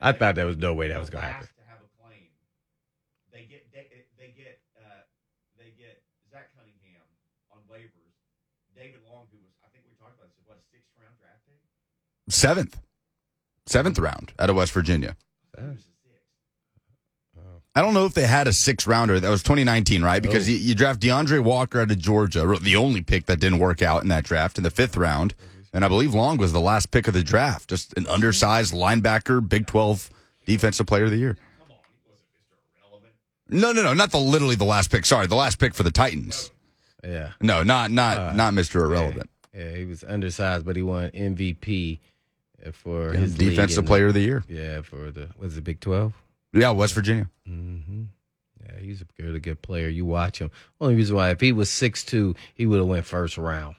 I 0.00 0.12
thought 0.12 0.34
there 0.34 0.46
was 0.46 0.56
no 0.56 0.74
way 0.74 0.88
that 0.88 0.98
was 0.98 1.10
going 1.10 1.22
to 1.22 1.28
happen. 1.30 1.46
to 1.46 1.64
have 1.70 1.78
a 1.78 2.02
claim. 2.02 2.26
They 3.32 3.44
get 3.44 3.66
they 3.72 4.32
get 4.36 4.58
uh, 4.76 5.02
they 5.58 5.72
get 5.78 6.02
Zach 6.30 6.50
Cunningham 6.56 7.02
on 7.52 7.58
waivers. 7.70 8.12
David 8.74 9.00
Long, 9.08 9.26
who 9.30 9.38
was 9.38 9.52
I 9.64 9.68
think 9.72 9.84
we 9.88 9.94
talked 9.98 10.18
about 10.18 10.28
this, 10.34 10.42
what 10.46 10.58
a 10.58 10.64
sixth 10.72 10.90
round 11.00 11.14
draft 11.20 11.40
pick. 11.46 11.60
Seventh. 12.28 12.80
Seventh 13.66 13.98
round 13.98 14.32
out 14.38 14.50
of 14.50 14.56
West 14.56 14.72
Virginia. 14.72 15.16
I 17.74 17.82
don't 17.82 17.92
know 17.94 18.06
if 18.06 18.14
they 18.14 18.26
had 18.26 18.48
a 18.48 18.52
six 18.54 18.86
rounder. 18.86 19.20
That 19.20 19.28
was 19.28 19.42
2019, 19.42 20.02
right? 20.02 20.22
Because 20.22 20.48
Oh. 20.48 20.50
you, 20.50 20.56
you 20.56 20.74
draft 20.74 20.98
D'Andre 21.00 21.38
Walker 21.40 21.80
out 21.82 21.90
of 21.90 21.98
Georgia, 21.98 22.56
the 22.60 22.74
only 22.74 23.02
pick 23.02 23.26
that 23.26 23.38
didn't 23.38 23.58
work 23.58 23.82
out 23.82 24.02
in 24.02 24.08
that 24.08 24.24
draft 24.24 24.56
in 24.56 24.64
the 24.64 24.70
fifth 24.70 24.96
round. 24.96 25.34
And 25.76 25.84
I 25.84 25.88
believe 25.88 26.14
Long 26.14 26.38
was 26.38 26.54
the 26.54 26.60
last 26.60 26.90
pick 26.90 27.06
of 27.06 27.12
the 27.12 27.22
draft. 27.22 27.68
Just 27.68 27.92
an 27.98 28.06
undersized 28.06 28.72
linebacker, 28.72 29.46
Big 29.46 29.66
12 29.66 30.08
defensive 30.46 30.86
player 30.86 31.04
of 31.04 31.10
the 31.10 31.18
year. 31.18 31.36
No, 33.50 33.72
no, 33.72 33.82
no, 33.82 33.92
not 33.92 34.10
the 34.10 34.18
literally 34.18 34.54
the 34.54 34.64
last 34.64 34.90
pick. 34.90 35.04
Sorry, 35.04 35.26
the 35.26 35.36
last 35.36 35.58
pick 35.58 35.74
for 35.74 35.82
the 35.82 35.90
Titans. 35.90 36.50
Yeah. 37.04 37.32
No, 37.42 37.62
not 37.62 37.90
not 37.90 38.16
Uh, 38.16 38.32
not 38.32 38.54
Mr. 38.54 38.80
Irrelevant. 38.80 39.28
Yeah, 39.54 39.72
he 39.76 39.84
was 39.84 40.02
undersized, 40.02 40.64
but 40.64 40.76
he 40.76 40.82
won 40.82 41.10
MVP 41.10 42.00
for 42.72 43.12
his 43.12 43.38
league 43.38 43.50
defensive 43.50 43.80
in 43.80 43.84
the- 43.84 43.88
player 43.88 44.06
of 44.06 44.14
the 44.14 44.20
year. 44.20 44.44
Yeah, 44.48 44.80
for 44.80 45.10
the 45.10 45.28
was 45.38 45.58
it 45.58 45.62
Big 45.64 45.80
Twelve? 45.80 46.14
Yeah, 46.54 46.70
West 46.70 46.94
Virginia. 46.94 47.28
Mm-hmm. 47.46 48.04
Yeah, 48.64 48.80
he's 48.80 49.02
a 49.02 49.06
really 49.22 49.40
good 49.40 49.60
player. 49.60 49.88
You 49.88 50.06
watch 50.06 50.38
him. 50.38 50.50
Only 50.80 50.94
reason 50.96 51.14
why, 51.16 51.30
if 51.30 51.40
he 51.40 51.52
was 51.52 51.68
six 51.68 52.02
two, 52.02 52.34
he 52.54 52.64
would 52.64 52.78
have 52.78 52.88
went 52.88 53.04
first 53.04 53.36
round. 53.36 53.76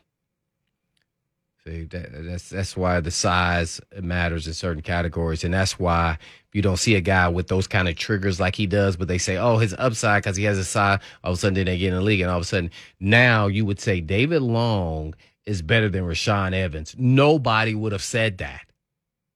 That's 1.67 2.49
that's 2.49 2.77
why 2.77 2.99
the 3.01 3.11
size 3.11 3.81
matters 4.01 4.47
in 4.47 4.53
certain 4.53 4.81
categories, 4.81 5.43
and 5.43 5.53
that's 5.53 5.77
why 5.77 6.17
you 6.53 6.61
don't 6.61 6.77
see 6.77 6.95
a 6.95 7.01
guy 7.01 7.27
with 7.27 7.47
those 7.47 7.67
kind 7.67 7.87
of 7.87 7.95
triggers 7.95 8.39
like 8.39 8.55
he 8.55 8.65
does, 8.65 8.95
but 8.95 9.07
they 9.07 9.17
say, 9.17 9.37
oh, 9.37 9.57
his 9.57 9.75
upside 9.77 10.23
because 10.23 10.37
he 10.37 10.45
has 10.45 10.57
a 10.57 10.63
size. 10.63 10.99
All 11.23 11.31
of 11.31 11.37
a 11.37 11.39
sudden, 11.39 11.65
they 11.65 11.77
get 11.77 11.89
in 11.89 11.95
the 11.95 12.01
league, 12.01 12.21
and 12.21 12.29
all 12.29 12.37
of 12.37 12.43
a 12.43 12.45
sudden, 12.45 12.71
now 12.99 13.47
you 13.47 13.65
would 13.65 13.79
say 13.79 13.99
David 14.01 14.41
Long 14.41 15.13
is 15.45 15.61
better 15.61 15.89
than 15.89 16.03
Rashaan 16.03 16.53
Evans. 16.53 16.95
Nobody 16.97 17.75
would 17.75 17.91
have 17.91 18.03
said 18.03 18.37
that. 18.39 18.65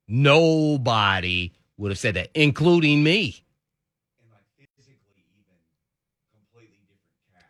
Nobody 0.07 1.51
would 1.77 1.91
have 1.91 1.99
said 1.99 2.15
that, 2.15 2.29
including 2.33 3.03
me. 3.03 3.43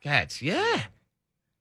Cats, 0.04 0.42
yeah. 0.42 0.84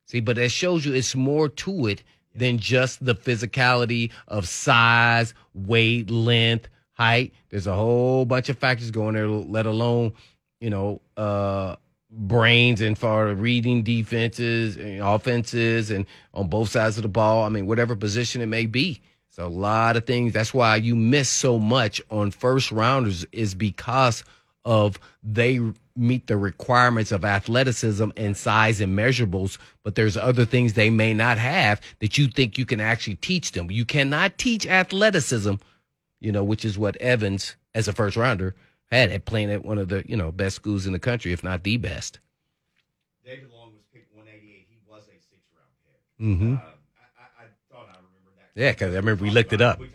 See, 0.06 0.20
but 0.20 0.36
that 0.36 0.48
shows 0.48 0.86
you 0.86 0.94
it's 0.94 1.14
more 1.14 1.48
to 1.48 1.86
it 1.86 2.02
than 2.34 2.58
just 2.58 3.04
the 3.04 3.14
physicality 3.14 4.10
of 4.28 4.48
size, 4.48 5.34
weight, 5.54 6.10
length, 6.10 6.68
height. 6.92 7.32
There's 7.48 7.66
a 7.66 7.74
whole 7.74 8.24
bunch 8.24 8.48
of 8.48 8.58
factors 8.58 8.90
going 8.90 9.14
there, 9.14 9.28
let 9.28 9.66
alone, 9.66 10.12
you 10.60 10.70
know, 10.70 11.00
uh, 11.16 11.76
brains 12.10 12.80
and 12.80 12.98
for 12.98 13.34
reading 13.34 13.82
defenses 13.82 14.76
and 14.76 15.00
offenses 15.00 15.90
and 15.90 16.06
on 16.34 16.48
both 16.48 16.70
sides 16.70 16.96
of 16.96 17.02
the 17.02 17.08
ball. 17.08 17.44
I 17.44 17.48
mean, 17.48 17.66
whatever 17.66 17.94
position 17.96 18.42
it 18.42 18.46
may 18.46 18.66
be. 18.66 19.00
So 19.30 19.46
a 19.46 19.48
lot 19.48 19.96
of 19.96 20.06
things. 20.06 20.32
That's 20.32 20.52
why 20.52 20.76
you 20.76 20.96
miss 20.96 21.28
so 21.28 21.58
much 21.58 22.02
on 22.10 22.32
first 22.32 22.72
rounders 22.72 23.24
is 23.32 23.54
because 23.54 24.24
of 24.64 24.98
they 25.22 25.60
meet 26.00 26.26
the 26.26 26.36
requirements 26.36 27.12
of 27.12 27.24
athleticism 27.24 28.08
and 28.16 28.36
size 28.36 28.80
and 28.80 28.98
measurables, 28.98 29.58
but 29.82 29.94
there's 29.94 30.16
other 30.16 30.46
things 30.46 30.72
they 30.72 30.90
may 30.90 31.12
not 31.12 31.36
have 31.36 31.80
that 31.98 32.16
you 32.16 32.26
think 32.26 32.56
you 32.56 32.64
can 32.64 32.80
actually 32.80 33.16
teach 33.16 33.52
them. 33.52 33.70
You 33.70 33.84
cannot 33.84 34.38
teach 34.38 34.66
athleticism, 34.66 35.54
you 36.18 36.32
know, 36.32 36.42
which 36.42 36.64
is 36.64 36.78
what 36.78 36.96
Evans 36.96 37.56
as 37.74 37.86
a 37.86 37.92
first 37.92 38.16
rounder 38.16 38.56
had 38.90 39.10
at 39.10 39.26
playing 39.26 39.50
at 39.50 39.64
one 39.64 39.76
of 39.76 39.88
the, 39.88 40.02
you 40.08 40.16
know, 40.16 40.32
best 40.32 40.56
schools 40.56 40.86
in 40.86 40.92
the 40.92 40.98
country, 40.98 41.32
if 41.32 41.44
not 41.44 41.62
the 41.62 41.76
best. 41.76 42.18
David 43.24 43.50
Long 43.52 43.72
was 43.74 43.84
picked 43.92 44.12
188. 44.16 44.66
He 44.68 44.78
was 44.88 45.04
a 45.04 45.20
six 45.20 45.44
round 45.54 45.70
pick. 45.84 46.26
Mm-hmm. 46.26 46.54
I, 46.54 46.64
I, 46.64 47.44
I 47.44 47.46
thought 47.70 47.86
I 47.92 48.00
remembered 48.00 48.36
that. 48.38 48.39
Yeah, 48.54 48.72
because 48.72 48.94
I 48.94 48.96
remember 48.96 49.22
we 49.22 49.30
looked 49.30 49.52
it 49.52 49.60
up. 49.60 49.78
We, 49.78 49.90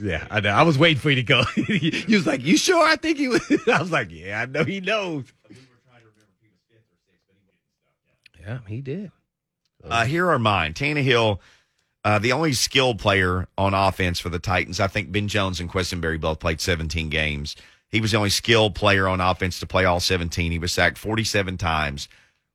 yeah, 0.00 0.26
I, 0.30 0.40
know. 0.40 0.50
I 0.50 0.62
was 0.62 0.78
waiting 0.78 1.00
for 1.00 1.10
you 1.10 1.16
to 1.16 1.22
go. 1.22 1.42
he 1.54 2.14
was 2.14 2.26
like, 2.26 2.42
"You 2.42 2.56
sure?" 2.56 2.86
I 2.86 2.96
think 2.96 3.18
he 3.18 3.28
was. 3.28 3.42
I 3.66 3.80
was 3.80 3.90
like, 3.90 4.10
"Yeah, 4.10 4.40
I 4.42 4.46
know 4.46 4.64
he 4.64 4.80
knows." 4.80 5.24
Yeah, 8.40 8.58
he 8.66 8.80
did. 8.80 9.10
Uh, 9.84 10.04
here 10.04 10.30
are 10.30 10.38
mine. 10.38 10.74
Tannehill, 10.74 11.38
uh, 12.04 12.18
the 12.18 12.32
only 12.32 12.52
skilled 12.52 12.98
player 12.98 13.48
on 13.58 13.74
offense 13.74 14.20
for 14.20 14.28
the 14.28 14.38
Titans. 14.38 14.80
I 14.80 14.86
think 14.86 15.12
Ben 15.12 15.28
Jones 15.28 15.60
and 15.60 15.70
Quessenberry 15.70 16.20
both 16.20 16.38
played 16.38 16.60
17 16.60 17.08
games. 17.08 17.56
He 17.88 18.00
was 18.00 18.12
the 18.12 18.18
only 18.18 18.30
skilled 18.30 18.74
player 18.74 19.08
on 19.08 19.20
offense 19.20 19.58
to 19.60 19.66
play 19.66 19.84
all 19.84 20.00
17. 20.00 20.52
He 20.52 20.58
was 20.58 20.72
sacked 20.72 20.96
47 20.96 21.58
times, 21.58 22.08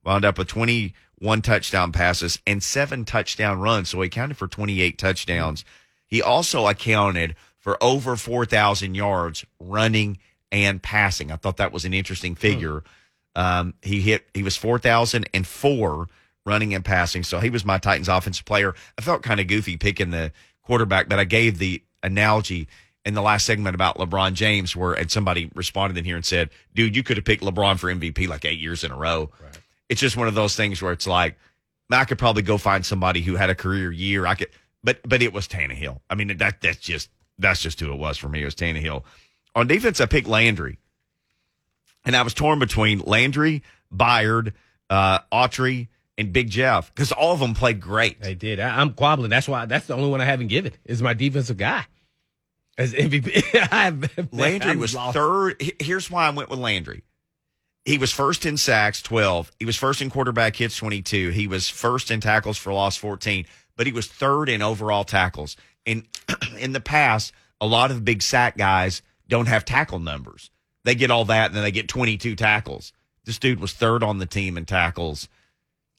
wound 0.04 0.26
up 0.26 0.38
with 0.38 0.48
21 1.19 1.41
touchdown 1.41 1.91
passes 1.91 2.39
and 2.45 2.62
seven 2.62 3.06
touchdown 3.06 3.60
runs. 3.60 3.89
So 3.89 4.01
he 4.01 4.10
counted 4.10 4.38
for 4.38 4.47
28 4.47 4.97
touchdowns. 4.97 5.65
He 6.08 6.21
also 6.21 6.67
accounted 6.67 7.36
for 7.60 7.82
over 7.84 8.15
4,000 8.15 8.95
yards 8.95 9.45
running 9.60 10.19
and 10.51 10.82
passing. 10.82 11.32
I 11.32 11.36
thought 11.36 11.58
that 11.58 11.71
was 11.71 11.86
an 11.86 11.93
interesting 11.93 12.36
figure. 12.36 12.84
Um, 13.36 13.73
he 13.82 14.01
hit, 14.01 14.28
he 14.34 14.43
was 14.43 14.56
4,004 14.56 16.08
running 16.45 16.73
and 16.73 16.86
passing. 16.86 17.23
So 17.23 17.39
he 17.39 17.49
was 17.49 17.65
my 17.65 17.78
Titans 17.78 18.08
offensive 18.08 18.45
player. 18.45 18.75
I 18.97 19.01
felt 19.01 19.23
kind 19.23 19.39
of 19.39 19.47
goofy 19.47 19.78
picking 19.78 20.12
the 20.12 20.32
quarterback, 20.62 21.10
but 21.10 21.19
I 21.19 21.23
gave 21.23 21.58
the 21.58 21.82
analogy 22.04 22.67
in 23.04 23.13
the 23.13 23.21
last 23.21 23.45
segment 23.45 23.75
about 23.75 23.97
LeBron 23.97 24.34
James 24.34 24.75
where, 24.75 24.93
and 24.93 25.10
somebody 25.10 25.49
responded 25.56 25.97
in 25.97 26.06
here 26.06 26.15
and 26.15 26.25
said, 26.25 26.49
dude, 26.73 26.95
you 26.95 27.04
could 27.04 27.17
have 27.17 27.25
picked 27.25 27.43
LeBron 27.43 27.80
for 27.80 27.93
MVP 27.93 28.28
like 28.28 28.45
eight 28.45 28.60
years 28.60 28.84
in 28.84 28.91
a 28.91 28.97
row. 28.97 29.32
It's 29.89 30.02
just 30.02 30.17
one 30.17 30.28
of 30.28 30.36
those 30.36 30.56
things 30.56 30.82
where 30.82 30.91
it's 30.91 31.08
like, 31.08 31.38
I 31.91 32.06
could 32.06 32.17
probably 32.17 32.41
go 32.41 32.58
find 32.58 32.86
somebody 32.86 33.21
who 33.21 33.36
had 33.36 33.50
a 33.50 33.56
career 33.56 33.91
year. 33.91 34.26
I 34.26 34.36
could, 34.36 34.50
but, 34.84 35.00
but 35.08 35.21
it 35.21 35.34
was 35.34 35.48
Tannehill. 35.48 36.00
I 36.10 36.15
mean, 36.15 36.36
that, 36.38 36.62
that's 36.62 36.80
just, 36.80 37.10
that's 37.38 37.62
just 37.62 37.80
who 37.80 37.91
it 37.91 37.98
was 37.98 38.17
for 38.17 38.28
me. 38.30 38.41
It 38.41 38.45
was 38.45 38.56
Tannehill. 38.56 39.04
On 39.56 39.67
defense, 39.67 40.02
I 40.02 40.06
picked 40.06 40.27
Landry. 40.27 40.79
And 42.04 42.15
I 42.15 42.21
was 42.21 42.33
torn 42.33 42.60
between 42.60 43.00
Landry, 43.00 43.63
Byard, 43.94 44.54
uh, 44.90 45.19
Autry, 45.31 45.88
and 46.17 46.31
Big 46.31 46.50
Jeff 46.50 46.94
because 46.94 47.12
all 47.12 47.33
of 47.33 47.40
them 47.40 47.54
played 47.54 47.79
great. 47.81 48.21
They 48.21 48.36
did. 48.36 48.60
I, 48.60 48.79
I'm 48.79 48.92
quabbling. 48.94 49.29
That's 49.29 49.48
why. 49.48 49.65
That's 49.65 49.88
the 49.88 49.96
only 49.96 50.10
one 50.10 50.21
I 50.21 50.25
haven't 50.25 50.48
given. 50.48 50.73
Is 50.86 51.02
my 51.02 51.13
defensive 51.13 51.58
guy 51.58 51.86
as 52.77 52.94
MVP. 52.94 54.29
Landry 54.31 54.75
was 54.75 54.96
lost. 54.96 55.15
third. 55.15 55.62
Here's 55.79 56.10
why 56.10 56.27
I 56.27 56.29
went 56.29 56.50
with 56.50 56.60
Landry. 56.60 57.04
He 57.86 57.98
was 58.00 58.12
first 58.12 58.46
in 58.46 58.58
sacks, 58.58 59.02
12. 59.04 59.52
He 59.60 59.65
was 59.65 59.75
first 59.75 60.02
in 60.02 60.10
quarterback 60.10 60.56
hits, 60.56 60.75
22. 60.77 61.29
He 61.29 61.48
was 61.48 61.69
first 61.69 62.10
in 62.12 62.19
tackles 62.19 62.58
for 62.58 62.73
loss, 62.73 62.98
14. 62.98 63.46
But 63.77 63.86
he 63.86 63.94
was 63.94 64.08
third 64.08 64.50
in 64.50 64.62
overall 64.62 65.04
tackles. 65.04 65.56
In 65.86 66.06
in 66.60 66.71
the 66.73 66.81
past, 66.81 67.31
a 67.62 67.67
lot 67.67 67.92
of 67.92 68.04
big 68.04 68.21
sack 68.23 68.58
guys 68.58 69.02
don't 69.27 69.48
have 69.48 69.63
tackle 69.65 70.00
numbers. 70.00 70.50
They 70.83 70.96
get 70.96 71.12
all 71.12 71.25
that, 71.25 71.48
and 71.48 71.56
then 71.56 71.63
they 71.63 71.71
get 71.71 71.88
22 71.88 72.36
tackles. 72.36 72.92
This 73.23 73.38
dude 73.40 73.60
was 73.60 73.73
third 73.73 74.04
on 74.04 74.17
the 74.19 74.25
team 74.27 74.56
in 74.58 74.65
tackles 74.65 75.27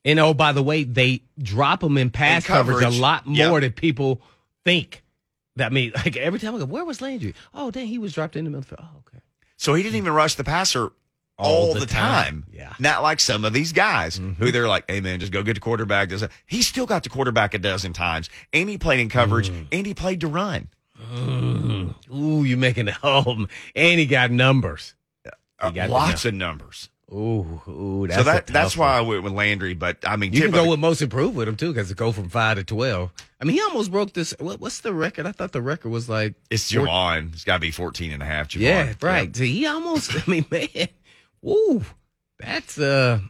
And 0.04 0.18
oh, 0.20 0.32
by 0.34 0.52
the 0.52 0.62
way, 0.62 0.84
they 0.84 1.22
drop 1.40 1.82
him 1.82 1.98
in 1.98 2.10
pass 2.10 2.44
In 2.44 2.46
coverage. 2.54 2.78
coverage. 2.80 2.98
a 2.98 3.02
lot 3.02 3.26
more 3.26 3.36
Yep. 3.36 3.60
than 3.62 3.72
people 3.72 4.22
think. 4.64 5.02
That 5.56 5.72
mean, 5.72 5.92
like 5.96 6.16
every 6.16 6.38
time 6.38 6.54
I 6.54 6.58
go, 6.58 6.64
where 6.66 6.84
was 6.84 7.00
Landry? 7.00 7.34
Oh, 7.54 7.70
dang, 7.70 7.86
he 7.88 7.98
was 7.98 8.12
dropped 8.12 8.36
in 8.36 8.44
the 8.44 8.50
middle. 8.50 8.76
Oh, 8.78 8.88
okay. 9.08 9.20
So 9.56 9.74
he 9.74 9.82
didn't 9.82 9.96
even 9.96 10.12
rush 10.12 10.34
the 10.36 10.44
passer 10.44 10.90
all, 11.38 11.68
All 11.68 11.74
the, 11.74 11.80
the 11.80 11.86
time. 11.86 12.42
time. 12.42 12.46
Yeah. 12.52 12.72
Not 12.78 13.02
like 13.02 13.20
some 13.20 13.44
of 13.44 13.52
these 13.52 13.72
guys 13.72 14.18
mm-hmm. 14.18 14.42
who 14.42 14.50
they're 14.50 14.68
like, 14.68 14.84
hey, 14.88 15.00
man, 15.00 15.20
just 15.20 15.32
go 15.32 15.42
get 15.42 15.54
the 15.54 15.60
quarterback. 15.60 16.10
He 16.46 16.62
still 16.62 16.86
got 16.86 17.02
the 17.02 17.10
quarterback 17.10 17.52
a 17.52 17.58
dozen 17.58 17.92
times. 17.92 18.30
And 18.52 18.68
he 18.68 18.78
played 18.78 19.00
in 19.00 19.08
coverage 19.08 19.50
mm. 19.50 19.66
and 19.70 19.86
he 19.86 19.92
played 19.92 20.20
to 20.22 20.28
run. 20.28 20.68
Mm. 21.12 21.94
Ooh, 22.14 22.44
you 22.44 22.56
making 22.56 22.88
it 22.88 22.94
home. 22.94 23.48
And 23.74 24.00
he 24.00 24.06
got 24.06 24.30
numbers. 24.30 24.94
Uh, 25.58 25.70
got 25.70 25.88
the 25.88 25.92
lots 25.92 26.24
of 26.24 26.34
numbers. 26.34 26.88
Ooh, 27.12 27.62
ooh, 27.68 28.06
that's 28.08 28.18
so 28.18 28.24
that 28.24 28.48
that's 28.48 28.76
why 28.76 28.98
I 28.98 29.00
went 29.00 29.22
with 29.22 29.32
Landry. 29.32 29.74
But 29.74 29.98
I 30.04 30.16
mean, 30.16 30.32
You 30.32 30.42
can 30.42 30.50
go 30.50 30.68
with 30.68 30.80
most 30.80 31.00
improved 31.00 31.36
with 31.36 31.46
him 31.46 31.54
too, 31.54 31.72
because 31.72 31.88
it 31.88 31.96
go 31.96 32.10
from 32.10 32.28
five 32.28 32.56
to 32.56 32.64
twelve. 32.64 33.12
I 33.40 33.44
mean, 33.44 33.54
he 33.54 33.62
almost 33.62 33.92
broke 33.92 34.12
this. 34.12 34.34
What, 34.40 34.60
what's 34.60 34.80
the 34.80 34.92
record? 34.92 35.24
I 35.24 35.30
thought 35.30 35.52
the 35.52 35.62
record 35.62 35.90
was 35.90 36.08
like 36.08 36.34
it's 36.50 36.72
Jevon. 36.72 37.32
It's 37.32 37.44
got 37.44 37.54
to 37.54 37.60
be 37.60 37.70
14 37.70 38.10
and 38.12 38.22
a 38.22 38.26
half. 38.26 38.48
Jevon. 38.48 38.60
Yeah, 38.60 38.94
right. 39.02 39.34
So 39.36 39.44
he 39.44 39.66
almost. 39.66 40.14
I 40.16 40.30
mean, 40.30 40.46
man, 40.50 40.88
woo, 41.46 41.84
that's 42.38 42.78
uh. 42.78 43.20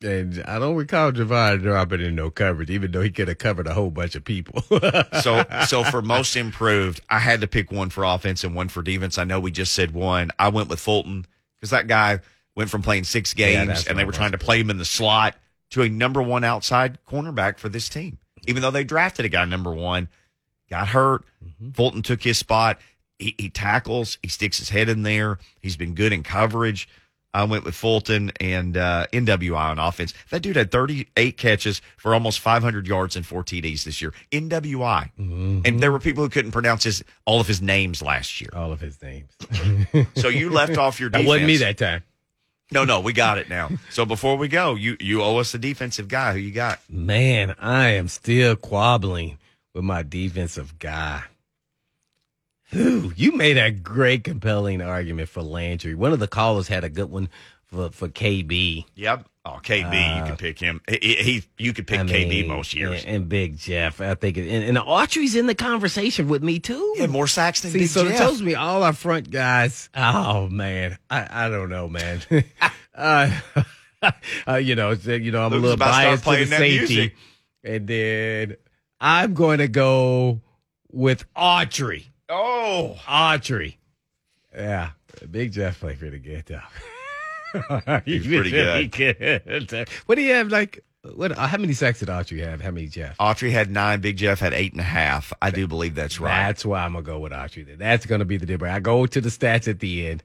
And 0.00 0.44
I 0.46 0.60
don't 0.60 0.76
recall 0.76 1.10
Jevon 1.10 1.60
dropping 1.60 2.00
in 2.02 2.14
no 2.14 2.30
coverage, 2.30 2.70
even 2.70 2.92
though 2.92 3.00
he 3.00 3.10
could 3.10 3.26
have 3.26 3.38
covered 3.38 3.66
a 3.66 3.74
whole 3.74 3.90
bunch 3.90 4.14
of 4.14 4.22
people. 4.22 4.62
so 5.22 5.44
so 5.66 5.82
for 5.82 6.02
most 6.02 6.36
improved, 6.36 7.00
I 7.10 7.18
had 7.18 7.40
to 7.40 7.48
pick 7.48 7.72
one 7.72 7.90
for 7.90 8.04
offense 8.04 8.44
and 8.44 8.54
one 8.54 8.68
for 8.68 8.80
defense. 8.80 9.18
I 9.18 9.24
know 9.24 9.40
we 9.40 9.50
just 9.50 9.72
said 9.72 9.90
one. 9.90 10.30
I 10.38 10.50
went 10.50 10.68
with 10.68 10.78
Fulton 10.78 11.26
because 11.56 11.70
that 11.70 11.88
guy 11.88 12.20
went 12.54 12.70
from 12.70 12.82
playing 12.82 13.04
six 13.04 13.34
games 13.34 13.68
that's 13.68 13.86
and 13.88 13.98
they 13.98 14.04
were 14.04 14.12
trying 14.12 14.32
to 14.32 14.38
play 14.38 14.60
him 14.60 14.70
in 14.70 14.78
the 14.78 14.84
slot 14.84 15.34
to 15.70 15.82
a 15.82 15.88
number 15.88 16.22
one 16.22 16.44
outside 16.44 16.98
cornerback 17.08 17.58
for 17.58 17.68
this 17.68 17.88
team. 17.88 18.18
Even 18.46 18.62
though 18.62 18.70
they 18.70 18.84
drafted 18.84 19.24
a 19.24 19.28
guy 19.28 19.44
number 19.44 19.72
one, 19.72 20.08
got 20.70 20.88
hurt. 20.88 21.24
Mm-hmm. 21.44 21.70
Fulton 21.70 22.02
took 22.02 22.22
his 22.22 22.38
spot. 22.38 22.78
He, 23.18 23.34
he 23.36 23.50
tackles. 23.50 24.18
He 24.22 24.28
sticks 24.28 24.58
his 24.58 24.68
head 24.68 24.88
in 24.88 25.02
there. 25.02 25.38
He's 25.60 25.76
been 25.76 25.94
good 25.94 26.12
in 26.12 26.22
coverage. 26.22 26.88
I 27.34 27.44
went 27.44 27.64
with 27.64 27.74
Fulton 27.74 28.32
and 28.40 28.76
uh, 28.76 29.06
NWI 29.12 29.56
on 29.58 29.78
offense. 29.78 30.14
That 30.30 30.40
dude 30.42 30.56
had 30.56 30.70
38 30.70 31.36
catches 31.36 31.82
for 31.98 32.14
almost 32.14 32.40
500 32.40 32.86
yards 32.86 33.16
and 33.16 33.24
four 33.26 33.44
TDs 33.44 33.84
this 33.84 34.00
year. 34.00 34.12
NWI. 34.32 35.10
Mm-hmm. 35.18 35.60
And 35.64 35.80
there 35.80 35.92
were 35.92 35.98
people 36.00 36.24
who 36.24 36.30
couldn't 36.30 36.52
pronounce 36.52 36.84
his 36.84 37.04
all 37.26 37.40
of 37.40 37.46
his 37.46 37.60
names 37.60 38.00
last 38.02 38.40
year. 38.40 38.50
All 38.54 38.72
of 38.72 38.80
his 38.80 39.00
names. 39.02 39.30
So 40.16 40.28
you 40.28 40.50
left 40.50 40.78
off 40.78 41.00
your 41.00 41.10
That 41.10 41.18
defense. 41.18 41.28
wasn't 41.28 41.46
me 41.46 41.56
that 41.58 41.76
time. 41.78 42.02
No, 42.70 42.84
no, 42.84 43.00
we 43.00 43.12
got 43.12 43.38
it 43.38 43.48
now. 43.48 43.70
So 43.90 44.04
before 44.04 44.36
we 44.36 44.48
go, 44.48 44.74
you 44.74 44.96
you 45.00 45.22
owe 45.22 45.38
us 45.38 45.54
a 45.54 45.58
defensive 45.58 46.06
guy. 46.08 46.32
Who 46.34 46.38
you 46.38 46.50
got? 46.52 46.80
Man, 46.90 47.54
I 47.58 47.88
am 47.90 48.08
still 48.08 48.56
quabbling 48.56 49.38
with 49.74 49.84
my 49.84 50.02
defensive 50.02 50.78
guy. 50.78 51.22
Whew, 52.70 53.12
you 53.16 53.32
made 53.32 53.56
a 53.56 53.70
great, 53.70 54.24
compelling 54.24 54.82
argument 54.82 55.28
for 55.28 55.42
Landry. 55.42 55.94
One 55.94 56.12
of 56.12 56.18
the 56.18 56.28
callers 56.28 56.68
had 56.68 56.84
a 56.84 56.90
good 56.90 57.10
one 57.10 57.28
for, 57.66 57.90
for 57.90 58.08
KB. 58.08 58.84
Yep. 58.94 59.26
Oh, 59.44 59.60
KB, 59.62 60.18
you 60.18 60.24
can 60.24 60.36
pick 60.36 60.58
him. 60.58 60.82
He, 60.86 61.14
he 61.14 61.44
you 61.56 61.72
could 61.72 61.86
pick 61.86 62.00
Uh, 62.00 62.02
I 62.02 62.06
KB 62.06 62.46
most 62.46 62.74
years. 62.74 63.04
And, 63.04 63.16
and 63.16 63.28
Big 63.30 63.56
Jeff. 63.56 63.98
I 63.98 64.14
think, 64.14 64.36
and, 64.36 64.46
and 64.46 64.76
Autry's 64.76 65.34
in 65.34 65.46
the 65.46 65.54
conversation 65.54 66.28
with 66.28 66.42
me 66.42 66.58
too. 66.58 66.96
Had 66.98 67.08
more 67.08 67.26
sacks 67.26 67.62
than 67.62 67.70
See, 67.70 67.78
Big 67.78 67.88
so 67.88 68.06
it 68.06 68.16
tells 68.16 68.42
me 68.42 68.54
all 68.54 68.82
our 68.82 68.92
front 68.92 69.30
guys. 69.30 69.88
Oh 69.94 70.48
man, 70.48 70.98
I, 71.08 71.46
I 71.46 71.48
don't 71.48 71.70
know, 71.70 71.88
man. 71.88 72.20
uh, 72.94 73.40
uh, 74.46 74.56
you 74.56 74.74
know, 74.74 74.90
uh, 74.90 75.12
you 75.12 75.32
know, 75.32 75.46
I'm 75.46 75.52
Luke's 75.52 75.62
a 75.62 75.62
little 75.62 75.76
biased 75.78 76.24
to 76.24 76.30
the 76.30 76.46
safety, 76.46 76.94
music. 76.94 77.14
and 77.64 77.86
then 77.86 78.56
I'm 79.00 79.32
going 79.32 79.58
to 79.58 79.68
go 79.68 80.42
with 80.92 81.24
Autry. 81.34 82.04
Oh, 82.28 82.96
Autry. 83.06 83.76
Yeah, 84.54 84.90
Big 85.30 85.52
Jeff 85.52 85.80
played 85.80 85.98
pretty 86.00 86.18
good 86.18 86.44
though. 86.46 88.00
He's 88.04 88.26
pretty 88.26 88.50
good. 88.50 88.90
good. 88.92 89.88
What 90.06 90.14
do 90.16 90.22
you 90.22 90.32
have? 90.34 90.48
Like, 90.48 90.84
what? 91.14 91.32
uh, 91.32 91.46
How 91.46 91.56
many 91.58 91.72
sacks 91.72 92.00
did 92.00 92.08
Autry 92.08 92.44
have? 92.44 92.60
How 92.60 92.70
many 92.70 92.88
Jeff? 92.88 93.16
Autry 93.18 93.50
had 93.50 93.70
nine. 93.70 94.00
Big 94.00 94.16
Jeff 94.16 94.40
had 94.40 94.52
eight 94.52 94.72
and 94.72 94.80
a 94.80 94.84
half. 94.84 95.32
I 95.40 95.50
do 95.50 95.66
believe 95.66 95.94
that's 95.94 96.20
right. 96.20 96.46
That's 96.46 96.64
why 96.64 96.84
I'm 96.84 96.92
gonna 96.92 97.02
go 97.02 97.18
with 97.20 97.32
Autry. 97.32 97.66
Then. 97.66 97.78
That's 97.78 98.06
gonna 98.06 98.24
be 98.24 98.36
the 98.36 98.46
difference. 98.46 98.74
I 98.74 98.80
go 98.80 99.06
to 99.06 99.20
the 99.20 99.30
stats 99.30 99.68
at 99.68 99.80
the 99.80 100.06
end. 100.08 100.22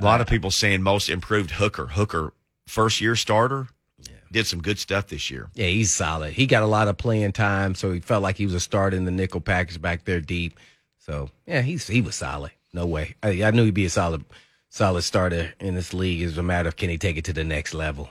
A 0.00 0.04
lot 0.04 0.20
of 0.20 0.26
people 0.26 0.50
saying 0.50 0.82
most 0.82 1.08
improved 1.08 1.52
Hooker. 1.52 1.86
Hooker, 1.86 2.32
first 2.66 3.00
year 3.00 3.14
starter, 3.14 3.68
yeah. 4.00 4.14
did 4.32 4.46
some 4.48 4.60
good 4.60 4.78
stuff 4.80 5.06
this 5.08 5.30
year. 5.30 5.48
Yeah, 5.54 5.66
he's 5.68 5.92
solid. 5.92 6.32
He 6.32 6.46
got 6.46 6.62
a 6.64 6.66
lot 6.66 6.88
of 6.88 6.96
playing 6.96 7.32
time, 7.32 7.76
so 7.76 7.92
he 7.92 8.00
felt 8.00 8.22
like 8.22 8.36
he 8.36 8.44
was 8.44 8.54
a 8.54 8.60
starter 8.60 8.96
in 8.96 9.04
the 9.04 9.12
nickel 9.12 9.40
package 9.40 9.80
back 9.80 10.04
there 10.04 10.20
deep. 10.20 10.58
So 11.04 11.30
yeah, 11.46 11.62
he's 11.62 11.86
he 11.88 12.00
was 12.00 12.14
solid. 12.16 12.52
No 12.72 12.86
way. 12.86 13.16
I, 13.22 13.42
I 13.42 13.50
knew 13.50 13.64
he'd 13.64 13.74
be 13.74 13.84
a 13.86 13.90
solid, 13.90 14.24
solid 14.70 15.02
starter 15.02 15.52
in 15.60 15.74
this 15.74 15.92
league. 15.92 16.22
It's 16.22 16.36
a 16.36 16.42
matter 16.42 16.68
of 16.68 16.76
can 16.76 16.90
he 16.90 16.96
take 16.98 17.16
it 17.16 17.24
to 17.26 17.32
the 17.32 17.44
next 17.44 17.74
level. 17.74 18.08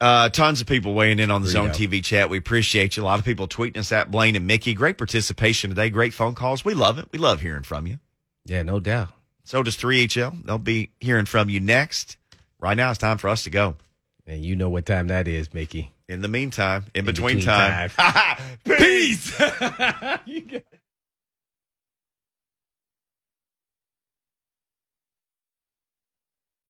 Uh, 0.00 0.28
tons 0.28 0.60
of 0.60 0.66
people 0.66 0.94
weighing 0.94 1.18
in 1.20 1.30
on 1.30 1.42
the 1.42 1.48
Zone 1.48 1.68
TV 1.70 2.02
chat. 2.02 2.28
We 2.28 2.38
appreciate 2.38 2.96
you. 2.96 3.02
A 3.02 3.04
lot 3.04 3.18
of 3.20 3.24
people 3.24 3.46
tweeting 3.46 3.76
us 3.76 3.92
at 3.92 4.10
Blaine 4.10 4.34
and 4.34 4.46
Mickey. 4.46 4.74
Great 4.74 4.98
participation 4.98 5.70
today. 5.70 5.90
Great 5.90 6.12
phone 6.12 6.34
calls. 6.34 6.64
We 6.64 6.74
love 6.74 6.98
it. 6.98 7.06
We 7.12 7.18
love 7.20 7.40
hearing 7.40 7.62
from 7.62 7.86
you. 7.86 7.98
Yeah, 8.44 8.62
no 8.62 8.80
doubt. 8.80 9.10
So 9.44 9.62
does 9.62 9.76
3HL. 9.76 10.44
They'll 10.44 10.58
be 10.58 10.90
hearing 11.00 11.26
from 11.26 11.48
you 11.50 11.60
next. 11.60 12.16
Right 12.58 12.76
now, 12.76 12.90
it's 12.90 12.98
time 12.98 13.18
for 13.18 13.28
us 13.28 13.44
to 13.44 13.50
go. 13.50 13.76
And 14.26 14.44
you 14.44 14.56
know 14.56 14.70
what 14.70 14.86
time 14.86 15.06
that 15.08 15.28
is, 15.28 15.52
Mickey. 15.54 15.92
In 16.08 16.20
the 16.20 16.28
meantime, 16.28 16.86
in, 16.94 17.00
In 17.00 17.04
between, 17.06 17.36
between 17.36 17.54
time, 17.54 17.90
peace. 18.64 19.38
You 20.26 20.40
got- 20.50 20.62